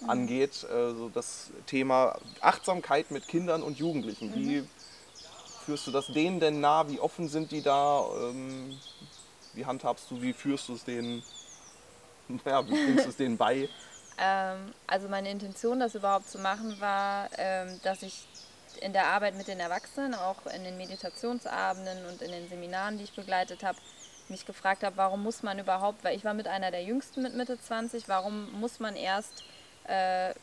mhm. 0.00 0.10
angeht, 0.10 0.66
also 0.70 1.10
das 1.10 1.50
Thema 1.66 2.18
Achtsamkeit 2.40 3.10
mit 3.10 3.28
Kindern 3.28 3.62
und 3.62 3.78
Jugendlichen. 3.78 4.34
Wie 4.34 4.60
mhm 4.60 4.68
führst 5.68 5.86
du 5.86 5.90
das 5.90 6.06
denen 6.06 6.40
denn 6.40 6.60
nah? 6.60 6.88
Wie 6.88 6.98
offen 6.98 7.28
sind 7.28 7.50
die 7.50 7.60
da? 7.60 8.02
Ähm, 8.22 8.74
wie 9.52 9.66
handhabst 9.66 10.10
du, 10.10 10.22
wie 10.22 10.32
führst 10.32 10.68
du 10.68 10.74
es 10.74 10.84
denen? 10.84 11.22
Ja, 12.44 12.66
wie 12.66 12.72
bringst 12.72 13.06
du 13.06 13.08
es 13.08 13.16
denen 13.16 13.38
bei? 13.38 13.70
Ähm, 14.18 14.72
also 14.86 15.08
meine 15.08 15.30
Intention, 15.30 15.80
das 15.80 15.94
überhaupt 15.94 16.28
zu 16.28 16.38
machen, 16.38 16.78
war, 16.78 17.30
ähm, 17.38 17.80
dass 17.82 18.02
ich 18.02 18.26
in 18.80 18.92
der 18.92 19.06
Arbeit 19.06 19.34
mit 19.36 19.48
den 19.48 19.60
Erwachsenen, 19.60 20.14
auch 20.14 20.46
in 20.46 20.64
den 20.64 20.76
Meditationsabenden 20.76 22.06
und 22.06 22.22
in 22.22 22.30
den 22.30 22.48
Seminaren, 22.48 22.98
die 22.98 23.04
ich 23.04 23.14
begleitet 23.14 23.62
habe, 23.62 23.78
mich 24.28 24.46
gefragt 24.46 24.82
habe, 24.82 24.96
warum 24.96 25.22
muss 25.22 25.42
man 25.42 25.58
überhaupt, 25.58 26.04
weil 26.04 26.16
ich 26.16 26.24
war 26.24 26.34
mit 26.34 26.48
einer 26.48 26.70
der 26.70 26.82
Jüngsten 26.82 27.22
mit 27.22 27.34
Mitte 27.34 27.58
20, 27.58 28.08
warum 28.08 28.52
muss 28.60 28.78
man 28.78 28.94
erst 28.96 29.44
äh, 29.88 30.34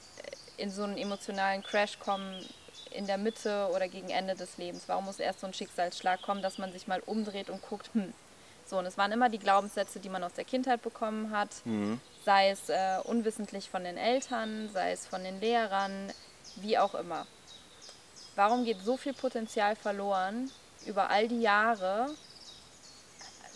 in 0.58 0.72
so 0.72 0.84
einen 0.84 0.98
emotionalen 0.98 1.64
Crash 1.64 2.00
kommen, 2.00 2.44
in 2.92 3.08
der 3.08 3.18
Mitte 3.18 3.70
oder 3.76 3.88
gegen 3.88 4.10
Ende 4.10 4.36
des 4.36 4.58
Lebens? 4.58 4.84
Warum 4.88 5.06
muss 5.06 5.20
erst 5.20 5.42
so 5.42 5.48
ein 5.48 5.54
Schicksalsschlag 5.54 6.22
kommen, 6.22 6.42
dass 6.42 6.58
man 6.58 6.72
sich 6.72 6.88
mal 6.88 7.02
umdreht 7.06 7.50
und 7.50 7.62
guckt, 7.62 7.90
hm. 7.94 8.14
So, 8.68 8.80
und 8.80 8.88
es 8.88 8.98
waren 8.98 9.12
immer 9.12 9.30
die 9.30 9.38
Glaubenssätze, 9.38 10.00
die 10.00 10.10
man 10.10 10.24
aus 10.24 10.34
der 10.34 10.44
Kindheit 10.44 10.82
bekommen 10.82 11.30
hat, 11.30 11.50
mhm. 11.66 12.02
sei 12.26 12.50
es 12.50 12.70
äh, 12.70 12.98
unwissentlich 13.04 13.70
von 13.70 13.84
den 13.84 13.96
Eltern, 13.96 14.70
sei 14.74 14.92
es 14.92 15.06
von 15.06 15.24
den 15.24 15.40
Lehrern, 15.40 16.12
wie 16.56 16.78
auch 16.80 16.96
immer. 16.96 17.28
Warum 18.36 18.66
geht 18.66 18.82
so 18.82 18.98
viel 18.98 19.14
Potenzial 19.14 19.76
verloren 19.76 20.52
über 20.86 21.10
all 21.10 21.28
die 21.28 21.42
Jahre, 21.42 22.10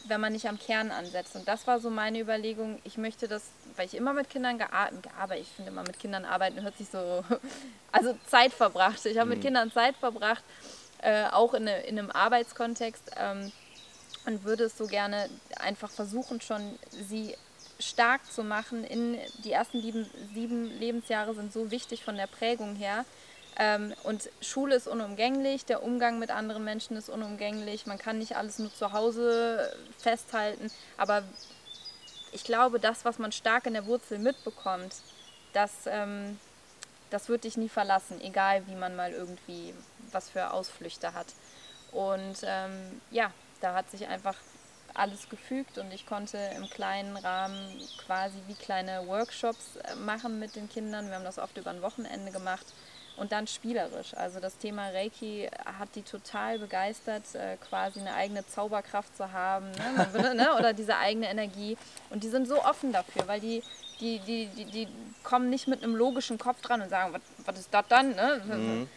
wenn 0.08 0.22
man 0.22 0.34
nicht 0.34 0.48
am 0.48 0.60
Kern 0.60 0.92
ansetzt. 0.92 1.36
Und 1.36 1.48
das 1.48 1.68
war 1.68 1.80
so 1.80 1.90
meine 1.90 2.20
Überlegung. 2.20 2.80
Ich 2.84 2.98
möchte 2.98 3.28
das, 3.28 3.44
weil 3.76 3.86
ich 3.86 3.96
immer 3.96 4.14
mit 4.14 4.30
Kindern 4.30 4.58
gearbeitet, 4.58 5.42
ich 5.42 5.48
finde 5.50 5.72
immer 5.72 5.84
mit 5.84 6.00
Kindern 6.00 6.26
arbeiten 6.26 6.62
hört 6.62 6.78
sich 6.78 6.90
so, 6.90 7.24
also 7.92 8.18
Zeit 8.26 8.54
verbracht. 8.54 9.06
Ich 9.06 9.18
habe 9.18 9.28
mhm. 9.28 9.36
mit 9.36 9.42
Kindern 9.42 9.72
Zeit 9.72 9.96
verbracht, 9.98 10.44
äh, 11.02 11.26
auch 11.28 11.54
in, 11.54 11.68
eine, 11.68 11.82
in, 11.82 12.00
einem 12.00 12.12
Arbeitskontext 12.12 13.12
ähm, 13.18 13.52
und 14.26 14.44
würde 14.44 14.66
es 14.66 14.78
so 14.78 14.88
gerne 14.88 15.30
einfach 15.58 15.90
versuchen, 15.90 16.42
schon 16.42 16.78
sie 16.92 17.36
stark 17.80 18.26
zu 18.32 18.44
machen. 18.44 18.84
In 18.84 19.18
die 19.44 19.52
ersten 19.52 19.82
sieben, 19.82 20.10
sieben 20.34 20.66
Lebensjahre 20.80 21.34
sind 21.34 21.54
so 21.54 21.72
wichtig 21.72 22.04
von 22.04 22.16
der 22.16 22.28
Prägung 22.28 22.76
her, 22.76 23.06
ähm, 23.60 23.94
und 24.04 24.30
Schule 24.40 24.76
ist 24.76 24.88
unumgänglich, 24.88 25.66
der 25.66 25.84
Umgang 25.84 26.18
mit 26.18 26.32
anderen 26.32 26.64
Menschen 26.64 26.96
ist 26.96 27.10
unumgänglich, 27.10 27.86
man 27.86 27.98
kann 27.98 28.18
nicht 28.18 28.38
alles 28.38 28.58
nur 28.58 28.74
zu 28.74 28.94
Hause 28.94 29.76
festhalten, 29.98 30.72
aber 30.96 31.24
ich 32.32 32.46
glaube, 32.46 32.80
das, 32.80 33.04
was 33.04 33.20
man 33.20 33.34
stark 33.34 33.66
in 33.66 33.74
der 33.74 33.86
Wurzel 33.86 34.18
mitbekommt, 34.18 34.96
das, 35.52 35.72
ähm, 35.88 36.40
das 37.10 37.28
wird 37.28 37.44
dich 37.44 37.58
nie 37.58 37.68
verlassen, 37.68 38.22
egal 38.22 38.66
wie 38.68 38.76
man 38.76 38.96
mal 38.96 39.12
irgendwie 39.12 39.74
was 40.12 40.30
für 40.30 40.52
Ausflüchte 40.54 41.14
hat. 41.14 41.28
Und 41.92 42.38
ähm, 42.44 43.02
ja, 43.12 43.32
da 43.60 43.74
hat 43.74 43.92
sich 43.92 44.08
einfach 44.08 44.36
alles 44.94 45.28
gefügt 45.30 45.78
und 45.78 45.92
ich 45.92 46.06
konnte 46.06 46.38
im 46.56 46.70
kleinen 46.70 47.18
Rahmen 47.18 47.82
quasi 48.06 48.38
wie 48.48 48.54
kleine 48.54 49.06
Workshops 49.08 49.76
äh, 49.76 49.96
machen 49.96 50.40
mit 50.40 50.56
den 50.56 50.70
Kindern. 50.70 51.08
Wir 51.08 51.16
haben 51.16 51.26
das 51.26 51.40
oft 51.40 51.58
über 51.58 51.72
ein 51.72 51.82
Wochenende 51.82 52.32
gemacht 52.32 52.66
und 53.20 53.32
dann 53.32 53.48
spielerisch. 53.48 54.14
Also 54.16 54.40
das 54.40 54.58
Thema 54.58 54.90
Reiki 54.90 55.50
hat 55.66 55.90
die 55.96 56.02
total 56.02 56.58
begeistert, 56.60 57.24
äh, 57.36 57.58
quasi 57.58 58.00
eine 58.00 58.14
eigene 58.14 58.46
Zauberkraft 58.48 59.16
zu 59.16 59.32
haben 59.32 59.72
ne? 59.72 60.36
ne? 60.36 60.56
oder 60.58 60.74
diese 60.74 60.96
eigene 60.98 61.30
Energie. 61.30 61.78
Und 62.10 62.24
die 62.24 62.30
sind 62.30 62.48
so 62.48 62.64
offen 62.64 62.94
dafür, 62.94 63.28
weil 63.28 63.40
die, 63.40 63.62
die, 64.00 64.20
die, 64.20 64.48
die, 64.48 64.66
die 64.66 64.88
kommen 65.24 65.50
nicht 65.50 65.68
mit 65.68 65.84
einem 65.84 65.96
logischen 65.96 66.38
Kopf 66.38 66.62
dran 66.62 66.82
und 66.82 66.90
sagen, 66.90 67.14
was 67.46 67.60
ist 67.60 67.74
das 67.74 67.86
dann? 67.90 68.16
Ne? 68.16 68.42
Mhm. 68.46 68.90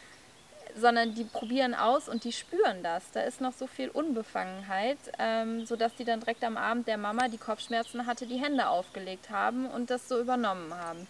Sondern 0.76 1.14
die 1.14 1.24
probieren 1.24 1.74
aus 1.74 2.08
und 2.08 2.24
die 2.24 2.32
spüren 2.32 2.82
das. 2.82 3.10
Da 3.12 3.22
ist 3.22 3.40
noch 3.40 3.52
so 3.52 3.66
viel 3.66 3.88
Unbefangenheit, 3.88 4.98
ähm, 5.18 5.66
sodass 5.66 5.94
die 5.96 6.04
dann 6.04 6.20
direkt 6.20 6.44
am 6.44 6.56
Abend 6.56 6.86
der 6.86 6.96
Mama, 6.96 7.28
die 7.28 7.38
Kopfschmerzen 7.38 8.06
hatte, 8.06 8.26
die 8.26 8.38
Hände 8.38 8.68
aufgelegt 8.68 9.30
haben 9.30 9.66
und 9.66 9.90
das 9.90 10.08
so 10.08 10.18
übernommen 10.18 10.72
haben. 10.72 11.06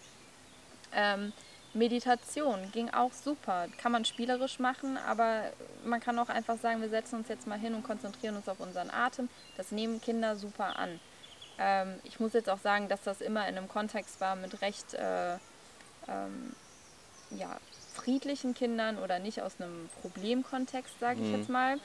Ähm, 0.95 1.31
Meditation 1.73 2.71
ging 2.71 2.89
auch 2.91 3.11
super. 3.13 3.67
Kann 3.77 3.91
man 3.91 4.05
spielerisch 4.05 4.59
machen, 4.59 4.97
aber 4.97 5.43
man 5.83 5.99
kann 5.99 6.19
auch 6.19 6.29
einfach 6.29 6.57
sagen, 6.59 6.81
wir 6.81 6.89
setzen 6.89 7.19
uns 7.19 7.27
jetzt 7.29 7.47
mal 7.47 7.57
hin 7.57 7.73
und 7.73 7.83
konzentrieren 7.83 8.35
uns 8.35 8.47
auf 8.47 8.59
unseren 8.59 8.91
Atem. 8.91 9.29
Das 9.57 9.71
nehmen 9.71 9.99
Kinder 9.99 10.35
super 10.35 10.77
an. 10.77 10.99
Ähm, 11.57 11.99
ich 12.03 12.19
muss 12.19 12.33
jetzt 12.33 12.49
auch 12.49 12.59
sagen, 12.59 12.89
dass 12.89 13.01
das 13.03 13.21
immer 13.21 13.47
in 13.47 13.57
einem 13.57 13.67
Kontext 13.67 14.21
war 14.21 14.35
mit 14.35 14.61
recht 14.61 14.93
äh, 14.93 15.33
ähm, 16.07 16.53
ja, 17.31 17.57
friedlichen 17.93 18.53
Kindern 18.53 18.99
oder 18.99 19.19
nicht 19.19 19.41
aus 19.41 19.59
einem 19.59 19.89
Problemkontext, 20.01 20.99
sage 20.99 21.19
ich 21.21 21.27
mhm. 21.27 21.37
jetzt 21.37 21.49
mal. 21.49 21.79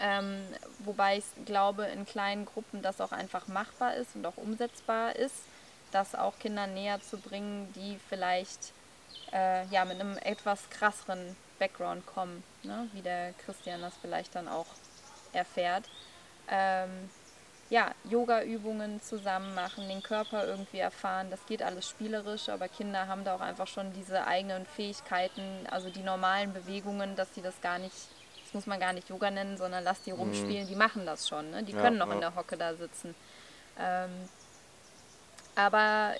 Ähm, 0.00 0.40
wobei 0.78 1.18
ich 1.18 1.24
glaube, 1.44 1.84
in 1.84 2.06
kleinen 2.06 2.46
Gruppen 2.46 2.80
das 2.80 3.00
auch 3.02 3.12
einfach 3.12 3.48
machbar 3.48 3.94
ist 3.96 4.16
und 4.16 4.26
auch 4.26 4.38
umsetzbar 4.38 5.14
ist 5.16 5.44
das 5.90 6.14
auch 6.14 6.38
Kindern 6.38 6.74
näher 6.74 7.00
zu 7.00 7.18
bringen, 7.18 7.72
die 7.74 7.98
vielleicht 8.08 8.72
äh, 9.32 9.66
ja, 9.66 9.84
mit 9.84 10.00
einem 10.00 10.16
etwas 10.18 10.68
krasseren 10.70 11.36
Background 11.58 12.06
kommen, 12.06 12.42
ne? 12.62 12.88
wie 12.92 13.02
der 13.02 13.32
Christian 13.44 13.82
das 13.82 13.94
vielleicht 14.00 14.34
dann 14.34 14.48
auch 14.48 14.66
erfährt. 15.32 15.84
Ähm, 16.48 17.10
ja, 17.68 17.92
Yoga-Übungen 18.04 19.00
zusammen 19.00 19.54
machen, 19.54 19.88
den 19.88 20.02
Körper 20.02 20.44
irgendwie 20.44 20.78
erfahren, 20.78 21.30
das 21.30 21.46
geht 21.46 21.62
alles 21.62 21.88
spielerisch, 21.88 22.48
aber 22.48 22.66
Kinder 22.66 23.06
haben 23.06 23.24
da 23.24 23.36
auch 23.36 23.40
einfach 23.40 23.68
schon 23.68 23.92
diese 23.92 24.26
eigenen 24.26 24.66
Fähigkeiten, 24.66 25.42
also 25.70 25.88
die 25.88 26.02
normalen 26.02 26.52
Bewegungen, 26.52 27.14
dass 27.14 27.32
sie 27.32 27.42
das 27.42 27.60
gar 27.60 27.78
nicht, 27.78 27.94
das 28.44 28.54
muss 28.54 28.66
man 28.66 28.80
gar 28.80 28.92
nicht 28.92 29.08
Yoga 29.08 29.30
nennen, 29.30 29.56
sondern 29.56 29.84
lass 29.84 30.02
die 30.02 30.12
mhm. 30.12 30.18
rumspielen, 30.18 30.66
die 30.66 30.74
machen 30.74 31.06
das 31.06 31.28
schon, 31.28 31.52
ne? 31.52 31.62
die 31.62 31.72
können 31.72 31.98
ja, 31.98 32.04
noch 32.04 32.08
ja. 32.08 32.14
in 32.14 32.20
der 32.20 32.34
Hocke 32.34 32.56
da 32.56 32.74
sitzen. 32.74 33.14
Ähm, 33.78 34.28
aber 35.54 36.14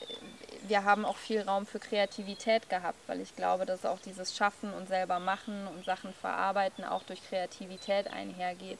wir 0.68 0.84
haben 0.84 1.04
auch 1.04 1.16
viel 1.16 1.42
Raum 1.42 1.66
für 1.66 1.78
Kreativität 1.78 2.68
gehabt, 2.68 2.98
weil 3.06 3.20
ich 3.20 3.34
glaube, 3.34 3.66
dass 3.66 3.84
auch 3.84 3.98
dieses 4.00 4.36
Schaffen 4.36 4.72
und 4.72 4.88
selber 4.88 5.18
machen 5.18 5.66
und 5.68 5.84
Sachen 5.84 6.12
verarbeiten 6.14 6.84
auch 6.84 7.02
durch 7.02 7.20
Kreativität 7.28 8.08
einhergeht. 8.12 8.78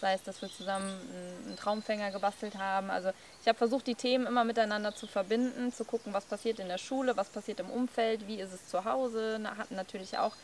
Sei 0.00 0.14
es, 0.14 0.22
dass 0.22 0.40
wir 0.40 0.50
zusammen 0.50 0.88
einen 1.46 1.56
Traumfänger 1.56 2.10
gebastelt 2.10 2.56
haben. 2.56 2.90
Also 2.90 3.10
ich 3.42 3.48
habe 3.48 3.58
versucht, 3.58 3.86
die 3.86 3.94
Themen 3.94 4.26
immer 4.26 4.44
miteinander 4.44 4.94
zu 4.94 5.06
verbinden, 5.06 5.72
zu 5.72 5.84
gucken, 5.84 6.14
was 6.14 6.24
passiert 6.24 6.58
in 6.58 6.68
der 6.68 6.78
Schule, 6.78 7.16
was 7.16 7.28
passiert 7.28 7.60
im 7.60 7.70
Umfeld, 7.70 8.26
wie 8.26 8.40
ist 8.40 8.52
es 8.52 8.68
zu 8.68 8.84
Hause. 8.84 9.38
Na, 9.40 9.56
hatten 9.58 9.76
natürlich 9.76 10.16
auch 10.16 10.34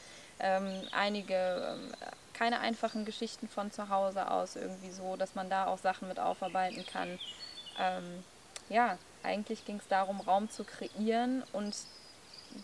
ähm, 0.40 0.82
einige 0.92 1.34
ähm, 1.34 1.92
keine 2.34 2.60
einfachen 2.60 3.06
Geschichten 3.06 3.48
von 3.48 3.70
zu 3.70 3.88
Hause 3.88 4.30
aus 4.30 4.56
irgendwie 4.56 4.90
so, 4.90 5.16
dass 5.16 5.34
man 5.34 5.48
da 5.48 5.66
auch 5.66 5.78
Sachen 5.78 6.08
mit 6.08 6.20
aufarbeiten 6.20 6.84
kann. 6.84 7.18
Ähm, 7.78 8.22
ja, 8.68 8.98
eigentlich 9.26 9.64
ging 9.64 9.76
es 9.76 9.88
darum, 9.88 10.20
Raum 10.20 10.48
zu 10.50 10.64
kreieren 10.64 11.42
und 11.52 11.74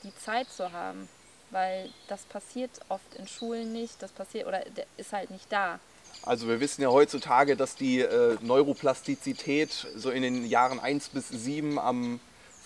die 0.02 0.14
Zeit 0.16 0.48
zu 0.48 0.72
haben, 0.72 1.08
weil 1.50 1.90
das 2.08 2.22
passiert 2.22 2.70
oft 2.88 3.14
in 3.18 3.28
Schulen 3.28 3.72
nicht, 3.72 4.00
das 4.00 4.12
passiert 4.12 4.46
oder 4.46 4.62
ist 4.96 5.12
halt 5.12 5.30
nicht 5.30 5.50
da. 5.50 5.78
Also 6.24 6.48
wir 6.48 6.60
wissen 6.60 6.82
ja 6.82 6.88
heutzutage, 6.88 7.56
dass 7.56 7.74
die 7.74 8.00
äh, 8.00 8.36
Neuroplastizität 8.40 9.86
so 9.96 10.10
in 10.10 10.22
den 10.22 10.46
Jahren 10.46 10.78
1 10.78 11.08
bis 11.08 11.28
7 11.28 11.78
am 11.78 12.20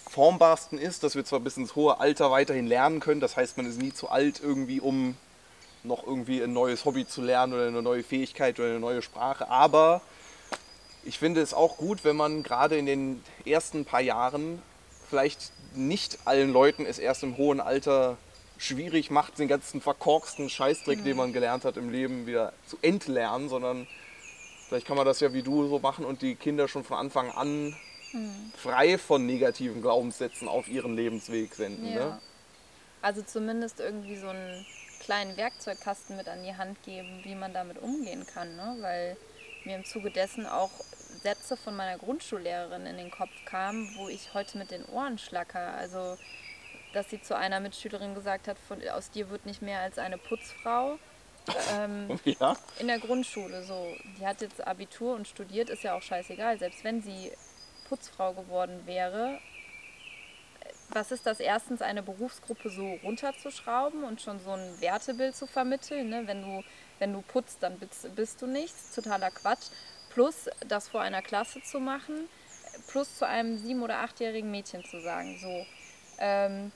formbarsten 0.08 0.78
ist, 0.78 1.02
dass 1.02 1.14
wir 1.14 1.24
zwar 1.24 1.40
bis 1.40 1.56
ins 1.56 1.74
hohe 1.74 1.98
Alter 1.98 2.30
weiterhin 2.30 2.66
lernen 2.66 3.00
können, 3.00 3.20
das 3.20 3.36
heißt 3.36 3.56
man 3.56 3.66
ist 3.66 3.80
nie 3.80 3.92
zu 3.92 4.08
alt 4.08 4.40
irgendwie, 4.42 4.80
um 4.80 5.16
noch 5.82 6.06
irgendwie 6.06 6.42
ein 6.42 6.52
neues 6.52 6.84
Hobby 6.84 7.06
zu 7.06 7.22
lernen 7.22 7.54
oder 7.54 7.66
eine 7.66 7.82
neue 7.82 8.02
Fähigkeit 8.02 8.58
oder 8.58 8.70
eine 8.70 8.80
neue 8.80 9.02
Sprache. 9.02 9.48
Aber 9.48 10.00
ich 11.06 11.18
finde 11.18 11.40
es 11.40 11.54
auch 11.54 11.76
gut, 11.76 12.04
wenn 12.04 12.16
man 12.16 12.42
gerade 12.42 12.76
in 12.76 12.86
den 12.86 13.22
ersten 13.44 13.84
paar 13.84 14.00
Jahren 14.00 14.60
vielleicht 15.08 15.52
nicht 15.74 16.18
allen 16.24 16.52
Leuten 16.52 16.84
es 16.84 16.98
erst 16.98 17.22
im 17.22 17.36
hohen 17.36 17.60
Alter 17.60 18.16
schwierig 18.58 19.10
macht, 19.10 19.38
den 19.38 19.48
ganzen 19.48 19.80
verkorksten 19.80 20.48
Scheißdreck, 20.48 21.00
mhm. 21.00 21.04
den 21.04 21.16
man 21.16 21.32
gelernt 21.32 21.64
hat 21.64 21.76
im 21.76 21.90
Leben, 21.90 22.26
wieder 22.26 22.52
zu 22.66 22.76
entlernen, 22.82 23.48
sondern 23.48 23.86
vielleicht 24.68 24.86
kann 24.86 24.96
man 24.96 25.06
das 25.06 25.20
ja 25.20 25.32
wie 25.32 25.42
du 25.42 25.68
so 25.68 25.78
machen 25.78 26.04
und 26.04 26.22
die 26.22 26.34
Kinder 26.34 26.66
schon 26.66 26.82
von 26.82 26.96
Anfang 26.96 27.30
an 27.30 27.76
mhm. 28.12 28.52
frei 28.56 28.98
von 28.98 29.24
negativen 29.26 29.82
Glaubenssätzen 29.82 30.48
auf 30.48 30.66
ihren 30.68 30.96
Lebensweg 30.96 31.54
senden. 31.54 31.86
Ja. 31.86 31.94
Ne? 31.94 32.20
Also 33.02 33.22
zumindest 33.22 33.78
irgendwie 33.78 34.16
so 34.16 34.28
einen 34.28 34.66
kleinen 35.00 35.36
Werkzeugkasten 35.36 36.16
mit 36.16 36.26
an 36.26 36.42
die 36.42 36.56
Hand 36.56 36.82
geben, 36.82 37.20
wie 37.22 37.36
man 37.36 37.52
damit 37.52 37.78
umgehen 37.78 38.26
kann, 38.26 38.56
ne? 38.56 38.76
weil 38.80 39.16
mir 39.66 39.76
im 39.76 39.84
Zuge 39.84 40.10
dessen 40.10 40.46
auch 40.46 40.70
Sätze 41.22 41.56
von 41.56 41.76
meiner 41.76 41.98
Grundschullehrerin 41.98 42.86
in 42.86 42.96
den 42.96 43.10
Kopf 43.10 43.32
kamen, 43.44 43.92
wo 43.96 44.08
ich 44.08 44.32
heute 44.32 44.58
mit 44.58 44.70
den 44.70 44.84
Ohren 44.86 45.18
schlacker. 45.18 45.74
Also 45.74 46.16
dass 46.96 47.10
sie 47.10 47.20
zu 47.20 47.36
einer 47.36 47.60
Mitschülerin 47.60 48.14
gesagt 48.14 48.48
hat, 48.48 48.58
von, 48.58 48.80
aus 48.88 49.10
dir 49.10 49.28
wird 49.28 49.44
nicht 49.44 49.60
mehr 49.60 49.80
als 49.80 49.98
eine 49.98 50.16
Putzfrau. 50.16 50.98
Ähm, 51.74 52.18
ja. 52.24 52.56
In 52.78 52.88
der 52.88 52.98
Grundschule 52.98 53.62
so. 53.64 53.94
Die 54.18 54.26
hat 54.26 54.40
jetzt 54.40 54.66
Abitur 54.66 55.14
und 55.14 55.28
studiert, 55.28 55.68
ist 55.68 55.82
ja 55.82 55.94
auch 55.94 56.02
scheißegal. 56.02 56.58
Selbst 56.58 56.84
wenn 56.84 57.02
sie 57.02 57.32
Putzfrau 57.88 58.32
geworden 58.32 58.80
wäre, 58.86 59.38
was 60.90 61.12
ist 61.12 61.26
das 61.26 61.40
erstens, 61.40 61.82
eine 61.82 62.02
Berufsgruppe 62.02 62.70
so 62.70 62.98
runterzuschrauben 63.02 64.04
und 64.04 64.20
schon 64.20 64.38
so 64.40 64.52
ein 64.52 64.80
Wertebild 64.80 65.36
zu 65.36 65.46
vermitteln? 65.46 66.08
Ne? 66.08 66.22
Wenn, 66.26 66.42
du, 66.42 66.64
wenn 66.98 67.12
du 67.12 67.22
putzt, 67.22 67.62
dann 67.62 67.78
bist, 67.78 68.14
bist 68.14 68.42
du 68.42 68.46
nichts. 68.46 68.94
Totaler 68.94 69.30
Quatsch. 69.30 69.68
Plus 70.10 70.48
das 70.66 70.88
vor 70.88 71.02
einer 71.02 71.20
Klasse 71.22 71.60
zu 71.62 71.78
machen, 71.78 72.28
plus 72.88 73.18
zu 73.18 73.26
einem 73.26 73.58
sieben- 73.58 73.82
oder 73.82 73.98
achtjährigen 73.98 74.50
Mädchen 74.50 74.84
zu 74.84 75.00
sagen, 75.00 75.38
so. 75.40 75.66
Ähm, 76.18 76.72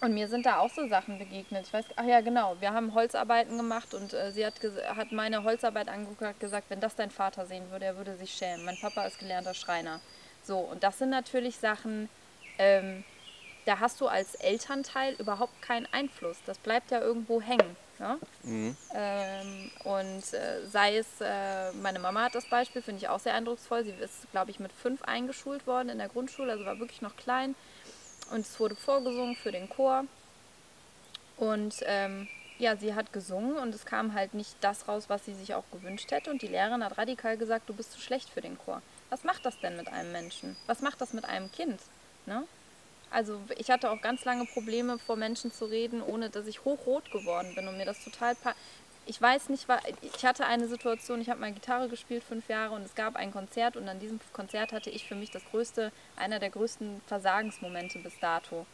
und 0.00 0.14
mir 0.14 0.28
sind 0.28 0.46
da 0.46 0.58
auch 0.58 0.70
so 0.70 0.88
Sachen 0.88 1.18
begegnet. 1.18 1.66
Ich 1.66 1.72
weiß, 1.72 1.84
ach 1.96 2.04
ja, 2.04 2.22
genau, 2.22 2.56
wir 2.60 2.72
haben 2.72 2.94
Holzarbeiten 2.94 3.58
gemacht 3.58 3.92
und 3.92 4.14
äh, 4.14 4.32
sie 4.32 4.46
hat, 4.46 4.54
hat 4.96 5.12
meine 5.12 5.44
Holzarbeit 5.44 5.88
angeguckt 5.88 6.22
und 6.22 6.40
gesagt, 6.40 6.70
wenn 6.70 6.80
das 6.80 6.94
dein 6.94 7.10
Vater 7.10 7.44
sehen 7.44 7.70
würde, 7.70 7.84
er 7.84 7.96
würde 7.98 8.16
sich 8.16 8.32
schämen. 8.32 8.64
Mein 8.64 8.78
Papa 8.80 9.04
ist 9.04 9.18
gelernter 9.18 9.52
Schreiner. 9.52 10.00
So, 10.42 10.56
und 10.58 10.82
das 10.82 10.98
sind 10.98 11.10
natürlich 11.10 11.56
Sachen, 11.58 12.08
ähm, 12.60 13.04
da 13.64 13.80
hast 13.80 14.00
du 14.00 14.06
als 14.06 14.34
Elternteil 14.34 15.14
überhaupt 15.14 15.62
keinen 15.62 15.86
Einfluss. 15.92 16.38
Das 16.44 16.58
bleibt 16.58 16.90
ja 16.90 17.00
irgendwo 17.00 17.40
hängen. 17.40 17.76
Ja? 17.98 18.18
Mhm. 18.42 18.76
Ähm, 18.94 19.70
und 19.84 20.34
äh, 20.34 20.66
sei 20.66 20.98
es, 20.98 21.06
äh, 21.20 21.72
meine 21.72 21.98
Mama 21.98 22.24
hat 22.24 22.34
das 22.34 22.48
Beispiel, 22.48 22.82
finde 22.82 23.00
ich 23.00 23.08
auch 23.08 23.20
sehr 23.20 23.34
eindrucksvoll. 23.34 23.84
Sie 23.84 23.90
ist, 23.90 24.30
glaube 24.32 24.50
ich, 24.50 24.60
mit 24.60 24.72
fünf 24.72 25.02
eingeschult 25.02 25.66
worden 25.66 25.88
in 25.88 25.98
der 25.98 26.08
Grundschule, 26.08 26.52
also 26.52 26.64
war 26.64 26.78
wirklich 26.78 27.02
noch 27.02 27.16
klein 27.16 27.54
und 28.30 28.40
es 28.40 28.58
wurde 28.60 28.76
vorgesungen 28.76 29.36
für 29.36 29.52
den 29.52 29.68
Chor. 29.68 30.04
Und 31.36 31.76
ähm, 31.86 32.28
ja, 32.58 32.76
sie 32.76 32.94
hat 32.94 33.12
gesungen 33.12 33.56
und 33.56 33.74
es 33.74 33.86
kam 33.86 34.14
halt 34.14 34.34
nicht 34.34 34.54
das 34.60 34.86
raus, 34.86 35.04
was 35.08 35.24
sie 35.24 35.34
sich 35.34 35.54
auch 35.54 35.64
gewünscht 35.72 36.10
hätte. 36.10 36.30
Und 36.30 36.42
die 36.42 36.48
Lehrerin 36.48 36.84
hat 36.84 36.98
radikal 36.98 37.36
gesagt, 37.36 37.68
du 37.68 37.74
bist 37.74 37.92
zu 37.92 38.00
schlecht 38.00 38.28
für 38.28 38.42
den 38.42 38.58
Chor. 38.58 38.82
Was 39.08 39.24
macht 39.24 39.46
das 39.46 39.58
denn 39.60 39.76
mit 39.76 39.88
einem 39.88 40.12
Menschen? 40.12 40.56
Was 40.66 40.82
macht 40.82 41.00
das 41.00 41.12
mit 41.12 41.24
einem 41.24 41.50
Kind? 41.52 41.80
Ne? 42.26 42.44
Also 43.10 43.40
ich 43.58 43.70
hatte 43.70 43.90
auch 43.90 44.00
ganz 44.00 44.24
lange 44.24 44.44
Probleme, 44.46 44.98
vor 44.98 45.16
Menschen 45.16 45.52
zu 45.52 45.64
reden, 45.64 46.02
ohne 46.02 46.30
dass 46.30 46.46
ich 46.46 46.64
hochrot 46.64 47.10
geworden 47.10 47.54
bin 47.54 47.66
und 47.66 47.76
mir 47.76 47.86
das 47.86 48.02
total 48.04 48.36
ich 49.06 49.20
weiß 49.20 49.48
nicht, 49.48 49.66
ich 50.02 50.24
hatte 50.24 50.46
eine 50.46 50.68
Situation, 50.68 51.20
ich 51.20 51.28
habe 51.30 51.40
mal 51.40 51.52
Gitarre 51.52 51.88
gespielt, 51.88 52.22
fünf 52.22 52.48
Jahre, 52.48 52.74
und 52.76 52.82
es 52.82 52.94
gab 52.94 53.16
ein 53.16 53.32
Konzert 53.32 53.76
und 53.76 53.88
an 53.88 53.98
diesem 53.98 54.20
Konzert 54.32 54.72
hatte 54.72 54.88
ich 54.88 55.04
für 55.04 55.16
mich 55.16 55.32
das 55.32 55.42
größte, 55.50 55.90
einer 56.14 56.38
der 56.38 56.50
größten 56.50 57.00
Versagensmomente 57.08 57.98
bis 57.98 58.16
dato. 58.20 58.66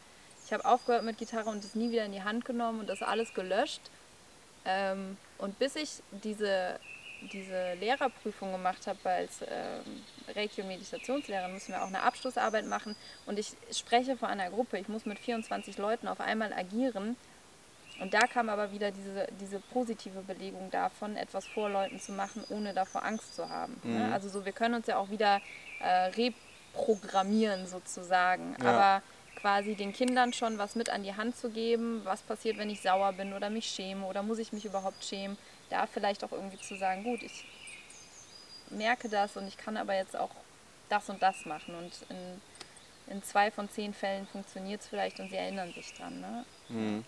Ich 0.45 0.53
habe 0.53 0.67
aufgehört 0.67 1.05
mit 1.05 1.17
Gitarre 1.17 1.49
und 1.49 1.65
es 1.65 1.75
nie 1.75 1.91
wieder 1.91 2.05
in 2.05 2.13
die 2.13 2.23
Hand 2.23 2.45
genommen 2.45 2.81
und 2.81 2.89
das 2.89 3.03
alles 3.03 3.33
gelöscht. 3.33 3.81
Ähm, 4.67 5.17
und 5.39 5.59
bis 5.59 5.75
ich 5.75 6.03
diese, 6.23 6.79
diese 7.33 7.75
Lehrerprüfung 7.75 8.53
gemacht 8.53 8.87
habe 8.87 8.99
als 9.09 9.43
ähm, 9.43 10.03
Reiki- 10.35 10.63
und 10.63 10.69
Meditationslehrerin, 10.69 11.53
müssen 11.53 11.73
wir 11.73 11.83
auch 11.83 11.89
eine 11.89 12.03
Abschlussarbeit 12.03 12.67
machen 12.67 12.97
und 13.27 13.39
ich 13.39 13.53
spreche 13.73 14.17
vor 14.17 14.29
einer 14.29 14.51
Gruppe, 14.51 14.79
ich 14.79 14.89
muss 14.89 15.07
mit 15.07 15.19
24 15.19 15.79
Leuten 15.79 16.09
auf 16.09 16.21
einmal 16.21 16.53
agieren 16.53 17.17
und 18.01 18.13
da 18.13 18.27
kam 18.27 18.49
aber 18.49 18.73
wieder 18.73 18.91
diese, 18.91 19.27
diese 19.41 19.59
positive 19.59 20.21
Belegung 20.21 20.71
davon, 20.71 21.17
etwas 21.17 21.47
vor 21.47 21.71
Leuten 21.71 21.99
zu 21.99 22.13
machen, 22.13 22.45
ohne 22.51 22.75
davor 22.75 23.05
Angst 23.05 23.35
zu 23.35 23.49
haben. 23.49 23.81
Ne? 23.83 23.91
Mhm. 23.91 23.99
Ne? 23.99 24.13
Also 24.13 24.29
so, 24.29 24.45
wir 24.45 24.53
können 24.53 24.75
uns 24.75 24.87
ja 24.87 24.99
auch 24.99 25.11
wieder 25.11 25.41
äh, 25.81 26.11
reprogrammieren 26.75 27.67
sozusagen. 27.67 28.55
Ja. 28.63 28.69
Aber 28.69 29.03
quasi 29.37 29.75
den 29.75 29.93
Kindern 29.93 30.33
schon 30.33 30.59
was 30.59 30.75
mit 30.75 30.91
an 30.91 31.03
die 31.05 31.15
Hand 31.15 31.37
zu 31.37 31.51
geben, 31.51 32.01
was 32.05 32.23
passiert, 32.23 32.59
wenn 32.59 32.71
ich 32.71 32.81
sauer 32.81 33.13
bin 33.13 33.33
oder 33.33 33.51
mich 33.51 33.67
schäme 33.67 34.05
oder 34.07 34.23
muss 34.23 34.39
ich 34.39 34.53
mich 34.53 34.65
überhaupt 34.65 35.05
schämen, 35.05 35.39
da 35.71 35.87
vielleicht 35.87 36.25
auch 36.25 36.33
irgendwie 36.33 36.59
zu 36.59 36.77
sagen, 36.77 37.05
gut, 37.05 37.23
ich 37.23 37.45
merke 38.71 39.09
das 39.09 39.37
und 39.37 39.47
ich 39.47 39.57
kann 39.57 39.77
aber 39.77 39.95
jetzt 39.95 40.17
auch 40.17 40.31
das 40.89 41.09
und 41.09 41.23
das 41.23 41.45
machen 41.47 41.75
und 41.75 41.93
in, 42.09 43.15
in 43.15 43.23
zwei 43.23 43.51
von 43.51 43.69
zehn 43.69 43.95
Fällen 43.95 44.27
funktioniert 44.27 44.81
es 44.81 44.89
vielleicht 44.89 45.21
und 45.21 45.31
sie 45.31 45.37
erinnern 45.37 45.73
sich 45.73 45.93
dran. 45.95 46.21
Ne? 46.21 46.45
Mhm. 46.69 47.05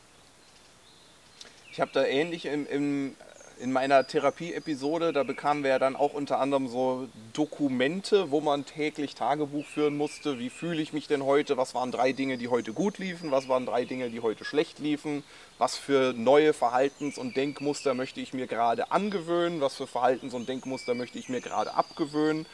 Ich 1.71 1.81
habe 1.81 1.91
da 1.93 2.05
ähnlich 2.05 2.47
im, 2.47 2.67
im, 2.67 3.17
in 3.61 3.73
meiner 3.73 4.07
Therapie-Episode, 4.07 5.13
da 5.13 5.23
bekamen 5.23 5.63
wir 5.63 5.71
ja 5.71 5.79
dann 5.79 5.97
auch 5.97 6.15
unter 6.15 6.39
anderem 6.39 6.69
so 6.69 7.09
Dokumente, 7.33 8.31
wo 8.31 8.41
man 8.41 8.65
täglich 8.65 9.15
Tagebuch 9.15 9.65
führen 9.65 9.97
musste. 9.97 10.39
Wie 10.39 10.51
fühle 10.51 10.81
ich 10.81 10.93
mich 10.93 11.09
denn 11.09 11.25
heute? 11.25 11.57
Was 11.57 11.75
waren 11.75 11.91
drei 11.91 12.13
Dinge, 12.13 12.39
die 12.39 12.49
heute 12.49 12.73
gut 12.73 12.99
liefen? 12.99 13.31
Was 13.31 13.49
waren 13.49 13.67
drei 13.67 13.85
Dinge, 13.85 14.11
die 14.11 14.21
heute 14.21 14.45
schlecht 14.45 14.79
liefen? 14.79 15.25
Was 15.59 15.77
für 15.77 16.13
neue 16.13 16.53
Verhaltens- 16.53 17.19
und 17.19 17.37
Denkmuster 17.37 17.95
möchte 17.95 18.21
ich 18.21 18.33
mir 18.33 18.47
gerade 18.47 18.93
angewöhnen? 18.93 19.61
Was 19.61 19.75
für 19.75 19.87
Verhaltens- 19.87 20.35
und 20.35 20.49
Denkmuster 20.49 20.95
möchte 20.95 21.19
ich 21.19 21.29
mir 21.29 21.41
gerade 21.41 21.75
abgewöhnen? 21.75 22.47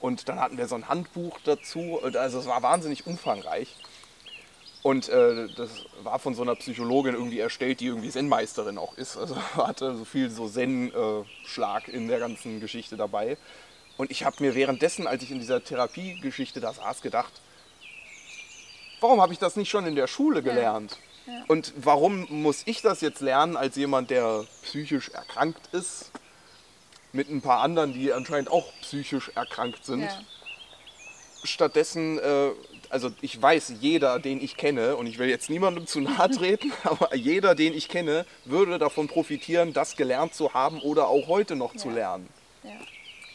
Und 0.00 0.28
dann 0.28 0.40
hatten 0.40 0.58
wir 0.58 0.66
so 0.66 0.74
ein 0.74 0.88
Handbuch 0.88 1.38
dazu. 1.44 2.00
Also 2.02 2.38
es 2.38 2.46
war 2.46 2.62
wahnsinnig 2.62 3.06
umfangreich. 3.06 3.76
Und 4.82 5.08
äh, 5.10 5.48
das 5.56 5.70
war 6.02 6.18
von 6.18 6.34
so 6.34 6.42
einer 6.42 6.54
Psychologin 6.54 7.14
irgendwie 7.14 7.38
erstellt, 7.38 7.80
die 7.80 7.86
irgendwie 7.86 8.08
Zen-Meisterin 8.08 8.78
auch 8.78 8.96
ist. 8.96 9.16
Also 9.16 9.36
hatte 9.56 9.94
so 9.96 10.04
viel 10.04 10.30
so 10.30 10.48
Zen-Schlag 10.48 11.88
in 11.88 12.08
der 12.08 12.18
ganzen 12.18 12.60
Geschichte 12.60 12.96
dabei. 12.96 13.36
Und 13.98 14.10
ich 14.10 14.24
habe 14.24 14.36
mir 14.40 14.54
währenddessen, 14.54 15.06
als 15.06 15.22
ich 15.22 15.30
in 15.30 15.40
dieser 15.40 15.62
Therapiegeschichte 15.62 16.60
da 16.60 16.72
saß, 16.72 17.02
gedacht, 17.02 17.32
warum 19.00 19.20
habe 19.20 19.34
ich 19.34 19.38
das 19.38 19.56
nicht 19.56 19.68
schon 19.68 19.86
in 19.86 19.94
der 19.94 20.06
Schule 20.06 20.42
gelernt? 20.42 20.92
Ja. 20.92 20.98
Ja. 21.26 21.44
Und 21.48 21.72
warum 21.76 22.26
muss 22.30 22.62
ich 22.64 22.82
das 22.82 23.00
jetzt 23.02 23.20
lernen 23.20 23.56
als 23.56 23.76
jemand, 23.76 24.10
der 24.10 24.44
psychisch 24.62 25.10
erkrankt 25.10 25.68
ist, 25.72 26.10
mit 27.12 27.28
ein 27.28 27.42
paar 27.42 27.60
anderen, 27.60 27.92
die 27.92 28.12
anscheinend 28.12 28.50
auch 28.50 28.72
psychisch 28.80 29.30
erkrankt 29.34 29.84
sind? 29.84 30.02
Ja. 30.02 30.20
Stattdessen 31.44 32.18
äh, 32.18 32.50
also 32.90 33.10
ich 33.20 33.40
weiß, 33.40 33.74
jeder, 33.80 34.18
den 34.18 34.42
ich 34.42 34.56
kenne, 34.56 34.96
und 34.96 35.06
ich 35.06 35.18
will 35.18 35.28
jetzt 35.28 35.48
niemandem 35.48 35.86
zu 35.86 36.00
nahe 36.00 36.28
treten, 36.28 36.72
aber 36.84 37.14
jeder, 37.14 37.54
den 37.54 37.72
ich 37.72 37.88
kenne, 37.88 38.26
würde 38.44 38.78
davon 38.78 39.06
profitieren, 39.06 39.72
das 39.72 39.96
gelernt 39.96 40.34
zu 40.34 40.52
haben 40.52 40.80
oder 40.80 41.08
auch 41.08 41.28
heute 41.28 41.56
noch 41.56 41.74
ja. 41.74 41.80
zu 41.80 41.90
lernen. 41.90 42.28
Ja. 42.64 42.72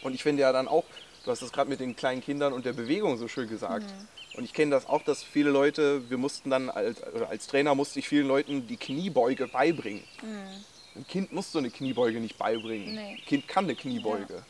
Und 0.04 0.14
ich 0.14 0.22
finde 0.22 0.42
ja 0.42 0.52
dann 0.52 0.68
auch, 0.68 0.84
du 1.24 1.32
hast 1.32 1.42
das 1.42 1.52
gerade 1.52 1.70
mit 1.70 1.80
den 1.80 1.96
kleinen 1.96 2.22
Kindern 2.22 2.54
und 2.54 2.66
der 2.66 2.74
Bewegung 2.74 3.18
so 3.18 3.28
schön 3.28 3.50
gesagt. 3.50 3.86
Mhm. 3.86 4.38
Und 4.38 4.44
ich 4.44 4.54
kenne 4.54 4.72
das 4.72 4.88
auch, 4.88 5.02
dass 5.02 5.24
viele 5.24 5.50
Leute, 5.50 6.10
wir 6.10 6.18
mussten 6.18 6.50
dann, 6.50 6.70
als, 6.70 7.02
als 7.30 7.48
Trainer 7.48 7.74
musste 7.74 8.00
ich 8.00 8.10
vielen 8.10 8.28
Leuten 8.28 8.68
die 8.68 8.78
Kniebeuge 8.78 9.48
beibringen. 9.48 10.04
Mhm. 10.22 11.00
Ein 11.00 11.08
Kind 11.08 11.32
muss 11.32 11.52
so 11.52 11.60
eine 11.60 11.70
Kniebeuge 11.70 12.20
nicht 12.20 12.38
beibringen. 12.38 12.94
Nee. 12.94 13.18
Ein 13.20 13.26
Kind 13.26 13.48
kann 13.48 13.64
eine 13.66 13.76
Kniebeuge. 13.76 14.34
Ja. 14.34 14.46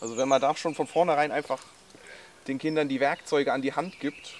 Also 0.00 0.16
wenn 0.16 0.28
man 0.28 0.40
da 0.40 0.54
schon 0.54 0.74
von 0.74 0.86
vornherein 0.86 1.32
einfach 1.32 1.58
den 2.50 2.58
Kindern 2.58 2.88
die 2.88 3.00
Werkzeuge 3.00 3.52
an 3.52 3.62
die 3.62 3.72
Hand 3.72 4.00
gibt. 4.00 4.34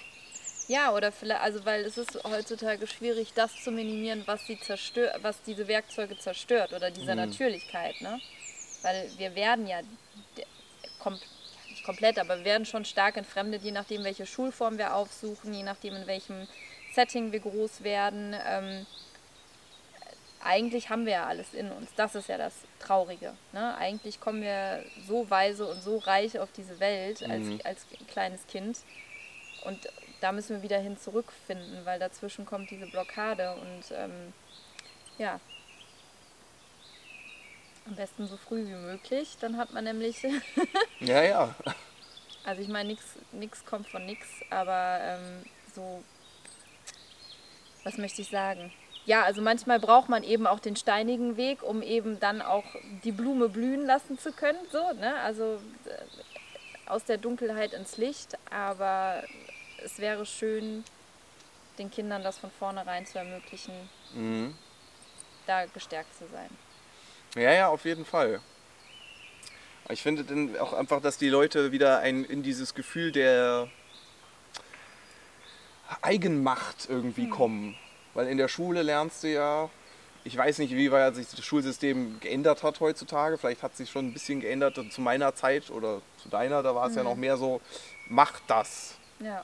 Ja, 0.67 0.93
oder 0.93 1.11
vielleicht, 1.11 1.41
also 1.41 1.65
weil 1.65 1.83
es 1.83 1.97
ist 1.97 2.23
heutzutage 2.23 2.87
schwierig, 2.87 3.33
das 3.33 3.51
zu 3.63 3.71
minimieren, 3.71 4.23
was 4.25 4.45
sie 4.45 4.59
zerstört, 4.59 5.19
was 5.21 5.41
diese 5.41 5.67
Werkzeuge 5.67 6.17
zerstört 6.17 6.73
oder 6.73 6.91
diese 6.91 7.11
mhm. 7.11 7.17
Natürlichkeit, 7.17 7.99
ne? 8.01 8.19
Weil 8.83 9.09
wir 9.17 9.35
werden 9.35 9.67
ja 9.67 9.81
kom 10.99 11.19
nicht 11.69 11.83
komplett, 11.83 12.19
aber 12.19 12.37
wir 12.37 12.45
werden 12.45 12.65
schon 12.65 12.85
stark 12.85 13.17
entfremdet, 13.17 13.63
je 13.63 13.71
nachdem, 13.71 14.03
welche 14.03 14.25
Schulform 14.25 14.77
wir 14.77 14.95
aufsuchen, 14.95 15.53
je 15.53 15.63
nachdem, 15.63 15.95
in 15.95 16.07
welchem 16.07 16.47
Setting 16.93 17.31
wir 17.31 17.39
groß 17.39 17.83
werden. 17.83 18.35
Ähm, 18.45 18.85
eigentlich 20.43 20.89
haben 20.89 21.05
wir 21.05 21.13
ja 21.13 21.25
alles 21.25 21.53
in 21.53 21.71
uns. 21.71 21.89
Das 21.95 22.15
ist 22.15 22.29
ja 22.29 22.37
das 22.37 22.53
Traurige. 22.79 23.33
Ne? 23.53 23.75
Eigentlich 23.77 24.19
kommen 24.19 24.41
wir 24.41 24.83
so 25.07 25.29
weise 25.29 25.65
und 25.65 25.81
so 25.81 25.97
reich 25.97 26.39
auf 26.39 26.51
diese 26.51 26.79
Welt 26.79 27.23
als, 27.23 27.43
mhm. 27.43 27.61
als 27.63 27.85
kleines 28.07 28.47
Kind. 28.47 28.79
Und 29.65 29.79
da 30.21 30.31
müssen 30.31 30.57
wir 30.57 30.63
wieder 30.63 30.79
hin 30.79 30.97
zurückfinden, 30.97 31.85
weil 31.85 31.99
dazwischen 31.99 32.45
kommt 32.45 32.69
diese 32.71 32.87
Blockade. 32.87 33.53
Und 33.53 33.95
ähm, 33.95 34.33
ja, 35.17 35.39
Am 37.87 37.95
besten 37.95 38.27
so 38.27 38.37
früh 38.37 38.65
wie 38.67 38.73
möglich. 38.73 39.37
Dann 39.39 39.57
hat 39.57 39.73
man 39.73 39.83
nämlich. 39.83 40.23
ja, 40.99 41.23
ja. 41.23 41.55
Also 42.43 42.61
ich 42.61 42.67
meine, 42.67 42.95
nichts 43.31 43.65
kommt 43.65 43.87
von 43.87 44.05
nichts, 44.05 44.27
aber 44.49 44.99
ähm, 45.01 45.43
so. 45.73 46.03
Was 47.83 47.97
möchte 47.97 48.21
ich 48.21 48.29
sagen? 48.29 48.71
Ja, 49.05 49.23
also 49.23 49.41
manchmal 49.41 49.79
braucht 49.79 50.09
man 50.09 50.23
eben 50.23 50.45
auch 50.45 50.59
den 50.59 50.75
steinigen 50.75 51.35
Weg, 51.35 51.63
um 51.63 51.81
eben 51.81 52.19
dann 52.19 52.41
auch 52.41 52.65
die 53.03 53.11
Blume 53.11 53.49
blühen 53.49 53.85
lassen 53.85 54.19
zu 54.19 54.31
können. 54.31 54.59
So, 54.71 54.91
ne? 54.93 55.15
Also 55.21 55.59
äh, 55.85 56.89
aus 56.89 57.03
der 57.05 57.17
Dunkelheit 57.17 57.73
ins 57.73 57.97
Licht. 57.97 58.37
Aber 58.51 59.23
es 59.83 59.99
wäre 59.99 60.25
schön, 60.25 60.83
den 61.79 61.89
Kindern 61.89 62.23
das 62.23 62.37
von 62.37 62.51
vornherein 62.51 63.05
zu 63.05 63.17
ermöglichen, 63.17 63.73
mhm. 64.13 64.55
da 65.47 65.65
gestärkt 65.65 66.15
zu 66.15 66.25
sein. 66.31 66.49
Ja, 67.35 67.51
ja, 67.53 67.67
auf 67.69 67.85
jeden 67.85 68.05
Fall. 68.05 68.39
Ich 69.89 70.03
finde 70.03 70.23
dann 70.23 70.57
auch 70.59 70.73
einfach, 70.73 71.01
dass 71.01 71.17
die 71.17 71.29
Leute 71.29 71.71
wieder 71.71 71.99
ein, 71.99 72.23
in 72.23 72.43
dieses 72.43 72.75
Gefühl 72.75 73.11
der 73.11 73.67
Eigenmacht 76.01 76.87
irgendwie 76.87 77.25
mhm. 77.25 77.31
kommen. 77.31 77.77
Weil 78.13 78.27
in 78.27 78.37
der 78.37 78.47
Schule 78.47 78.81
lernst 78.81 79.23
du 79.23 79.31
ja, 79.31 79.69
ich 80.23 80.37
weiß 80.37 80.59
nicht, 80.59 80.75
wie 80.75 80.91
weit 80.91 81.15
sich 81.15 81.27
das 81.27 81.43
Schulsystem 81.43 82.19
geändert 82.19 82.63
hat 82.63 82.79
heutzutage. 82.79 83.37
Vielleicht 83.37 83.63
hat 83.63 83.75
sich 83.75 83.89
schon 83.89 84.07
ein 84.07 84.13
bisschen 84.13 84.39
geändert 84.39 84.79
zu 84.91 85.01
meiner 85.01 85.33
Zeit 85.33 85.71
oder 85.71 86.01
zu 86.21 86.29
deiner. 86.29 86.61
Da 86.61 86.75
war 86.75 86.87
es 86.87 86.91
mhm. 86.91 86.97
ja 86.97 87.03
noch 87.03 87.15
mehr 87.15 87.37
so, 87.37 87.61
mach 88.07 88.39
das. 88.47 88.95
Ja. 89.19 89.43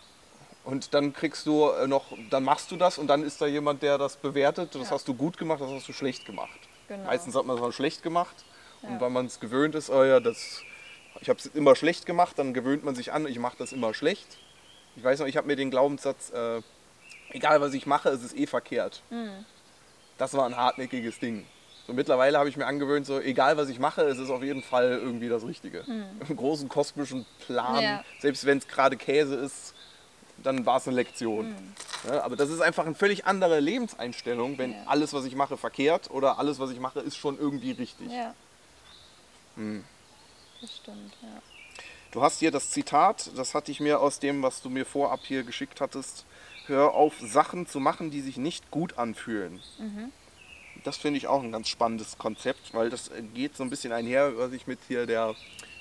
Und 0.64 0.94
dann 0.94 1.14
kriegst 1.14 1.46
du 1.48 1.70
äh, 1.70 1.88
noch, 1.88 2.06
dann 2.30 2.44
machst 2.44 2.72
du 2.72 2.76
das 2.76 2.98
und 2.98 3.08
dann 3.08 3.24
ist 3.24 3.42
da 3.42 3.48
jemand, 3.48 3.82
der 3.84 3.98
das 3.98 4.18
bewertet. 4.18 4.76
Das 4.76 4.90
ja. 4.90 4.92
hast 4.92 5.08
du 5.08 5.14
gut 5.14 5.38
gemacht, 5.38 5.62
das 5.62 5.72
hast 5.72 5.88
du 5.88 5.94
schlecht 5.94 6.26
gemacht. 6.26 6.60
Genau. 6.88 7.06
Meistens 7.06 7.36
hat 7.36 7.46
man 7.46 7.58
es 7.58 7.76
schlecht 7.76 8.04
gemacht. 8.04 8.36
Ja. 8.82 8.90
Und 8.90 9.02
weil 9.02 9.10
man 9.10 9.26
es 9.26 9.40
gewöhnt 9.40 9.76
ist, 9.76 9.90
oh 9.90 10.04
ja, 10.04 10.20
das, 10.20 10.62
ich 11.22 11.30
habe 11.30 11.40
es 11.40 11.48
immer 11.48 11.76
schlecht 11.76 12.06
gemacht, 12.06 12.38
dann 12.38 12.54
gewöhnt 12.54 12.84
man 12.84 12.96
sich 12.96 13.14
an, 13.14 13.28
ich 13.28 13.40
mache 13.40 13.58
das 13.58 13.72
immer 13.72 13.94
schlecht. 13.94 14.28
Ich 14.96 15.04
weiß 15.04 15.20
noch, 15.20 15.28
ich 15.28 15.38
habe 15.38 15.48
mir 15.48 15.56
den 15.56 15.72
Glaubenssatz, 15.72 16.32
äh, 16.32 16.62
egal 17.30 17.62
was 17.62 17.74
ich 17.74 17.86
mache, 17.86 18.10
ist 18.10 18.24
es 18.24 18.34
eh 18.34 18.48
verkehrt. 18.48 19.02
Mhm. 19.10 19.46
Das 20.18 20.34
war 20.34 20.46
ein 20.46 20.56
hartnäckiges 20.56 21.20
Ding. 21.20 21.46
So 21.86 21.94
mittlerweile 21.94 22.38
habe 22.38 22.50
ich 22.50 22.58
mir 22.58 22.66
angewöhnt, 22.66 23.06
so 23.06 23.20
egal 23.20 23.56
was 23.56 23.70
ich 23.70 23.80
mache, 23.80 24.02
es 24.02 24.18
ist 24.18 24.30
auf 24.30 24.44
jeden 24.44 24.62
Fall 24.62 25.00
irgendwie 25.02 25.30
das 25.30 25.46
Richtige. 25.46 25.84
Mhm. 25.88 26.06
Im 26.30 26.36
großen 26.36 26.68
kosmischen 26.68 27.26
Plan, 27.46 27.82
ja. 27.82 28.04
selbst 28.20 28.46
wenn 28.46 28.58
es 28.58 28.68
gerade 28.68 28.98
Käse 28.98 29.36
ist, 29.36 29.74
dann 30.44 30.66
war 30.66 30.78
es 30.78 30.88
eine 30.88 30.98
Lektion. 30.98 31.50
Mhm. 31.50 31.74
Ja, 32.08 32.24
aber 32.24 32.36
das 32.36 32.50
ist 32.50 32.62
einfach 32.62 32.86
eine 32.86 32.96
völlig 32.96 33.26
andere 33.26 33.60
Lebenseinstellung, 33.60 34.58
wenn 34.58 34.74
ja. 34.74 34.84
alles, 34.86 35.14
was 35.14 35.26
ich 35.26 35.36
mache, 35.36 35.58
verkehrt 35.58 36.12
oder 36.12 36.40
alles, 36.40 36.60
was 36.60 36.72
ich 36.72 36.80
mache, 36.80 37.00
ist 37.00 37.18
schon 37.18 37.40
irgendwie 37.40 37.72
richtig. 37.72 38.12
Ja. 38.12 38.34
Mhm. 39.56 39.84
Das 40.62 40.76
stimmt, 40.76 41.14
ja. 41.22 41.42
Du 42.12 42.22
hast 42.22 42.40
hier 42.40 42.52
das 42.52 42.72
Zitat, 42.72 43.32
das 43.36 43.54
hatte 43.54 43.72
ich 43.72 43.80
mir 43.80 44.00
aus 44.00 44.20
dem, 44.20 44.42
was 44.42 44.62
du 44.62 44.70
mir 44.70 44.86
vorab 44.86 45.22
hier 45.24 45.44
geschickt 45.44 45.82
hattest. 45.82 46.26
Hör 46.68 46.94
auf, 46.94 47.14
Sachen 47.22 47.66
zu 47.66 47.80
machen, 47.80 48.12
die 48.12 48.22
sich 48.22 48.38
nicht 48.38 48.72
gut 48.72 48.98
anfühlen. 48.98 49.62
Mhm. 49.80 50.12
Das 50.84 50.98
finde 50.98 51.18
ich 51.18 51.28
auch 51.28 51.42
ein 51.42 51.52
ganz 51.52 51.70
spannendes 51.70 52.18
Konzept, 52.18 52.74
weil 52.74 52.90
das 52.90 53.10
geht 53.34 53.56
so 53.56 53.64
ein 53.64 53.70
bisschen 53.70 53.92
einher, 53.94 54.38
was 54.38 54.52
ich 54.52 54.68
mit 54.68 54.80
hier 54.88 55.06
der 55.06 55.36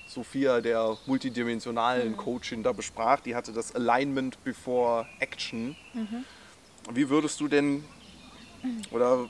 Sophia, 0.06 0.60
der 0.60 0.96
multidimensionalen 1.06 2.12
mhm. 2.12 2.16
Coachin, 2.16 2.62
da 2.62 2.72
besprach. 2.72 3.20
Die 3.20 3.34
hatte 3.34 3.52
das 3.52 3.74
Alignment 3.74 4.42
before 4.44 5.06
Action. 5.18 5.76
Mhm. 5.92 6.24
Wie 6.92 7.08
würdest 7.08 7.40
du 7.40 7.48
denn, 7.48 7.84
oder 8.90 9.28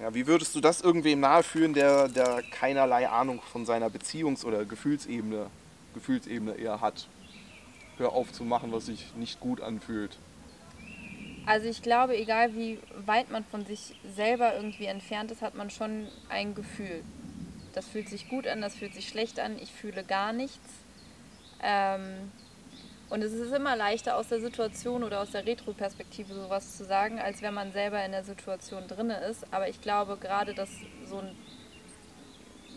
ja, 0.00 0.14
wie 0.14 0.26
würdest 0.26 0.54
du 0.54 0.60
das 0.60 0.80
irgendwem 0.80 1.20
naheführen, 1.20 1.74
der, 1.74 2.08
der 2.08 2.42
keinerlei 2.50 3.08
Ahnung 3.08 3.40
von 3.52 3.66
seiner 3.66 3.88
Beziehungs- 3.88 4.44
oder 4.44 4.64
Gefühlsebene, 4.64 5.46
Gefühlsebene 5.94 6.54
eher 6.54 6.80
hat? 6.80 7.08
Hör 7.96 8.12
auf 8.12 8.32
zu 8.32 8.44
machen, 8.44 8.72
was 8.72 8.86
sich 8.86 9.14
nicht 9.16 9.38
gut 9.40 9.60
anfühlt. 9.60 10.16
Also 11.46 11.68
ich 11.68 11.82
glaube, 11.82 12.16
egal 12.16 12.54
wie 12.54 12.78
weit 13.04 13.30
man 13.30 13.44
von 13.44 13.66
sich 13.66 13.96
selber 14.14 14.54
irgendwie 14.54 14.86
entfernt 14.86 15.30
ist, 15.30 15.42
hat 15.42 15.54
man 15.54 15.70
schon 15.70 16.08
ein 16.28 16.54
Gefühl 16.54 17.02
das 17.74 17.86
fühlt 17.86 18.08
sich 18.08 18.28
gut 18.28 18.46
an, 18.46 18.60
das 18.60 18.76
fühlt 18.76 18.94
sich 18.94 19.08
schlecht 19.08 19.40
an, 19.40 19.58
ich 19.60 19.72
fühle 19.72 20.04
gar 20.04 20.32
nichts. 20.32 20.58
Ähm, 21.62 22.30
und 23.10 23.22
es 23.22 23.32
ist 23.32 23.52
immer 23.52 23.76
leichter 23.76 24.16
aus 24.16 24.28
der 24.28 24.40
Situation 24.40 25.04
oder 25.04 25.20
aus 25.20 25.30
der 25.30 25.46
Retro-Perspektive 25.46 26.34
sowas 26.34 26.76
zu 26.76 26.84
sagen, 26.84 27.18
als 27.18 27.42
wenn 27.42 27.54
man 27.54 27.72
selber 27.72 28.04
in 28.04 28.12
der 28.12 28.24
Situation 28.24 28.88
drin 28.88 29.10
ist. 29.10 29.46
Aber 29.52 29.68
ich 29.68 29.80
glaube 29.80 30.16
gerade, 30.16 30.54
dass 30.54 30.70
so 31.06 31.18
ein, 31.18 31.36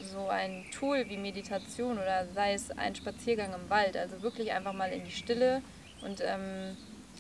so 0.02 0.28
ein 0.28 0.66
Tool 0.72 1.06
wie 1.10 1.18
Meditation 1.18 1.98
oder 1.98 2.28
sei 2.34 2.54
es 2.54 2.72
ein 2.72 2.96
Spaziergang 2.96 3.54
im 3.54 3.70
Wald, 3.70 3.96
also 3.96 4.22
wirklich 4.22 4.52
einfach 4.52 4.74
mal 4.74 4.92
in 4.92 5.06
die 5.06 5.12
Stille 5.12 5.62
und 6.02 6.22
ähm, 6.22 6.76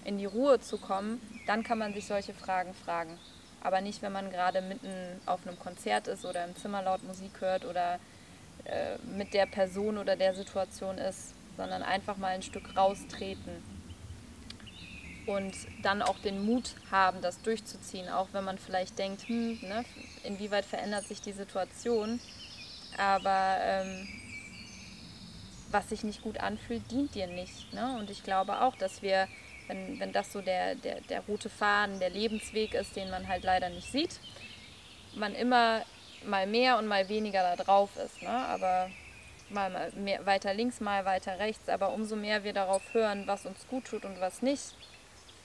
in 0.08 0.18
die 0.18 0.26
Ruhe 0.26 0.60
zu 0.60 0.80
kommen, 0.80 1.22
dann 1.45 1.62
kann 1.62 1.78
man 1.78 1.93
sich 1.93 2.08
solche 2.08 2.34
Fragen 2.34 2.74
fragen 2.74 3.20
aber 3.62 3.82
nicht, 3.82 4.01
wenn 4.01 4.12
man 4.12 4.30
gerade 4.30 4.62
mitten 4.62 4.89
auf 5.26 5.45
einem 5.45 5.60
Konzert 5.60 6.08
ist 6.08 6.26
oder 6.26 6.45
im 6.45 6.55
Zimmer 6.55 6.82
laut 6.82 7.03
Musik 7.03 7.41
hört 7.41 7.66
oder 7.66 7.99
äh, 8.66 8.97
mit 9.18 9.34
der 9.34 9.45
Person 9.45 9.97
oder 9.97 10.16
der 10.16 10.34
Situation 10.34 10.97
ist, 10.97 11.34
sondern 11.58 11.84
einfach 11.84 12.18
mal 12.18 12.30
ein 12.30 12.43
Stück 12.43 12.78
raustreten 12.78 13.64
und 15.26 15.53
dann 15.84 16.01
auch 16.01 16.18
den 16.20 16.45
Mut 16.45 16.76
haben, 16.91 17.22
das 17.22 17.41
durchzuziehen, 17.41 18.08
auch 18.10 18.30
wenn 18.32 18.45
man 18.45 18.58
vielleicht 18.58 18.97
denkt, 18.97 19.28
hm, 19.28 19.60
ne, 19.62 19.84
inwieweit 20.24 20.64
verändert 20.64 21.05
sich 21.05 21.22
die 21.22 21.34
Situation, 21.34 22.22
aber 22.97 23.58
ähm, 23.62 24.08
was 25.72 25.89
sich 25.89 26.03
nicht 26.03 26.22
gut 26.22 26.39
anfühlt, 26.39 26.89
dient 26.89 27.14
dir 27.16 27.28
nicht. 27.28 27.74
Ne? 27.74 27.97
Und 27.99 28.10
ich 28.10 28.24
glaube 28.24 28.62
auch, 28.62 28.78
dass 28.78 29.01
wir 29.01 29.28
wenn, 29.68 29.99
wenn 29.99 30.11
das 30.11 30.32
so 30.32 30.41
der, 30.41 30.76
der, 30.76 31.01
der 31.01 31.22
rote 31.22 31.49
Faden, 31.49 31.99
der 31.99 32.09
Lebensweg 32.09 32.74
ist, 32.74 32.95
den 32.95 33.09
man 33.09 33.28
halt 33.28 33.43
leider 33.43 33.70
nicht 33.70 33.91
sieht, 33.91 34.20
man 35.15 35.36
immer 35.36 35.84
mal 36.26 36.47
mehr 36.47 36.78
und 36.78 36.88
mal 36.88 37.07
weniger 37.09 37.43
da 37.43 37.63
drauf 37.63 37.89
ist. 37.97 38.22
Ne? 38.22 38.30
Aber 38.30 38.89
mal 39.49 39.91
mehr, 39.95 40.26
weiter 40.26 40.53
links, 40.53 40.80
mal 40.80 41.05
weiter 41.05 41.39
rechts. 41.39 41.70
Aber 41.70 41.93
umso 41.93 42.15
mehr 42.15 42.43
wir 42.43 42.53
darauf 42.53 42.82
hören, 42.93 43.28
was 43.28 43.45
uns 43.45 43.68
gut 43.68 43.86
tut 43.86 44.05
und 44.05 44.20
was 44.20 44.41
nicht, 44.41 44.76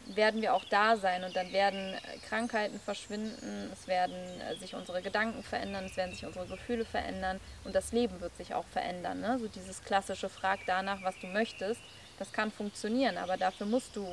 werden 0.07 0.43
wir 0.43 0.55
auch 0.55 0.65
da 0.65 0.97
sein 0.97 1.23
und 1.23 1.37
dann 1.37 1.53
werden 1.53 1.95
Krankheiten 2.29 2.81
verschwinden, 2.81 3.71
es 3.73 3.87
werden 3.87 4.17
äh, 4.41 4.57
sich 4.57 4.75
unsere 4.75 5.01
Gedanken 5.01 5.45
verändern, 5.45 5.85
es 5.85 5.97
werden 5.97 6.13
sich 6.13 6.27
unsere 6.27 6.47
Gefühle 6.47 6.85
verändern 6.85 7.39
und 7.63 7.75
das 7.75 7.93
Leben 7.93 8.21
wird 8.21 8.37
sich 8.37 8.53
auch 8.53 8.65
verändern. 8.73 9.21
Ne? 9.21 9.39
So 9.39 9.47
dieses 9.47 9.85
klassische 9.85 10.29
Frag 10.29 10.59
danach, 10.67 11.03
was 11.05 11.15
du 11.21 11.29
möchtest 11.29 11.81
das 12.23 12.33
kann 12.33 12.53
funktionieren, 12.53 13.19
aber 13.19 13.37
dafür 13.37 13.67
musst 13.67 13.97
du 13.97 14.07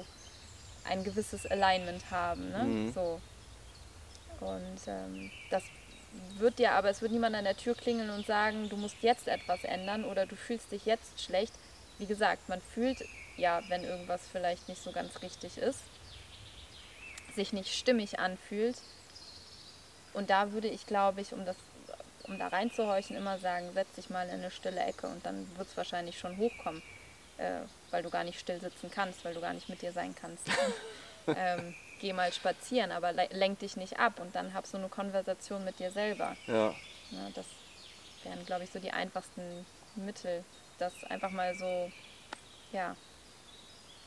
ein 0.84 1.04
gewisses 1.04 1.46
Alignment 1.46 2.10
haben. 2.10 2.50
Ne? 2.50 2.64
Mhm. 2.64 2.94
So. 2.94 3.22
Und 4.40 4.80
ähm, 4.88 5.32
das 5.52 5.62
wird 6.40 6.58
dir 6.58 6.72
aber, 6.72 6.90
es 6.90 7.04
wird 7.04 7.12
niemand 7.12 7.36
an 7.36 7.44
der 7.44 7.56
Tür 7.56 7.76
klingeln 7.76 8.10
und 8.10 8.26
sagen, 8.26 8.68
du 8.68 8.78
musst 8.78 8.96
jetzt 9.02 9.28
etwas 9.28 9.64
ändern 9.64 10.06
oder 10.06 10.26
du 10.26 10.36
fühlst 10.36 10.72
dich 10.72 10.88
jetzt 10.88 11.22
schlecht. 11.22 11.54
Wie 12.00 12.08
gesagt, 12.08 12.50
man 12.50 12.62
fühlt 12.74 13.04
ja, 13.38 13.62
wenn 13.68 13.84
irgendwas 13.84 14.22
vielleicht 14.32 14.68
nicht 14.68 14.82
so 14.82 14.92
ganz 14.92 15.22
richtig 15.22 15.60
ist, 15.60 15.82
sich 17.36 17.54
nicht 17.54 17.72
stimmig 17.76 18.18
anfühlt. 18.18 18.78
Und 20.14 20.32
da 20.32 20.52
würde 20.52 20.68
ich, 20.68 20.88
glaube 20.88 21.22
ich, 21.22 21.32
um 21.32 21.46
das 21.46 21.56
um 22.24 22.40
da 22.40 22.48
reinzuhorchen, 22.48 23.16
immer 23.16 23.38
sagen, 23.38 23.72
setz 23.74 23.92
dich 23.96 24.10
mal 24.10 24.28
in 24.28 24.36
eine 24.36 24.52
stille 24.52 24.82
Ecke 24.82 25.08
und 25.08 25.26
dann 25.26 25.48
wird 25.58 25.68
es 25.68 25.78
wahrscheinlich 25.78 26.20
schon 26.20 26.38
hochkommen 26.38 26.84
äh, 27.40 27.62
weil 27.92 28.04
du 28.04 28.10
gar 28.10 28.24
nicht 28.24 28.40
still 28.40 28.60
sitzen 28.60 28.90
kannst, 28.92 29.24
weil 29.26 29.34
du 29.34 29.42
gar 29.42 29.54
nicht 29.54 29.70
mit 29.70 29.82
dir 29.82 29.92
sein 29.92 30.16
kannst. 30.20 30.48
ähm, 31.28 31.76
geh 32.00 32.14
mal 32.14 32.32
spazieren, 32.32 32.92
aber 32.92 33.14
lenk 33.14 33.60
dich 33.60 33.78
nicht 33.78 34.00
ab 34.00 34.20
und 34.20 34.36
dann 34.36 34.54
hab 34.54 34.66
so 34.66 34.78
eine 34.78 34.90
Konversation 34.90 35.64
mit 35.64 35.80
dir 35.80 35.92
selber. 35.92 36.36
Ja. 36.48 36.74
ja 37.12 37.30
das 37.36 37.46
wären, 38.24 38.46
glaube 38.46 38.64
ich, 38.64 38.72
so 38.72 38.80
die 38.80 38.92
einfachsten 38.92 39.66
Mittel. 39.96 40.44
Das 40.78 40.94
einfach 41.06 41.32
mal 41.32 41.56
so, 41.56 41.92
ja, 42.72 42.96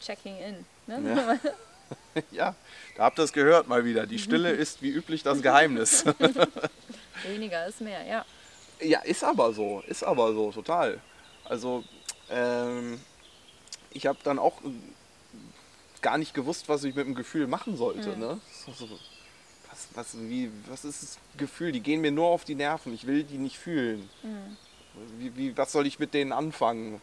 checking 0.00 0.38
in. 0.38 0.66
Ne? 0.86 1.14
Ja. 1.14 2.22
ja, 2.30 2.54
da 2.96 3.04
habt 3.04 3.18
ihr 3.18 3.24
es 3.24 3.32
gehört 3.32 3.68
mal 3.68 3.84
wieder. 3.84 4.06
Die 4.06 4.18
Stille 4.18 4.50
ist 4.52 4.82
wie 4.82 4.90
üblich 4.90 5.22
das 5.22 5.42
Geheimnis. 5.42 6.04
Weniger 7.24 7.66
ist 7.66 7.80
mehr, 7.80 8.02
ja. 8.04 8.24
Ja, 8.80 9.00
ist 9.00 9.22
aber 9.22 9.52
so, 9.52 9.82
ist 9.86 10.02
aber 10.02 10.32
so, 10.32 10.50
total. 10.50 11.00
Also, 11.44 11.84
ähm, 12.30 13.00
ich 13.94 14.06
habe 14.06 14.18
dann 14.24 14.38
auch 14.38 14.54
gar 16.00 16.18
nicht 16.18 16.34
gewusst, 16.34 16.68
was 16.68 16.84
ich 16.84 16.94
mit 16.94 17.06
dem 17.06 17.14
Gefühl 17.14 17.46
machen 17.46 17.76
sollte. 17.76 18.10
Mhm. 18.10 18.20
Ne? 18.20 18.40
So, 18.66 18.88
was, 19.70 19.88
was, 19.94 20.16
wie, 20.20 20.50
was 20.68 20.84
ist 20.84 21.02
das 21.02 21.18
Gefühl? 21.36 21.72
Die 21.72 21.80
gehen 21.80 22.00
mir 22.00 22.10
nur 22.10 22.26
auf 22.26 22.44
die 22.44 22.54
Nerven. 22.54 22.92
Ich 22.92 23.06
will 23.06 23.24
die 23.24 23.38
nicht 23.38 23.58
fühlen. 23.58 24.08
Mhm. 24.22 24.56
Wie, 25.18 25.36
wie, 25.36 25.56
was 25.56 25.72
soll 25.72 25.86
ich 25.86 25.98
mit 25.98 26.12
denen 26.12 26.32
anfangen? 26.32 27.00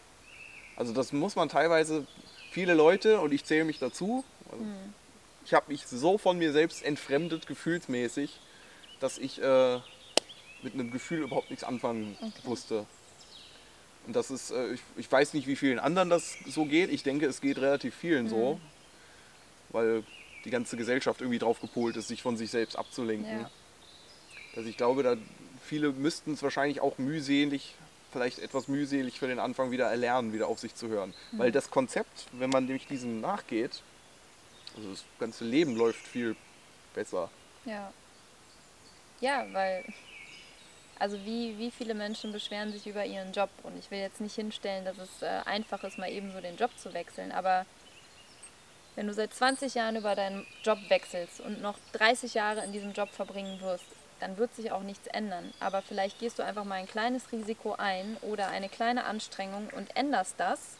Also 0.75 0.93
das 0.93 1.11
muss 1.11 1.35
man 1.35 1.49
teilweise, 1.49 2.05
viele 2.51 2.73
Leute, 2.73 3.19
und 3.19 3.33
ich 3.33 3.43
zähle 3.43 3.65
mich 3.65 3.79
dazu, 3.79 4.23
mhm. 4.51 4.93
ich 5.45 5.53
habe 5.53 5.71
mich 5.71 5.87
so 5.87 6.17
von 6.17 6.37
mir 6.37 6.53
selbst 6.53 6.83
entfremdet, 6.83 7.47
gefühlsmäßig, 7.47 8.39
dass 8.99 9.17
ich 9.17 9.41
äh, 9.41 9.79
mit 10.61 10.73
einem 10.73 10.91
Gefühl 10.91 11.23
überhaupt 11.23 11.49
nichts 11.49 11.63
anfangen 11.63 12.17
okay. 12.21 12.31
wusste. 12.43 12.85
Und 14.07 14.15
das 14.15 14.31
ist, 14.31 14.51
äh, 14.51 14.73
ich, 14.73 14.81
ich, 14.97 15.11
weiß 15.11 15.33
nicht, 15.33 15.47
wie 15.47 15.55
vielen 15.55 15.79
anderen 15.79 16.09
das 16.09 16.35
so 16.47 16.65
geht. 16.65 16.91
Ich 16.91 17.03
denke, 17.03 17.25
es 17.25 17.41
geht 17.41 17.59
relativ 17.59 17.95
vielen 17.95 18.25
mhm. 18.25 18.29
so, 18.29 18.59
weil 19.69 20.03
die 20.45 20.49
ganze 20.49 20.77
Gesellschaft 20.77 21.21
irgendwie 21.21 21.39
drauf 21.39 21.59
gepolt 21.59 21.95
ist, 21.95 22.07
sich 22.07 22.21
von 22.21 22.37
sich 22.37 22.49
selbst 22.49 22.77
abzulenken. 22.77 23.41
Ja. 23.41 23.51
Also 24.55 24.69
ich 24.69 24.77
glaube, 24.77 25.03
da 25.03 25.15
viele 25.63 25.91
müssten 25.91 26.33
es 26.33 26.41
wahrscheinlich 26.41 26.81
auch 26.81 26.97
mühselig, 26.97 27.75
vielleicht 28.11 28.39
etwas 28.39 28.67
mühselig 28.67 29.19
für 29.19 29.27
den 29.27 29.39
Anfang 29.39 29.71
wieder 29.71 29.85
erlernen, 29.87 30.33
wieder 30.33 30.47
auf 30.47 30.59
sich 30.59 30.73
zu 30.73 30.87
hören. 30.87 31.13
Mhm. 31.31 31.39
Weil 31.39 31.51
das 31.51 31.69
Konzept, 31.69 32.25
wenn 32.31 32.49
man 32.49 32.65
nämlich 32.65 32.87
diesem 32.87 33.21
nachgeht, 33.21 33.81
also 34.75 34.89
das 34.91 35.03
ganze 35.19 35.43
Leben 35.45 35.75
läuft 35.75 36.07
viel 36.07 36.35
besser. 36.95 37.29
Ja. 37.65 37.93
Ja, 39.21 39.45
weil 39.51 39.83
also 40.99 41.17
wie, 41.25 41.57
wie 41.57 41.71
viele 41.71 41.93
Menschen 41.93 42.31
beschweren 42.31 42.71
sich 42.71 42.85
über 42.85 43.05
ihren 43.05 43.31
Job 43.31 43.49
und 43.63 43.77
ich 43.79 43.89
will 43.89 43.99
jetzt 43.99 44.21
nicht 44.21 44.35
hinstellen, 44.35 44.85
dass 44.85 44.97
es 44.97 45.21
äh, 45.21 45.41
einfach 45.45 45.83
ist, 45.83 45.97
mal 45.97 46.11
eben 46.11 46.31
so 46.31 46.41
den 46.41 46.57
Job 46.57 46.71
zu 46.77 46.93
wechseln, 46.93 47.31
aber 47.31 47.65
wenn 48.95 49.07
du 49.07 49.13
seit 49.13 49.33
20 49.33 49.75
Jahren 49.75 49.95
über 49.95 50.13
deinen 50.13 50.45
Job 50.61 50.77
wechselst 50.89 51.39
und 51.39 51.61
noch 51.61 51.77
30 51.93 52.33
Jahre 52.33 52.65
in 52.65 52.73
diesem 52.73 52.91
Job 52.91 53.09
verbringen 53.09 53.61
wirst, 53.61 53.85
dann 54.19 54.37
wird 54.37 54.53
sich 54.53 54.73
auch 54.73 54.83
nichts 54.83 55.07
ändern. 55.07 55.53
Aber 55.61 55.81
vielleicht 55.81 56.19
gehst 56.19 56.37
du 56.37 56.43
einfach 56.43 56.65
mal 56.65 56.75
ein 56.75 56.87
kleines 56.87 57.31
Risiko 57.31 57.75
ein 57.77 58.17
oder 58.21 58.49
eine 58.49 58.67
kleine 58.67 59.05
Anstrengung 59.05 59.69
und 59.73 59.95
änderst 59.95 60.35
das 60.37 60.75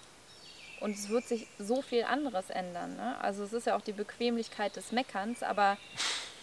und 0.82 0.92
es 0.96 1.10
wird 1.10 1.26
sich 1.28 1.48
so 1.58 1.82
viel 1.82 2.04
anderes 2.04 2.50
ändern. 2.50 2.96
Ne? 2.96 3.16
Also 3.22 3.44
es 3.44 3.54
ist 3.54 3.68
ja 3.68 3.78
auch 3.78 3.82
die 3.82 3.94
Bequemlichkeit 3.94 4.76
des 4.76 4.92
Meckerns, 4.92 5.44
aber 5.44 5.78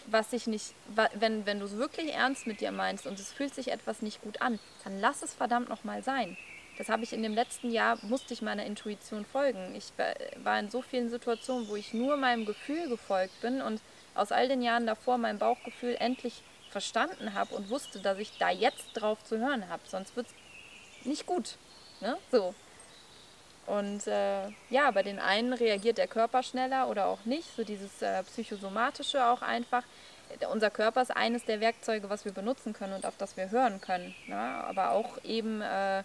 was 0.06 0.30
sich 0.30 0.46
nicht, 0.46 0.74
wenn, 1.14 1.46
wenn 1.46 1.60
du 1.60 1.66
es 1.66 1.76
wirklich 1.76 2.12
ernst 2.12 2.46
mit 2.46 2.60
dir 2.60 2.72
meinst 2.72 3.06
und 3.06 3.18
es 3.18 3.32
fühlt 3.32 3.54
sich 3.54 3.72
etwas 3.72 4.02
nicht 4.02 4.22
gut 4.22 4.40
an, 4.40 4.58
dann 4.84 5.00
lass 5.00 5.22
es 5.22 5.34
verdammt 5.34 5.68
nochmal 5.68 6.02
sein. 6.02 6.36
Das 6.78 6.88
habe 6.88 7.04
ich 7.04 7.12
in 7.12 7.22
dem 7.22 7.34
letzten 7.34 7.70
Jahr, 7.70 7.98
musste 8.02 8.34
ich 8.34 8.42
meiner 8.42 8.66
Intuition 8.66 9.24
folgen. 9.24 9.74
Ich 9.74 9.92
war 10.42 10.58
in 10.58 10.70
so 10.70 10.82
vielen 10.82 11.08
Situationen, 11.08 11.68
wo 11.68 11.76
ich 11.76 11.94
nur 11.94 12.16
meinem 12.16 12.44
Gefühl 12.44 12.88
gefolgt 12.88 13.40
bin 13.40 13.62
und 13.62 13.80
aus 14.14 14.32
all 14.32 14.48
den 14.48 14.62
Jahren 14.62 14.86
davor 14.86 15.16
mein 15.18 15.38
Bauchgefühl 15.38 15.96
endlich 15.98 16.42
verstanden 16.70 17.34
habe 17.34 17.54
und 17.54 17.70
wusste, 17.70 18.00
dass 18.00 18.18
ich 18.18 18.36
da 18.38 18.50
jetzt 18.50 18.92
drauf 18.94 19.24
zu 19.24 19.38
hören 19.38 19.68
habe. 19.68 19.82
Sonst 19.86 20.16
wird 20.16 20.26
es 20.26 21.06
nicht 21.06 21.26
gut. 21.26 21.56
Ne? 22.00 22.18
So. 22.30 22.54
Und 23.66 24.06
äh, 24.06 24.48
ja, 24.70 24.90
bei 24.92 25.02
den 25.02 25.18
einen 25.18 25.52
reagiert 25.52 25.98
der 25.98 26.06
Körper 26.06 26.42
schneller 26.42 26.88
oder 26.88 27.06
auch 27.06 27.24
nicht, 27.24 27.48
so 27.56 27.64
dieses 27.64 28.00
äh, 28.00 28.22
psychosomatische 28.24 29.24
auch 29.26 29.42
einfach. 29.42 29.82
Unser 30.52 30.70
Körper 30.70 31.02
ist 31.02 31.16
eines 31.16 31.44
der 31.44 31.60
Werkzeuge, 31.60 32.10
was 32.10 32.24
wir 32.24 32.32
benutzen 32.32 32.72
können 32.72 32.94
und 32.94 33.06
auf 33.06 33.16
das 33.16 33.36
wir 33.36 33.50
hören 33.50 33.80
können. 33.80 34.14
Ne? 34.26 34.36
Aber 34.36 34.90
auch 34.92 35.22
eben 35.24 35.60
äh, 35.62 36.02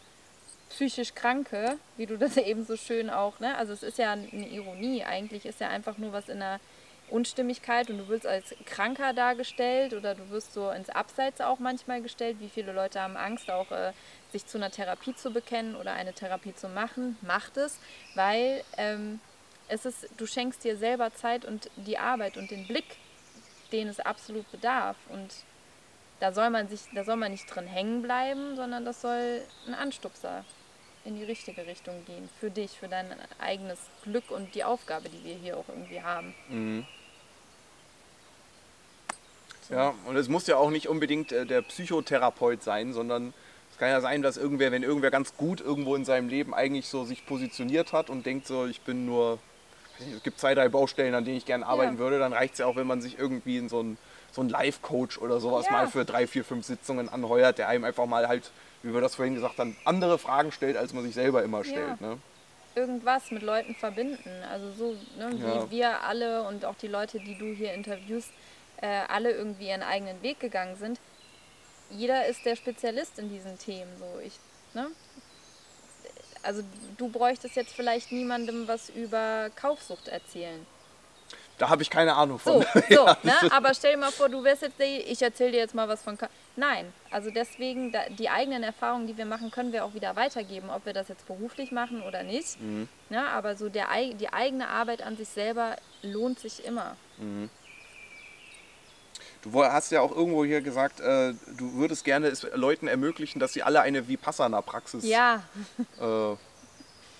psychisch 0.69 1.13
Kranke, 1.13 1.77
wie 1.97 2.05
du 2.05 2.17
das 2.17 2.37
eben 2.37 2.65
so 2.65 2.77
schön 2.77 3.09
auch, 3.09 3.39
ne? 3.39 3.55
also 3.57 3.73
es 3.73 3.83
ist 3.83 3.97
ja 3.97 4.11
eine 4.11 4.47
Ironie, 4.47 5.03
eigentlich 5.03 5.45
ist 5.45 5.59
ja 5.59 5.69
einfach 5.69 5.97
nur 5.97 6.13
was 6.13 6.29
in 6.29 6.39
der 6.39 6.59
Unstimmigkeit 7.11 7.89
und 7.89 7.97
du 7.97 8.07
wirst 8.07 8.25
als 8.25 8.55
kranker 8.65 9.13
dargestellt 9.13 9.93
oder 9.93 10.15
du 10.15 10.29
wirst 10.29 10.53
so 10.53 10.69
ins 10.71 10.89
Abseits 10.89 11.41
auch 11.41 11.59
manchmal 11.59 12.01
gestellt. 12.01 12.37
Wie 12.39 12.49
viele 12.49 12.71
Leute 12.71 13.01
haben 13.01 13.17
Angst, 13.17 13.51
auch 13.51 13.71
äh, 13.71 13.91
sich 14.31 14.45
zu 14.45 14.57
einer 14.57 14.71
Therapie 14.71 15.13
zu 15.15 15.31
bekennen 15.31 15.75
oder 15.75 15.93
eine 15.93 16.13
Therapie 16.13 16.55
zu 16.55 16.69
machen? 16.69 17.17
Macht 17.21 17.57
es, 17.57 17.79
weil 18.15 18.63
ähm, 18.77 19.19
es 19.67 19.85
ist, 19.85 20.09
du 20.17 20.25
schenkst 20.25 20.63
dir 20.63 20.77
selber 20.77 21.13
Zeit 21.13 21.45
und 21.45 21.69
die 21.75 21.97
Arbeit 21.97 22.37
und 22.37 22.51
den 22.51 22.65
Blick, 22.67 22.97
den 23.71 23.87
es 23.87 23.99
absolut 23.99 24.49
bedarf. 24.51 24.97
Und 25.09 25.29
da 26.19 26.31
soll 26.31 26.49
man 26.49 26.67
sich, 26.69 26.81
da 26.93 27.03
soll 27.03 27.15
man 27.15 27.31
nicht 27.31 27.53
drin 27.53 27.67
hängen 27.67 28.01
bleiben, 28.01 28.55
sondern 28.55 28.85
das 28.85 29.01
soll 29.01 29.41
ein 29.67 29.73
Anstupser 29.73 30.45
in 31.03 31.15
die 31.15 31.23
richtige 31.23 31.65
Richtung 31.65 32.05
gehen. 32.05 32.29
Für 32.39 32.51
dich, 32.51 32.71
für 32.71 32.87
dein 32.87 33.07
eigenes 33.39 33.79
Glück 34.03 34.29
und 34.29 34.53
die 34.55 34.63
Aufgabe, 34.63 35.09
die 35.09 35.23
wir 35.23 35.35
hier 35.35 35.57
auch 35.57 35.67
irgendwie 35.67 36.01
haben. 36.01 36.35
Mhm. 36.49 36.85
Ja, 39.71 39.93
und 40.05 40.15
es 40.17 40.27
muss 40.27 40.47
ja 40.47 40.57
auch 40.57 40.69
nicht 40.69 40.87
unbedingt 40.87 41.31
äh, 41.31 41.45
der 41.45 41.61
Psychotherapeut 41.61 42.61
sein, 42.61 42.93
sondern 42.93 43.33
es 43.71 43.77
kann 43.77 43.89
ja 43.89 44.01
sein, 44.01 44.21
dass 44.21 44.37
irgendwer, 44.37 44.71
wenn 44.71 44.83
irgendwer 44.83 45.11
ganz 45.11 45.35
gut 45.37 45.61
irgendwo 45.61 45.95
in 45.95 46.05
seinem 46.05 46.27
Leben 46.27 46.53
eigentlich 46.53 46.87
so 46.87 47.05
sich 47.05 47.25
positioniert 47.25 47.93
hat 47.93 48.09
und 48.09 48.25
denkt 48.25 48.47
so, 48.47 48.65
ich 48.65 48.81
bin 48.81 49.05
nur, 49.05 49.39
es 50.15 50.23
gibt 50.23 50.39
zwei, 50.39 50.53
drei 50.53 50.67
Baustellen, 50.67 51.15
an 51.15 51.23
denen 51.23 51.37
ich 51.37 51.45
gerne 51.45 51.65
arbeiten 51.65 51.93
ja. 51.93 51.99
würde, 51.99 52.19
dann 52.19 52.33
reicht 52.33 52.53
es 52.53 52.59
ja 52.59 52.65
auch, 52.65 52.75
wenn 52.75 52.87
man 52.87 53.01
sich 53.01 53.17
irgendwie 53.17 53.57
in 53.57 53.69
so 53.69 53.79
einen 53.79 53.97
so 54.31 54.43
Life-Coach 54.43 55.17
oder 55.17 55.39
sowas 55.39 55.65
ja. 55.65 55.73
mal 55.73 55.87
für 55.87 56.05
drei, 56.05 56.27
vier, 56.27 56.43
fünf 56.43 56.65
Sitzungen 56.65 57.09
anheuert, 57.09 57.57
der 57.57 57.67
einem 57.67 57.83
einfach 57.83 58.05
mal 58.05 58.27
halt, 58.27 58.51
wie 58.83 58.93
wir 58.93 59.01
das 59.01 59.15
vorhin 59.15 59.35
gesagt 59.35 59.57
haben, 59.57 59.75
andere 59.85 60.17
Fragen 60.17 60.51
stellt, 60.51 60.77
als 60.77 60.93
man 60.93 61.03
sich 61.03 61.13
selber 61.13 61.43
immer 61.43 61.63
stellt. 61.63 61.99
Ja. 61.99 62.07
Ne? 62.07 62.17
Irgendwas 62.75 63.31
mit 63.31 63.41
Leuten 63.41 63.75
verbinden. 63.75 64.29
Also 64.49 64.71
so, 64.71 64.95
ne, 65.17 65.31
wie 65.33 65.77
wir 65.77 66.03
alle 66.03 66.43
und 66.43 66.63
auch 66.63 66.75
die 66.75 66.87
Leute, 66.87 67.19
die 67.19 67.37
du 67.37 67.53
hier 67.53 67.73
interviewst, 67.73 68.29
äh, 68.81 69.01
alle 69.07 69.31
irgendwie 69.31 69.69
ihren 69.69 69.83
eigenen 69.83 70.21
Weg 70.21 70.39
gegangen 70.39 70.75
sind. 70.75 70.99
Jeder 71.89 72.25
ist 72.25 72.45
der 72.45 72.55
Spezialist 72.55 73.19
in 73.19 73.29
diesen 73.29 73.57
Themen. 73.59 73.91
So. 73.99 74.19
Ich, 74.25 74.33
ne? 74.73 74.87
Also 76.43 76.63
du 76.97 77.09
bräuchtest 77.09 77.55
jetzt 77.55 77.73
vielleicht 77.73 78.11
niemandem 78.11 78.67
was 78.67 78.89
über 78.89 79.49
Kaufsucht 79.55 80.07
erzählen. 80.07 80.65
Da 81.61 81.69
habe 81.69 81.83
ich 81.83 81.91
keine 81.91 82.15
Ahnung 82.15 82.39
von. 82.39 82.61
So, 82.61 82.67
so 82.89 83.05
ja. 83.05 83.17
ne? 83.21 83.33
aber 83.51 83.75
stell 83.75 83.91
dir 83.91 83.99
mal 83.99 84.11
vor, 84.11 84.29
du 84.29 84.43
wärst 84.43 84.63
jetzt, 84.63 84.79
ich 84.79 85.21
erzähle 85.21 85.51
dir 85.51 85.59
jetzt 85.59 85.75
mal 85.75 85.87
was 85.87 86.01
von. 86.01 86.17
Ka 86.17 86.27
Nein, 86.55 86.91
also 87.11 87.29
deswegen, 87.29 87.95
die 88.17 88.29
eigenen 88.29 88.63
Erfahrungen, 88.63 89.05
die 89.05 89.15
wir 89.15 89.25
machen, 89.25 89.51
können 89.51 89.71
wir 89.71 89.85
auch 89.85 89.93
wieder 89.93 90.15
weitergeben, 90.15 90.71
ob 90.71 90.87
wir 90.87 90.93
das 90.93 91.07
jetzt 91.07 91.27
beruflich 91.27 91.71
machen 91.71 92.01
oder 92.01 92.23
nicht. 92.23 92.59
Mhm. 92.59 92.89
Ja, 93.11 93.27
aber 93.27 93.55
so 93.55 93.69
der, 93.69 93.87
die 94.19 94.33
eigene 94.33 94.69
Arbeit 94.69 95.03
an 95.03 95.17
sich 95.17 95.29
selber 95.29 95.75
lohnt 96.01 96.39
sich 96.39 96.65
immer. 96.65 96.95
Mhm. 97.17 97.51
Du 99.41 99.63
hast 99.63 99.91
ja 99.91 100.01
auch 100.01 100.15
irgendwo 100.15 100.45
hier 100.45 100.61
gesagt, 100.61 100.99
äh, 100.99 101.33
du 101.57 101.73
würdest 101.73 102.03
gerne 102.05 102.27
es 102.27 102.45
Leuten 102.53 102.87
ermöglichen, 102.87 103.39
dass 103.39 103.53
sie 103.53 103.63
alle 103.63 103.81
eine 103.81 104.07
Vipassana-Praxis 104.07 105.03
ja. 105.03 105.41
äh, 105.99 106.35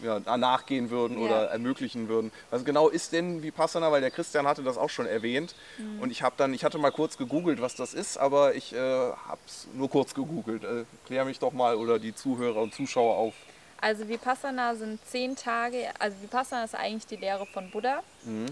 ja, 0.04 0.38
nachgehen 0.38 0.90
würden 0.90 1.18
ja. 1.20 1.26
oder 1.26 1.46
ermöglichen 1.50 2.08
würden. 2.10 2.32
Was 2.50 2.64
genau 2.64 2.90
ist 2.90 3.12
denn 3.14 3.42
Vipassana? 3.42 3.92
Weil 3.92 4.02
der 4.02 4.12
Christian 4.12 4.48
hatte 4.48 4.64
das 4.64 4.78
auch 4.78 4.90
schon 4.90 5.06
erwähnt. 5.06 5.56
Mhm. 5.78 6.02
Und 6.02 6.12
ich 6.12 6.22
habe 6.22 6.36
dann, 6.38 6.54
ich 6.54 6.64
hatte 6.64 6.78
mal 6.78 6.92
kurz 6.92 7.18
gegoogelt, 7.18 7.62
was 7.62 7.76
das 7.76 7.94
ist, 7.94 8.18
aber 8.18 8.56
ich 8.56 8.74
äh, 8.74 8.78
habe 8.78 9.42
es 9.48 9.68
nur 9.74 9.90
kurz 9.90 10.14
gegoogelt. 10.14 10.64
Äh, 10.64 10.86
klär 11.06 11.26
mich 11.26 11.40
doch 11.40 11.54
mal 11.54 11.76
oder 11.76 12.00
die 12.00 12.14
Zuhörer 12.14 12.62
und 12.62 12.74
Zuschauer 12.74 13.16
auf. 13.16 13.34
Also 13.80 14.08
Vipassana 14.08 14.76
sind 14.76 15.04
zehn 15.08 15.36
Tage, 15.36 15.90
also 15.98 16.16
Vipassana 16.22 16.66
ist 16.66 16.76
eigentlich 16.76 17.08
die 17.08 17.16
Lehre 17.16 17.48
von 17.48 17.72
Buddha. 17.72 18.04
Mhm. 18.24 18.46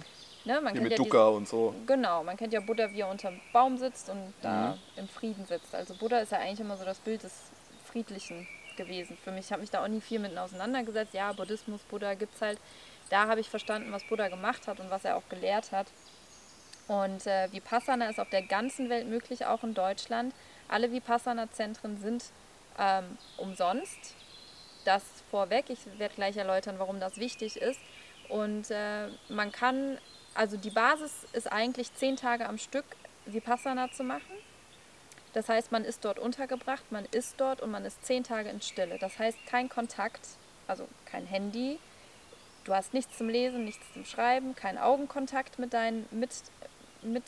Ne, 0.45 0.61
man 0.61 0.73
Wie 0.73 0.79
mit 0.79 0.91
ja 0.91 0.97
Dukkha 0.97 1.27
und 1.27 1.47
so. 1.47 1.75
Genau, 1.85 2.23
man 2.23 2.37
kennt 2.37 2.53
ja 2.53 2.61
Buddha, 2.61 2.91
wie 2.91 3.01
er 3.01 3.09
unter 3.09 3.29
dem 3.29 3.41
Baum 3.51 3.77
sitzt 3.77 4.09
und 4.09 4.33
da 4.41 4.71
mhm. 4.71 5.01
im 5.01 5.07
Frieden 5.07 5.45
sitzt. 5.45 5.75
Also 5.75 5.93
Buddha 5.95 6.19
ist 6.19 6.31
ja 6.31 6.39
eigentlich 6.39 6.61
immer 6.61 6.77
so 6.77 6.85
das 6.85 6.99
Bild 6.99 7.23
des 7.23 7.33
Friedlichen 7.91 8.47
gewesen. 8.77 9.17
Für 9.23 9.31
mich 9.31 9.51
habe 9.51 9.63
ich 9.63 9.69
da 9.69 9.83
auch 9.83 9.87
nie 9.87 10.01
viel 10.01 10.19
mit 10.19 10.37
auseinandergesetzt. 10.37 11.13
Ja, 11.13 11.33
Buddhismus, 11.33 11.81
Buddha 11.83 12.13
gibt 12.13 12.35
es 12.35 12.41
halt. 12.41 12.57
Da 13.09 13.27
habe 13.27 13.41
ich 13.41 13.49
verstanden, 13.49 13.91
was 13.91 14.03
Buddha 14.03 14.29
gemacht 14.29 14.67
hat 14.67 14.79
und 14.79 14.89
was 14.89 15.03
er 15.03 15.17
auch 15.17 15.27
gelehrt 15.29 15.71
hat. 15.71 15.87
Und 16.87 17.27
äh, 17.27 17.51
Vipassana 17.51 18.09
ist 18.09 18.19
auf 18.19 18.29
der 18.29 18.41
ganzen 18.41 18.89
Welt 18.89 19.07
möglich, 19.07 19.45
auch 19.45 19.63
in 19.63 19.73
Deutschland. 19.73 20.33
Alle 20.67 20.91
Vipassana-Zentren 20.91 21.99
sind 21.99 22.25
ähm, 22.79 23.17
umsonst. 23.37 24.15
Das 24.85 25.03
vorweg. 25.29 25.65
Ich 25.69 25.79
werde 25.97 26.15
gleich 26.15 26.37
erläutern, 26.37 26.79
warum 26.79 26.99
das 26.99 27.17
wichtig 27.17 27.57
ist. 27.57 27.79
Und 28.29 28.71
äh, 28.71 29.07
man 29.27 29.51
kann 29.51 29.97
also 30.39 30.55
die 30.55 30.69
Basis 30.69 31.11
ist 31.33 31.51
eigentlich 31.51 31.93
zehn 31.95 32.15
Tage 32.15 32.47
am 32.47 32.57
Stück 32.57 32.85
Vipassana 33.25 33.91
zu 33.91 34.05
machen. 34.05 34.31
Das 35.33 35.49
heißt, 35.49 35.73
man 35.73 35.83
ist 35.83 36.05
dort 36.05 36.17
untergebracht, 36.17 36.93
man 36.93 37.03
ist 37.11 37.41
dort 37.41 37.59
und 37.59 37.71
man 37.71 37.83
ist 37.83 38.05
zehn 38.05 38.23
Tage 38.23 38.47
in 38.47 38.61
Stille. 38.61 38.97
Das 38.99 39.19
heißt, 39.19 39.37
kein 39.47 39.67
Kontakt, 39.67 40.21
also 40.65 40.87
kein 41.03 41.25
Handy. 41.25 41.77
Du 42.63 42.73
hast 42.73 42.93
nichts 42.93 43.17
zum 43.17 43.27
Lesen, 43.27 43.65
nichts 43.65 43.85
zum 43.91 44.05
Schreiben, 44.05 44.55
kein 44.55 44.77
Augenkontakt 44.77 45.59
mit 45.59 45.73
deinen 45.73 46.07
mit, 46.09 46.29
mit 47.01 47.25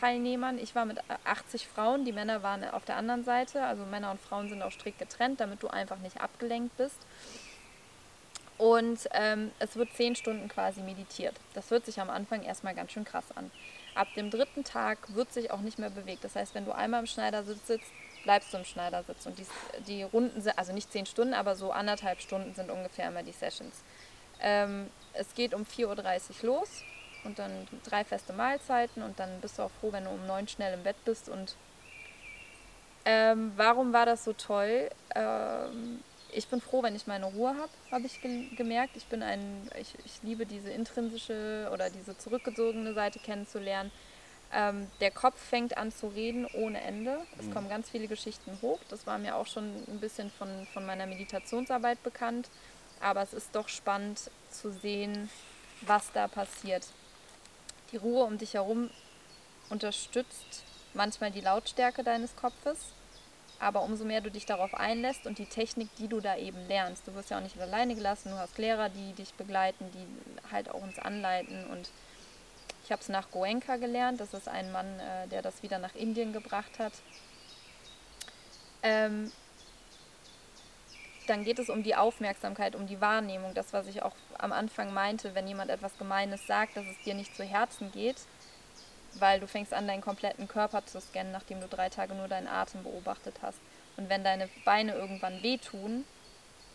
Teilnehmern. 0.00 0.58
Ich 0.58 0.74
war 0.74 0.86
mit 0.86 0.98
80 1.22 1.68
Frauen, 1.68 2.04
die 2.04 2.12
Männer 2.12 2.42
waren 2.42 2.64
auf 2.64 2.84
der 2.84 2.96
anderen 2.96 3.22
Seite. 3.22 3.62
Also 3.62 3.84
Männer 3.84 4.10
und 4.10 4.20
Frauen 4.20 4.48
sind 4.48 4.62
auch 4.62 4.72
strikt 4.72 4.98
getrennt, 4.98 5.38
damit 5.38 5.62
du 5.62 5.68
einfach 5.68 5.98
nicht 5.98 6.20
abgelenkt 6.20 6.76
bist. 6.76 6.98
Und 8.60 9.08
ähm, 9.12 9.52
es 9.58 9.76
wird 9.76 9.90
zehn 9.94 10.14
Stunden 10.14 10.46
quasi 10.48 10.82
meditiert. 10.82 11.34
Das 11.54 11.70
hört 11.70 11.86
sich 11.86 11.98
am 11.98 12.10
Anfang 12.10 12.42
erstmal 12.42 12.74
ganz 12.74 12.92
schön 12.92 13.06
krass 13.06 13.24
an. 13.34 13.50
Ab 13.94 14.08
dem 14.16 14.30
dritten 14.30 14.64
Tag 14.64 14.98
wird 15.14 15.32
sich 15.32 15.50
auch 15.50 15.62
nicht 15.62 15.78
mehr 15.78 15.88
bewegt. 15.88 16.24
Das 16.24 16.36
heißt, 16.36 16.54
wenn 16.54 16.66
du 16.66 16.72
einmal 16.72 17.00
im 17.00 17.06
Schneidersitz 17.06 17.66
sitzt, 17.66 17.90
bleibst 18.22 18.52
du 18.52 18.58
im 18.58 18.66
Schneidersitz. 18.66 19.24
Und 19.24 19.38
die, 19.38 19.46
die 19.86 20.02
Runden 20.02 20.42
sind, 20.42 20.58
also 20.58 20.74
nicht 20.74 20.92
zehn 20.92 21.06
Stunden, 21.06 21.32
aber 21.32 21.56
so 21.56 21.72
anderthalb 21.72 22.20
Stunden 22.20 22.54
sind 22.54 22.70
ungefähr 22.70 23.08
immer 23.08 23.22
die 23.22 23.32
Sessions. 23.32 23.82
Ähm, 24.42 24.90
es 25.14 25.34
geht 25.34 25.54
um 25.54 25.62
4.30 25.62 26.44
Uhr 26.44 26.56
los 26.56 26.82
und 27.24 27.38
dann 27.38 27.66
drei 27.82 28.04
feste 28.04 28.34
Mahlzeiten 28.34 29.02
und 29.02 29.18
dann 29.18 29.40
bist 29.40 29.58
du 29.58 29.62
auch 29.62 29.70
froh, 29.80 29.90
wenn 29.90 30.04
du 30.04 30.10
um 30.10 30.26
neun 30.26 30.46
schnell 30.48 30.74
im 30.74 30.82
Bett 30.82 31.02
bist 31.06 31.30
und 31.30 31.56
Ähm, 33.06 33.52
warum 33.56 33.94
war 33.94 34.04
das 34.04 34.24
so 34.24 34.34
toll? 34.34 34.90
Ähm, 35.14 36.02
ich 36.32 36.48
bin 36.48 36.60
froh, 36.60 36.82
wenn 36.82 36.96
ich 36.96 37.06
meine 37.06 37.26
Ruhe 37.26 37.50
habe, 37.50 37.70
habe 37.90 38.06
ich 38.06 38.20
ge 38.20 38.48
gemerkt. 38.56 38.96
Ich 38.96 39.06
bin 39.06 39.22
ein, 39.22 39.70
ich, 39.80 39.94
ich 40.04 40.22
liebe 40.22 40.46
diese 40.46 40.70
intrinsische 40.70 41.70
oder 41.72 41.90
diese 41.90 42.16
zurückgezogene 42.16 42.94
Seite 42.94 43.18
kennenzulernen. 43.18 43.90
Ähm, 44.52 44.88
der 45.00 45.10
Kopf 45.10 45.38
fängt 45.38 45.76
an 45.76 45.92
zu 45.92 46.08
reden 46.08 46.46
ohne 46.54 46.80
Ende. 46.80 47.20
Es 47.38 47.46
mhm. 47.46 47.54
kommen 47.54 47.68
ganz 47.68 47.90
viele 47.90 48.08
Geschichten 48.08 48.58
hoch. 48.62 48.80
Das 48.88 49.06
war 49.06 49.18
mir 49.18 49.36
auch 49.36 49.46
schon 49.46 49.64
ein 49.86 50.00
bisschen 50.00 50.30
von, 50.30 50.48
von 50.72 50.84
meiner 50.86 51.06
Meditationsarbeit 51.06 52.02
bekannt. 52.02 52.48
Aber 53.00 53.22
es 53.22 53.32
ist 53.32 53.54
doch 53.54 53.68
spannend 53.68 54.30
zu 54.50 54.72
sehen, 54.72 55.30
was 55.82 56.10
da 56.12 56.28
passiert. 56.28 56.86
Die 57.92 57.96
Ruhe 57.96 58.24
um 58.24 58.38
dich 58.38 58.54
herum 58.54 58.90
unterstützt 59.68 60.64
manchmal 60.94 61.30
die 61.30 61.40
Lautstärke 61.40 62.02
deines 62.02 62.34
Kopfes 62.36 62.78
aber 63.60 63.82
umso 63.82 64.04
mehr 64.04 64.22
du 64.22 64.30
dich 64.30 64.46
darauf 64.46 64.74
einlässt 64.74 65.26
und 65.26 65.38
die 65.38 65.44
Technik, 65.44 65.94
die 65.96 66.08
du 66.08 66.20
da 66.20 66.36
eben 66.36 66.66
lernst, 66.66 67.06
du 67.06 67.14
wirst 67.14 67.30
ja 67.30 67.38
auch 67.38 67.42
nicht 67.42 67.60
alleine 67.60 67.94
gelassen, 67.94 68.30
du 68.30 68.38
hast 68.38 68.56
Lehrer, 68.56 68.88
die 68.88 69.12
dich 69.12 69.34
begleiten, 69.34 69.84
die 69.92 70.50
halt 70.50 70.70
auch 70.70 70.82
uns 70.82 70.98
anleiten. 70.98 71.66
Und 71.66 71.90
ich 72.84 72.90
habe 72.90 73.02
es 73.02 73.10
nach 73.10 73.30
Goenka 73.30 73.76
gelernt, 73.76 74.18
das 74.18 74.32
ist 74.32 74.48
ein 74.48 74.72
Mann, 74.72 74.98
äh, 74.98 75.28
der 75.28 75.42
das 75.42 75.62
wieder 75.62 75.78
nach 75.78 75.94
Indien 75.94 76.32
gebracht 76.32 76.78
hat. 76.78 76.94
Ähm, 78.82 79.30
dann 81.26 81.44
geht 81.44 81.58
es 81.58 81.68
um 81.68 81.82
die 81.82 81.94
Aufmerksamkeit, 81.94 82.74
um 82.74 82.86
die 82.86 83.00
Wahrnehmung, 83.00 83.52
das, 83.54 83.74
was 83.74 83.86
ich 83.86 84.02
auch 84.02 84.14
am 84.38 84.52
Anfang 84.52 84.92
meinte, 84.94 85.34
wenn 85.34 85.46
jemand 85.46 85.70
etwas 85.70 85.96
Gemeines 85.98 86.46
sagt, 86.46 86.78
dass 86.78 86.86
es 86.86 86.98
dir 87.04 87.14
nicht 87.14 87.36
zu 87.36 87.44
Herzen 87.44 87.92
geht, 87.92 88.16
weil 89.14 89.40
du 89.40 89.46
fängst 89.46 89.72
an, 89.72 89.86
deinen 89.86 90.00
kompletten 90.00 90.48
Körper 90.48 90.84
zu 90.86 91.00
scannen, 91.00 91.32
nachdem 91.32 91.60
du 91.60 91.68
drei 91.68 91.88
Tage 91.88 92.14
nur 92.14 92.28
deinen 92.28 92.48
Atem 92.48 92.82
beobachtet 92.82 93.36
hast. 93.42 93.58
Und 93.96 94.08
wenn 94.08 94.24
deine 94.24 94.48
Beine 94.64 94.94
irgendwann 94.94 95.42
wehtun, 95.42 96.04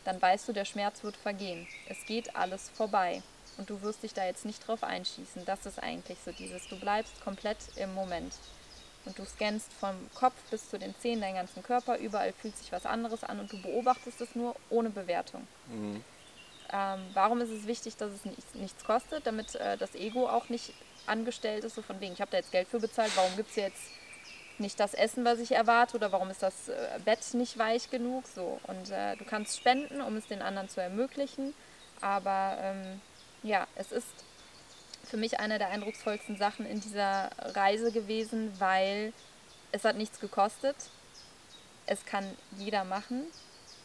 dann 0.03 0.21
weißt 0.21 0.47
du, 0.47 0.53
der 0.53 0.65
Schmerz 0.65 1.03
wird 1.03 1.17
vergehen. 1.17 1.67
Es 1.89 2.05
geht 2.05 2.35
alles 2.35 2.69
vorbei. 2.69 3.21
Und 3.57 3.69
du 3.69 3.81
wirst 3.81 4.03
dich 4.03 4.13
da 4.13 4.25
jetzt 4.25 4.45
nicht 4.45 4.67
drauf 4.67 4.83
einschießen. 4.83 5.45
Das 5.45 5.65
ist 5.65 5.81
eigentlich 5.81 6.17
so 6.23 6.31
dieses, 6.31 6.67
du 6.67 6.79
bleibst 6.79 7.21
komplett 7.21 7.57
im 7.77 7.93
Moment. 7.93 8.33
Und 9.05 9.17
du 9.17 9.25
scannst 9.25 9.71
vom 9.73 9.95
Kopf 10.15 10.35
bis 10.49 10.69
zu 10.69 10.79
den 10.79 10.95
Zehen 10.99 11.21
deinen 11.21 11.35
ganzen 11.35 11.63
Körper, 11.63 11.97
überall 11.97 12.33
fühlt 12.33 12.57
sich 12.57 12.71
was 12.71 12.85
anderes 12.85 13.23
an 13.23 13.39
und 13.39 13.51
du 13.51 13.61
beobachtest 13.61 14.19
es 14.19 14.35
nur 14.35 14.55
ohne 14.69 14.89
Bewertung. 14.89 15.47
Mhm. 15.67 16.03
Ähm, 16.71 16.99
warum 17.13 17.41
ist 17.41 17.51
es 17.51 17.67
wichtig, 17.67 17.97
dass 17.97 18.11
es 18.11 18.25
nichts, 18.25 18.55
nichts 18.55 18.83
kostet? 18.83 19.27
Damit 19.27 19.55
äh, 19.55 19.77
das 19.77 19.95
Ego 19.95 20.27
auch 20.27 20.49
nicht 20.49 20.73
angestellt 21.05 21.63
ist, 21.63 21.75
so 21.75 21.81
von 21.81 21.99
wegen, 21.99 22.13
ich 22.13 22.21
habe 22.21 22.31
da 22.31 22.37
jetzt 22.37 22.51
Geld 22.51 22.67
für 22.67 22.79
bezahlt, 22.79 23.11
warum 23.15 23.35
gibt 23.35 23.49
es 23.51 23.55
jetzt 23.55 23.83
nicht 24.57 24.79
das 24.79 24.93
Essen, 24.93 25.25
was 25.25 25.39
ich 25.39 25.51
erwarte 25.51 25.97
oder 25.97 26.11
warum 26.11 26.29
ist 26.29 26.41
das 26.41 26.69
äh, 26.69 26.99
Bett 27.03 27.19
nicht 27.33 27.57
weich 27.57 27.89
genug? 27.89 28.25
So. 28.27 28.59
Und 28.67 28.89
äh, 28.89 29.15
du 29.17 29.25
kannst 29.25 29.57
spenden, 29.57 30.01
um 30.01 30.15
es 30.15 30.27
den 30.27 30.41
anderen 30.41 30.69
zu 30.69 30.81
ermöglichen. 30.81 31.53
Aber 32.01 32.57
ähm, 32.59 33.01
ja, 33.43 33.67
es 33.75 33.91
ist 33.91 34.07
für 35.03 35.17
mich 35.17 35.39
eine 35.39 35.59
der 35.59 35.69
eindrucksvollsten 35.69 36.37
Sachen 36.37 36.65
in 36.65 36.81
dieser 36.81 37.29
Reise 37.37 37.91
gewesen, 37.91 38.51
weil 38.59 39.13
es 39.71 39.83
hat 39.83 39.97
nichts 39.97 40.19
gekostet. 40.19 40.75
Es 41.85 42.05
kann 42.05 42.25
jeder 42.57 42.83
machen. 42.83 43.25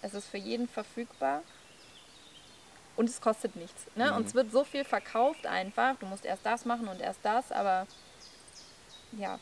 Es 0.03 0.15
ist 0.15 0.29
für 0.29 0.39
jeden 0.39 0.69
verfügbar 0.69 1.43
und 3.01 3.09
es 3.09 3.23
kostet 3.23 3.57
nichts. 3.57 3.87
Ne? 3.95 4.11
Mhm. 4.11 4.17
Und 4.19 4.27
es 4.27 4.35
wird 4.35 4.53
so 4.53 4.63
viel 4.63 4.85
verkauft 4.85 5.47
einfach. 5.47 5.97
Du 5.97 6.05
musst 6.07 6.27
erst 6.27 6.45
das 6.45 6.67
machen 6.67 6.87
und 6.87 7.01
erst 7.01 7.21
das, 7.23 7.51
aber 7.51 7.87
ja. 9.13 9.39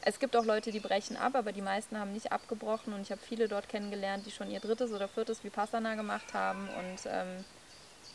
Es 0.00 0.18
gibt 0.18 0.34
auch 0.34 0.44
Leute, 0.44 0.72
die 0.72 0.80
brechen 0.80 1.16
ab, 1.16 1.36
aber 1.36 1.52
die 1.52 1.62
meisten 1.62 2.00
haben 2.00 2.12
nicht 2.12 2.32
abgebrochen 2.32 2.92
und 2.92 3.02
ich 3.02 3.12
habe 3.12 3.20
viele 3.20 3.46
dort 3.46 3.68
kennengelernt, 3.68 4.26
die 4.26 4.32
schon 4.32 4.50
ihr 4.50 4.58
drittes 4.58 4.90
oder 4.90 5.06
viertes 5.06 5.44
Vipassana 5.44 5.94
gemacht 5.94 6.34
haben 6.34 6.68
und 6.68 6.98
ähm, 7.06 7.44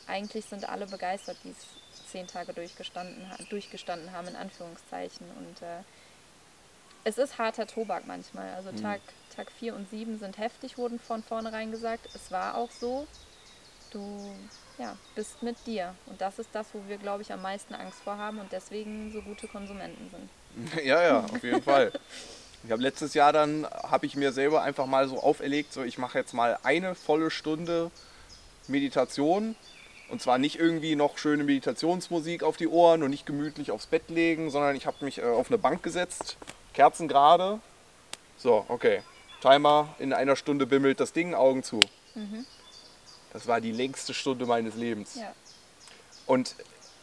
eigentlich 0.07 0.45
sind 0.45 0.67
alle 0.67 0.87
begeistert, 0.87 1.37
die 1.45 1.51
es 1.51 2.09
zehn 2.11 2.27
Tage 2.27 2.51
durchgestanden, 2.51 3.25
durchgestanden 3.49 4.11
haben, 4.11 4.27
in 4.27 4.35
Anführungszeichen. 4.35 5.25
Und 5.37 5.61
äh, 5.61 5.83
es 7.05 7.17
ist 7.17 7.37
harter 7.37 7.65
Tobak 7.65 8.07
manchmal. 8.07 8.53
Also 8.55 8.73
mhm. 8.73 8.81
Tag, 8.81 9.01
Tag 9.33 9.51
4 9.53 9.73
und 9.73 9.89
7 9.89 10.19
sind 10.19 10.37
heftig, 10.37 10.77
wurden 10.77 10.99
von 10.99 11.23
vornherein 11.23 11.71
gesagt. 11.71 12.09
Es 12.13 12.29
war 12.29 12.55
auch 12.55 12.71
so. 12.71 13.07
Du 13.91 14.33
ja, 14.77 14.97
bist 15.15 15.43
mit 15.43 15.57
dir. 15.65 15.93
Und 16.07 16.19
das 16.21 16.39
ist 16.39 16.49
das, 16.53 16.67
wo 16.73 16.81
wir, 16.87 16.97
glaube 16.97 17.21
ich, 17.21 17.31
am 17.31 17.41
meisten 17.41 17.75
Angst 17.75 17.99
vor 18.03 18.17
haben 18.17 18.39
und 18.39 18.51
deswegen 18.51 19.11
so 19.11 19.21
gute 19.21 19.47
Konsumenten 19.47 20.09
sind. 20.09 20.83
Ja, 20.85 21.01
ja, 21.01 21.19
auf 21.19 21.43
jeden 21.43 21.61
Fall. 21.61 21.91
Ich 22.63 22.71
habe 22.71 22.81
letztes 22.81 23.13
Jahr 23.13 23.31
dann, 23.33 23.65
habe 23.65 24.05
ich 24.05 24.15
mir 24.15 24.31
selber 24.31 24.61
einfach 24.61 24.85
mal 24.85 25.07
so 25.07 25.21
auferlegt, 25.21 25.73
so 25.73 25.83
ich 25.83 25.97
mache 25.97 26.17
jetzt 26.17 26.33
mal 26.33 26.57
eine 26.63 26.95
volle 26.95 27.31
Stunde 27.31 27.91
Meditation. 28.67 29.55
Und 30.09 30.21
zwar 30.21 30.37
nicht 30.37 30.59
irgendwie 30.59 30.95
noch 30.95 31.17
schöne 31.17 31.43
Meditationsmusik 31.45 32.43
auf 32.43 32.57
die 32.57 32.67
Ohren 32.67 33.01
und 33.01 33.11
nicht 33.11 33.25
gemütlich 33.25 33.71
aufs 33.71 33.85
Bett 33.85 34.09
legen, 34.09 34.49
sondern 34.49 34.75
ich 34.75 34.85
habe 34.85 35.05
mich 35.05 35.19
äh, 35.19 35.23
auf 35.23 35.49
eine 35.49 35.57
Bank 35.57 35.83
gesetzt, 35.83 36.37
Kerzen 36.73 37.07
gerade. 37.07 37.59
So, 38.37 38.65
okay. 38.67 39.03
Timer, 39.41 39.95
in 39.99 40.11
einer 40.11 40.35
Stunde 40.35 40.67
bimmelt 40.67 40.99
das 40.99 41.13
Ding, 41.13 41.33
Augen 41.33 41.63
zu. 41.63 41.79
Mhm. 42.13 42.45
Das 43.33 43.47
war 43.47 43.61
die 43.61 43.71
längste 43.71 44.13
Stunde 44.13 44.45
meines 44.45 44.75
Lebens. 44.75 45.15
Ja. 45.15 45.33
Und 46.25 46.55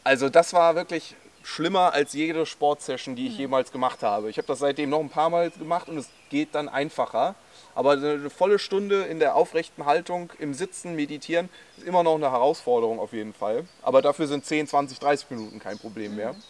also 0.04 0.28
das 0.28 0.52
war 0.52 0.74
wirklich 0.74 1.14
schlimmer 1.42 1.94
als 1.94 2.12
jede 2.12 2.44
Sportsession, 2.44 3.16
die 3.16 3.26
ich 3.26 3.34
mhm. 3.34 3.40
jemals 3.40 3.72
gemacht 3.72 4.02
habe. 4.02 4.28
Ich 4.28 4.36
habe 4.36 4.46
das 4.46 4.58
seitdem 4.58 4.90
noch 4.90 5.00
ein 5.00 5.08
paar 5.08 5.30
Mal 5.30 5.50
gemacht 5.50 5.88
und 5.88 5.96
es 5.96 6.08
geht 6.28 6.54
dann 6.54 6.68
einfacher. 6.68 7.34
Aber 7.74 7.92
eine 7.92 8.28
volle 8.28 8.58
Stunde 8.58 9.04
in 9.04 9.18
der 9.18 9.34
aufrechten 9.34 9.86
Haltung, 9.86 10.32
im 10.38 10.52
Sitzen, 10.52 10.94
meditieren, 10.94 11.48
ist 11.76 11.86
immer 11.86 12.02
noch 12.02 12.16
eine 12.16 12.30
Herausforderung 12.30 12.98
auf 12.98 13.12
jeden 13.12 13.32
Fall. 13.32 13.64
Aber 13.82 14.02
dafür 14.02 14.26
sind 14.26 14.44
10, 14.44 14.66
20, 14.66 14.98
30 14.98 15.30
Minuten 15.30 15.58
kein 15.58 15.78
Problem 15.78 16.16
mehr. 16.16 16.32
Mhm. 16.32 16.42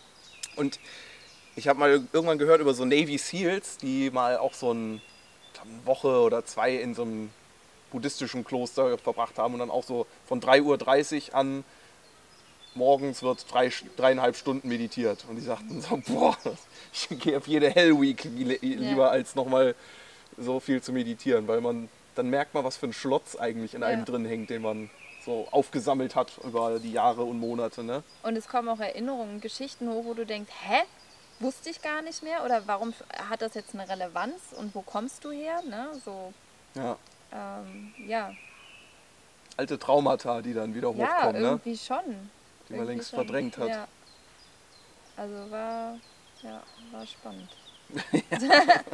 Und 0.56 0.80
ich 1.54 1.68
habe 1.68 1.78
mal 1.78 1.90
irgendwann 2.12 2.38
gehört 2.38 2.60
über 2.60 2.74
so 2.74 2.84
Navy 2.84 3.18
SEALs, 3.18 3.76
die 3.78 4.10
mal 4.10 4.38
auch 4.38 4.54
so 4.54 4.72
ein, 4.72 5.00
eine 5.62 5.86
Woche 5.86 6.20
oder 6.20 6.44
zwei 6.44 6.74
in 6.74 6.94
so 6.94 7.02
einem 7.02 7.30
buddhistischen 7.90 8.44
Kloster 8.44 8.98
verbracht 8.98 9.38
haben 9.38 9.54
und 9.54 9.60
dann 9.60 9.70
auch 9.70 9.84
so 9.84 10.06
von 10.26 10.40
3.30 10.40 11.28
Uhr 11.30 11.34
an 11.34 11.64
morgens 12.78 13.22
wird 13.22 13.52
drei, 13.52 13.70
dreieinhalb 13.96 14.36
Stunden 14.36 14.68
meditiert. 14.68 15.26
Und 15.28 15.36
die 15.36 15.42
sagten 15.42 15.82
so, 15.82 16.00
boah, 16.06 16.36
ich 16.92 17.08
gehe 17.18 17.36
auf 17.36 17.46
jede 17.46 17.68
Hell 17.68 18.00
Week 18.00 18.24
lieber 18.24 19.06
ja. 19.06 19.08
als 19.08 19.34
nochmal 19.34 19.74
so 20.38 20.60
viel 20.60 20.80
zu 20.80 20.92
meditieren, 20.92 21.48
weil 21.48 21.60
man, 21.60 21.88
dann 22.14 22.30
merkt 22.30 22.54
man, 22.54 22.64
was 22.64 22.76
für 22.76 22.86
ein 22.86 22.92
Schlotz 22.92 23.36
eigentlich 23.36 23.74
in 23.74 23.82
ja. 23.82 23.88
einem 23.88 24.04
drin 24.04 24.24
hängt, 24.24 24.48
den 24.48 24.62
man 24.62 24.88
so 25.24 25.48
aufgesammelt 25.50 26.14
hat 26.14 26.32
über 26.44 26.78
die 26.78 26.92
Jahre 26.92 27.24
und 27.24 27.38
Monate. 27.38 27.82
Ne? 27.82 28.02
Und 28.22 28.36
es 28.36 28.48
kommen 28.48 28.68
auch 28.68 28.80
Erinnerungen, 28.80 29.40
Geschichten 29.40 29.90
hoch, 29.90 30.04
wo 30.04 30.14
du 30.14 30.24
denkst, 30.24 30.50
hä? 30.66 30.82
Wusste 31.40 31.70
ich 31.70 31.82
gar 31.82 32.02
nicht 32.02 32.24
mehr? 32.24 32.44
Oder 32.44 32.62
warum 32.66 32.92
hat 33.30 33.42
das 33.42 33.54
jetzt 33.54 33.72
eine 33.72 33.88
Relevanz 33.88 34.40
und 34.56 34.74
wo 34.74 34.82
kommst 34.82 35.24
du 35.24 35.30
her? 35.30 35.62
Ne? 35.68 35.90
So. 36.04 36.32
Ja 36.74 36.96
ähm, 37.32 37.92
ja. 38.06 38.32
Alte 39.56 39.78
Traumata, 39.78 40.40
die 40.40 40.54
dann 40.54 40.74
wieder 40.74 40.88
hochkommen, 40.88 41.08
ja, 41.08 41.32
ne? 41.32 41.38
irgendwie 41.38 41.76
schon. 41.76 42.30
Die 42.68 42.74
man 42.74 42.86
längst 42.86 43.10
schon. 43.10 43.18
verdrängt 43.18 43.58
hat. 43.58 43.68
Ja. 43.68 43.88
Also 45.16 45.50
war, 45.50 45.98
ja, 46.42 46.62
war 46.92 47.06
spannend. 47.06 47.48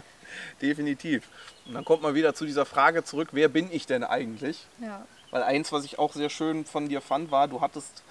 Definitiv. 0.62 1.28
Und 1.66 1.74
dann 1.74 1.84
kommt 1.84 2.02
man 2.02 2.14
wieder 2.14 2.34
zu 2.34 2.46
dieser 2.46 2.64
Frage 2.64 3.04
zurück, 3.04 3.28
wer 3.32 3.48
bin 3.48 3.70
ich 3.70 3.86
denn 3.86 4.04
eigentlich? 4.04 4.66
Ja. 4.80 5.06
Weil 5.30 5.42
eins, 5.42 5.72
was 5.72 5.84
ich 5.84 5.98
auch 5.98 6.12
sehr 6.12 6.30
schön 6.30 6.64
von 6.64 6.88
dir 6.88 7.00
fand, 7.00 7.30
war, 7.30 7.48
du 7.48 7.60
hattest 7.60 8.02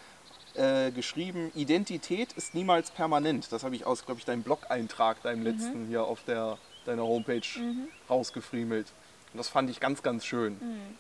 äh, 0.55 0.91
geschrieben, 0.91 1.51
Identität 1.55 2.33
ist 2.33 2.53
niemals 2.53 2.91
permanent. 2.91 3.51
Das 3.51 3.63
habe 3.63 3.75
ich 3.75 3.85
aus, 3.85 4.05
glaube 4.05 4.19
ich, 4.19 4.25
deinem 4.25 4.43
Blog-Eintrag, 4.43 5.21
deinem 5.23 5.39
mhm. 5.39 5.45
letzten 5.45 5.87
hier 5.87 6.03
auf 6.03 6.23
der, 6.25 6.57
deiner 6.85 7.03
Homepage 7.03 7.41
mhm. 7.57 7.87
rausgefriemelt. 8.09 8.87
Und 9.33 9.39
das 9.39 9.49
fand 9.49 9.69
ich 9.69 9.79
ganz, 9.79 10.03
ganz 10.03 10.25
schön. 10.25 10.53
Mhm. 10.59 10.97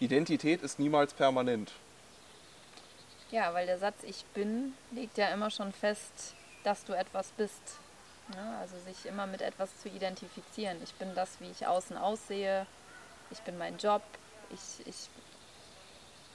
Identität 0.00 0.62
ist 0.62 0.78
niemals 0.78 1.14
permanent. 1.14 1.72
Ja, 3.30 3.54
weil 3.54 3.66
der 3.66 3.78
Satz 3.78 4.02
Ich 4.02 4.24
bin 4.34 4.74
legt 4.90 5.18
ja 5.18 5.28
immer 5.28 5.50
schon 5.50 5.72
fest, 5.72 6.34
dass 6.64 6.84
du 6.84 6.92
etwas 6.92 7.28
bist. 7.36 7.78
Ja, 8.34 8.58
also 8.60 8.76
sich 8.78 9.06
immer 9.06 9.26
mit 9.26 9.40
etwas 9.40 9.76
zu 9.80 9.88
identifizieren. 9.88 10.78
Ich 10.82 10.94
bin 10.94 11.14
das, 11.14 11.40
wie 11.40 11.50
ich 11.50 11.66
außen 11.66 11.96
aussehe. 11.96 12.66
Ich 13.30 13.40
bin 13.40 13.56
mein 13.58 13.76
Job. 13.78 14.02
Ich, 14.50 14.86
ich, 14.86 15.08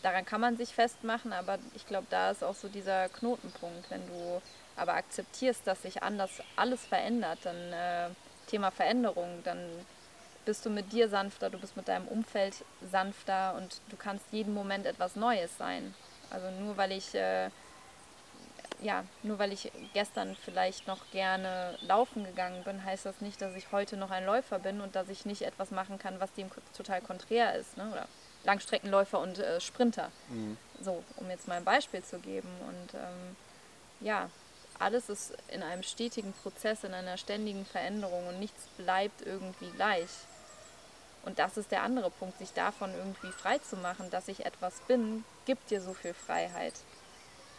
daran 0.03 0.25
kann 0.25 0.41
man 0.41 0.57
sich 0.57 0.73
festmachen, 0.73 1.33
aber 1.33 1.57
ich 1.73 1.86
glaube, 1.86 2.07
da 2.09 2.31
ist 2.31 2.43
auch 2.43 2.55
so 2.55 2.67
dieser 2.69 3.09
Knotenpunkt. 3.09 3.89
Wenn 3.89 4.05
du 4.07 4.41
aber 4.75 4.93
akzeptierst, 4.93 5.65
dass 5.67 5.81
sich 5.81 6.03
anders 6.03 6.41
alles 6.55 6.86
verändert, 6.86 7.39
dann 7.43 7.73
äh, 7.73 8.09
Thema 8.47 8.71
Veränderung, 8.71 9.41
dann 9.43 9.59
bist 10.45 10.65
du 10.65 10.69
mit 10.69 10.91
dir 10.91 11.09
sanfter, 11.09 11.49
du 11.49 11.57
bist 11.57 11.75
mit 11.75 11.87
deinem 11.87 12.07
Umfeld 12.07 12.63
sanfter 12.91 13.55
und 13.55 13.81
du 13.89 13.97
kannst 13.97 14.25
jeden 14.31 14.53
Moment 14.53 14.85
etwas 14.85 15.15
Neues 15.15 15.57
sein. 15.57 15.93
Also 16.29 16.49
nur 16.51 16.77
weil 16.77 16.91
ich 16.91 17.13
äh, 17.15 17.49
ja, 18.81 19.03
nur 19.23 19.39
weil 19.39 19.51
ich 19.51 19.71
gestern 19.93 20.35
vielleicht 20.35 20.87
noch 20.87 21.09
gerne 21.11 21.77
laufen 21.81 22.23
gegangen 22.23 22.63
bin, 22.63 22.83
heißt 22.83 23.05
das 23.05 23.21
nicht, 23.21 23.41
dass 23.41 23.55
ich 23.55 23.71
heute 23.71 23.97
noch 23.97 24.11
ein 24.11 24.25
Läufer 24.25 24.59
bin 24.59 24.81
und 24.81 24.95
dass 24.95 25.09
ich 25.09 25.25
nicht 25.25 25.41
etwas 25.41 25.71
machen 25.71 25.97
kann, 25.97 26.19
was 26.19 26.33
dem 26.33 26.49
total 26.75 27.01
konträr 27.01 27.55
ist. 27.55 27.77
Ne? 27.77 27.89
Oder 27.91 28.07
Langstreckenläufer 28.43 29.19
und 29.19 29.39
äh, 29.39 29.59
Sprinter. 29.59 30.11
Mhm. 30.29 30.57
So, 30.81 31.03
um 31.17 31.29
jetzt 31.29 31.47
mal 31.47 31.55
ein 31.55 31.63
Beispiel 31.63 32.03
zu 32.03 32.19
geben. 32.19 32.49
Und 32.67 32.93
ähm, 32.93 33.35
ja, 34.01 34.29
alles 34.77 35.09
ist 35.09 35.33
in 35.47 35.63
einem 35.63 35.83
stetigen 35.83 36.33
Prozess, 36.33 36.83
in 36.83 36.93
einer 36.93 37.17
ständigen 37.17 37.65
Veränderung 37.65 38.27
und 38.27 38.39
nichts 38.39 38.67
bleibt 38.77 39.21
irgendwie 39.25 39.71
gleich. 39.71 40.09
Und 41.26 41.39
das 41.39 41.57
ist 41.57 41.71
der 41.71 41.82
andere 41.82 42.11
Punkt, 42.11 42.38
sich 42.38 42.53
davon 42.53 42.91
irgendwie 42.95 43.32
frei 43.32 43.57
zu 43.57 43.76
machen, 43.78 44.09
dass 44.11 44.28
ich 44.28 44.45
etwas 44.45 44.80
bin, 44.88 45.26
gibt 45.45 45.71
dir 45.71 45.82
so 45.82 45.93
viel 45.93 46.13
Freiheit. 46.13 46.73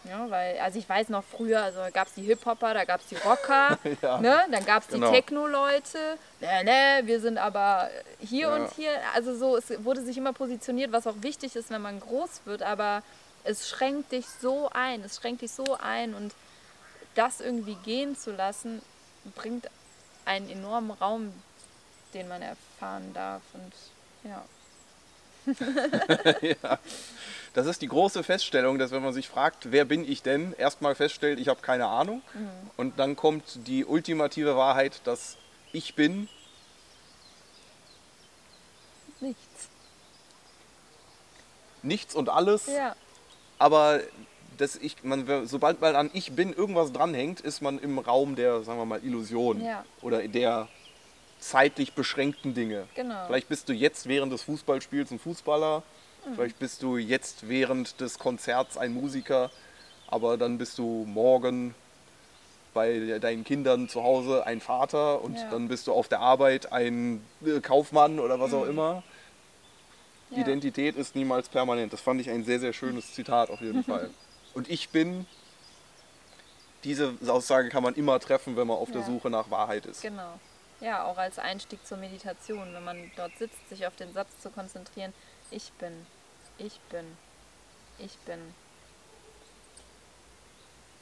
Ja, 0.09 0.31
weil, 0.31 0.59
also 0.61 0.79
ich 0.79 0.89
weiß 0.89 1.09
noch 1.09 1.25
früher, 1.25 1.63
also 1.63 1.81
gab 1.93 2.07
es 2.07 2.15
die 2.15 2.23
Hip-Hopper, 2.23 2.75
da 2.75 2.85
gab 2.85 3.01
es 3.01 3.09
die 3.09 3.17
Rocker, 3.17 3.77
ja, 4.03 4.21
ne? 4.21 4.47
dann 4.53 4.65
gab 4.65 4.83
es 4.83 4.89
die 4.89 4.95
genau. 4.95 5.11
Techno-Leute, 5.11 5.99
ne, 6.41 6.65
ne, 6.65 7.01
wir 7.07 7.21
sind 7.21 7.39
aber 7.39 7.91
hier 8.21 8.49
ja. 8.49 8.55
und 8.55 8.71
hier. 8.73 8.91
Also 9.15 9.37
so, 9.37 9.57
es 9.57 9.85
wurde 9.85 10.03
sich 10.03 10.17
immer 10.17 10.33
positioniert, 10.33 10.93
was 10.93 11.09
auch 11.09 11.23
wichtig 11.23 11.57
ist, 11.57 11.71
wenn 11.71 11.83
man 11.83 11.99
groß 11.99 12.43
wird, 12.45 12.63
aber 12.63 13.03
es 13.43 13.69
schränkt 13.69 14.13
dich 14.13 14.27
so 14.41 14.71
ein, 14.73 15.03
es 15.03 15.17
schränkt 15.17 15.43
dich 15.43 15.51
so 15.51 15.77
ein 15.81 16.15
und 16.15 16.33
das 17.17 17.41
irgendwie 17.41 17.77
gehen 17.77 18.17
zu 18.17 18.31
lassen, 18.31 18.83
bringt 19.35 19.69
einen 20.25 20.49
enormen 20.51 20.93
Raum, 20.93 21.33
den 22.15 22.29
man 22.29 22.43
erfahren 22.77 23.13
darf 23.15 23.43
und 23.55 23.73
ja. 24.25 24.45
ja. 26.63 26.79
Das 27.55 27.67
ist 27.67 27.81
die 27.81 27.89
große 27.89 28.23
Feststellung, 28.23 28.79
dass 28.79 28.91
wenn 28.91 29.03
man 29.03 29.15
sich 29.15 29.29
fragt, 29.29 29.71
wer 29.71 29.85
bin 29.85 30.07
ich 30.07 30.23
denn, 30.23 30.53
erstmal 30.55 30.95
feststellt, 30.95 31.39
ich 31.39 31.49
habe 31.49 31.63
keine 31.63 31.87
Ahnung. 31.87 32.23
Mhm. 32.35 32.49
Und 32.77 32.99
dann 32.99 33.17
kommt 33.17 33.67
die 33.67 33.85
ultimative 33.85 34.57
Wahrheit, 34.57 35.01
dass 35.05 35.37
ich 35.73 35.95
bin. 35.95 36.29
Nichts. 39.21 39.69
Nichts 41.83 42.15
und 42.15 42.29
alles. 42.29 42.67
Ja. 42.67 42.97
Aber 43.59 44.01
das 44.59 44.77
ich, 44.77 45.03
man, 45.05 45.47
sobald 45.47 45.81
man 45.81 45.97
an 45.97 46.11
ich 46.13 46.33
bin 46.33 46.53
irgendwas 46.53 46.93
dranhängt, 46.93 47.41
ist 47.41 47.63
man 47.63 47.79
im 47.79 47.99
Raum 47.99 48.37
der, 48.37 48.63
sagen 48.65 48.79
wir 48.79 48.85
mal, 48.85 49.03
Illusion. 49.03 49.65
Ja. 49.65 49.85
Oder 50.03 50.27
der 50.27 50.69
zeitlich 51.39 51.93
beschränkten 51.93 52.55
Dinge. 52.55 52.87
Genau. 52.95 53.27
Vielleicht 53.27 53.49
bist 53.49 53.69
du 53.69 53.73
jetzt 53.73 54.09
während 54.09 54.33
des 54.33 54.43
Fußballspiels 54.43 55.11
ein 55.11 55.19
Fußballer, 55.19 55.83
mhm. 56.27 56.35
vielleicht 56.35 56.59
bist 56.59 56.83
du 56.83 56.97
jetzt 56.97 57.49
während 57.49 58.01
des 58.01 58.19
Konzerts 58.19 58.77
ein 58.77 58.93
Musiker, 58.93 59.51
aber 60.09 60.37
dann 60.37 60.59
bist 60.59 60.79
du 60.79 61.05
morgen 61.07 61.75
bei 62.75 63.19
deinen 63.19 63.45
Kindern 63.45 63.89
zu 63.89 64.03
Hause 64.03 64.47
ein 64.47 64.61
Vater 64.61 65.23
und 65.23 65.37
ja. 65.37 65.49
dann 65.51 65.69
bist 65.69 65.87
du 65.87 65.93
auf 65.93 66.09
der 66.09 66.21
Arbeit 66.21 66.73
ein 66.73 67.25
äh, 67.45 67.61
Kaufmann 67.61 68.19
oder 68.19 68.39
was 68.39 68.51
mhm. 68.51 68.59
auch 68.59 68.67
immer. 68.67 69.03
Ja. 70.31 70.39
Identität 70.39 70.97
ist 70.97 71.15
niemals 71.15 71.49
permanent. 71.49 71.93
Das 71.93 72.01
fand 72.01 72.21
ich 72.21 72.29
ein 72.29 72.45
sehr, 72.45 72.61
sehr 72.61 72.73
schönes 72.73 73.15
Zitat 73.15 73.51
auf 73.51 73.61
jeden 73.61 73.85
Fall. 73.85 74.11
Und 74.53 74.69
ich 74.69 74.91
bin, 74.91 75.27
diese 76.85 77.15
Aussage 77.27 77.69
kann 77.69 77.83
man 77.83 77.95
immer 77.95 78.21
treffen, 78.21 78.57
wenn 78.57 78.67
man 78.67 78.77
auf 78.77 78.89
ja. 78.89 78.97
der 78.97 79.05
Suche 79.05 79.31
nach 79.31 79.51
Wahrheit 79.51 79.87
ist. 79.87 80.03
Genau 80.03 80.39
ja, 80.87 81.05
auch 81.05 81.19
als 81.19 81.41
Einstieg 81.41 81.85
zur 81.85 81.99
Meditation, 81.99 82.73
wenn 82.73 82.85
man 82.85 83.11
dort 83.17 83.37
sitzt, 83.39 83.69
sich 83.69 83.87
auf 83.89 83.97
den 83.97 84.13
Satz 84.13 84.29
zu 84.41 84.51
konzentrieren, 84.51 85.13
ich 85.51 85.73
bin, 85.73 85.93
ich 86.59 86.79
bin, 86.91 87.05
ich 87.99 88.17
bin. 88.19 88.39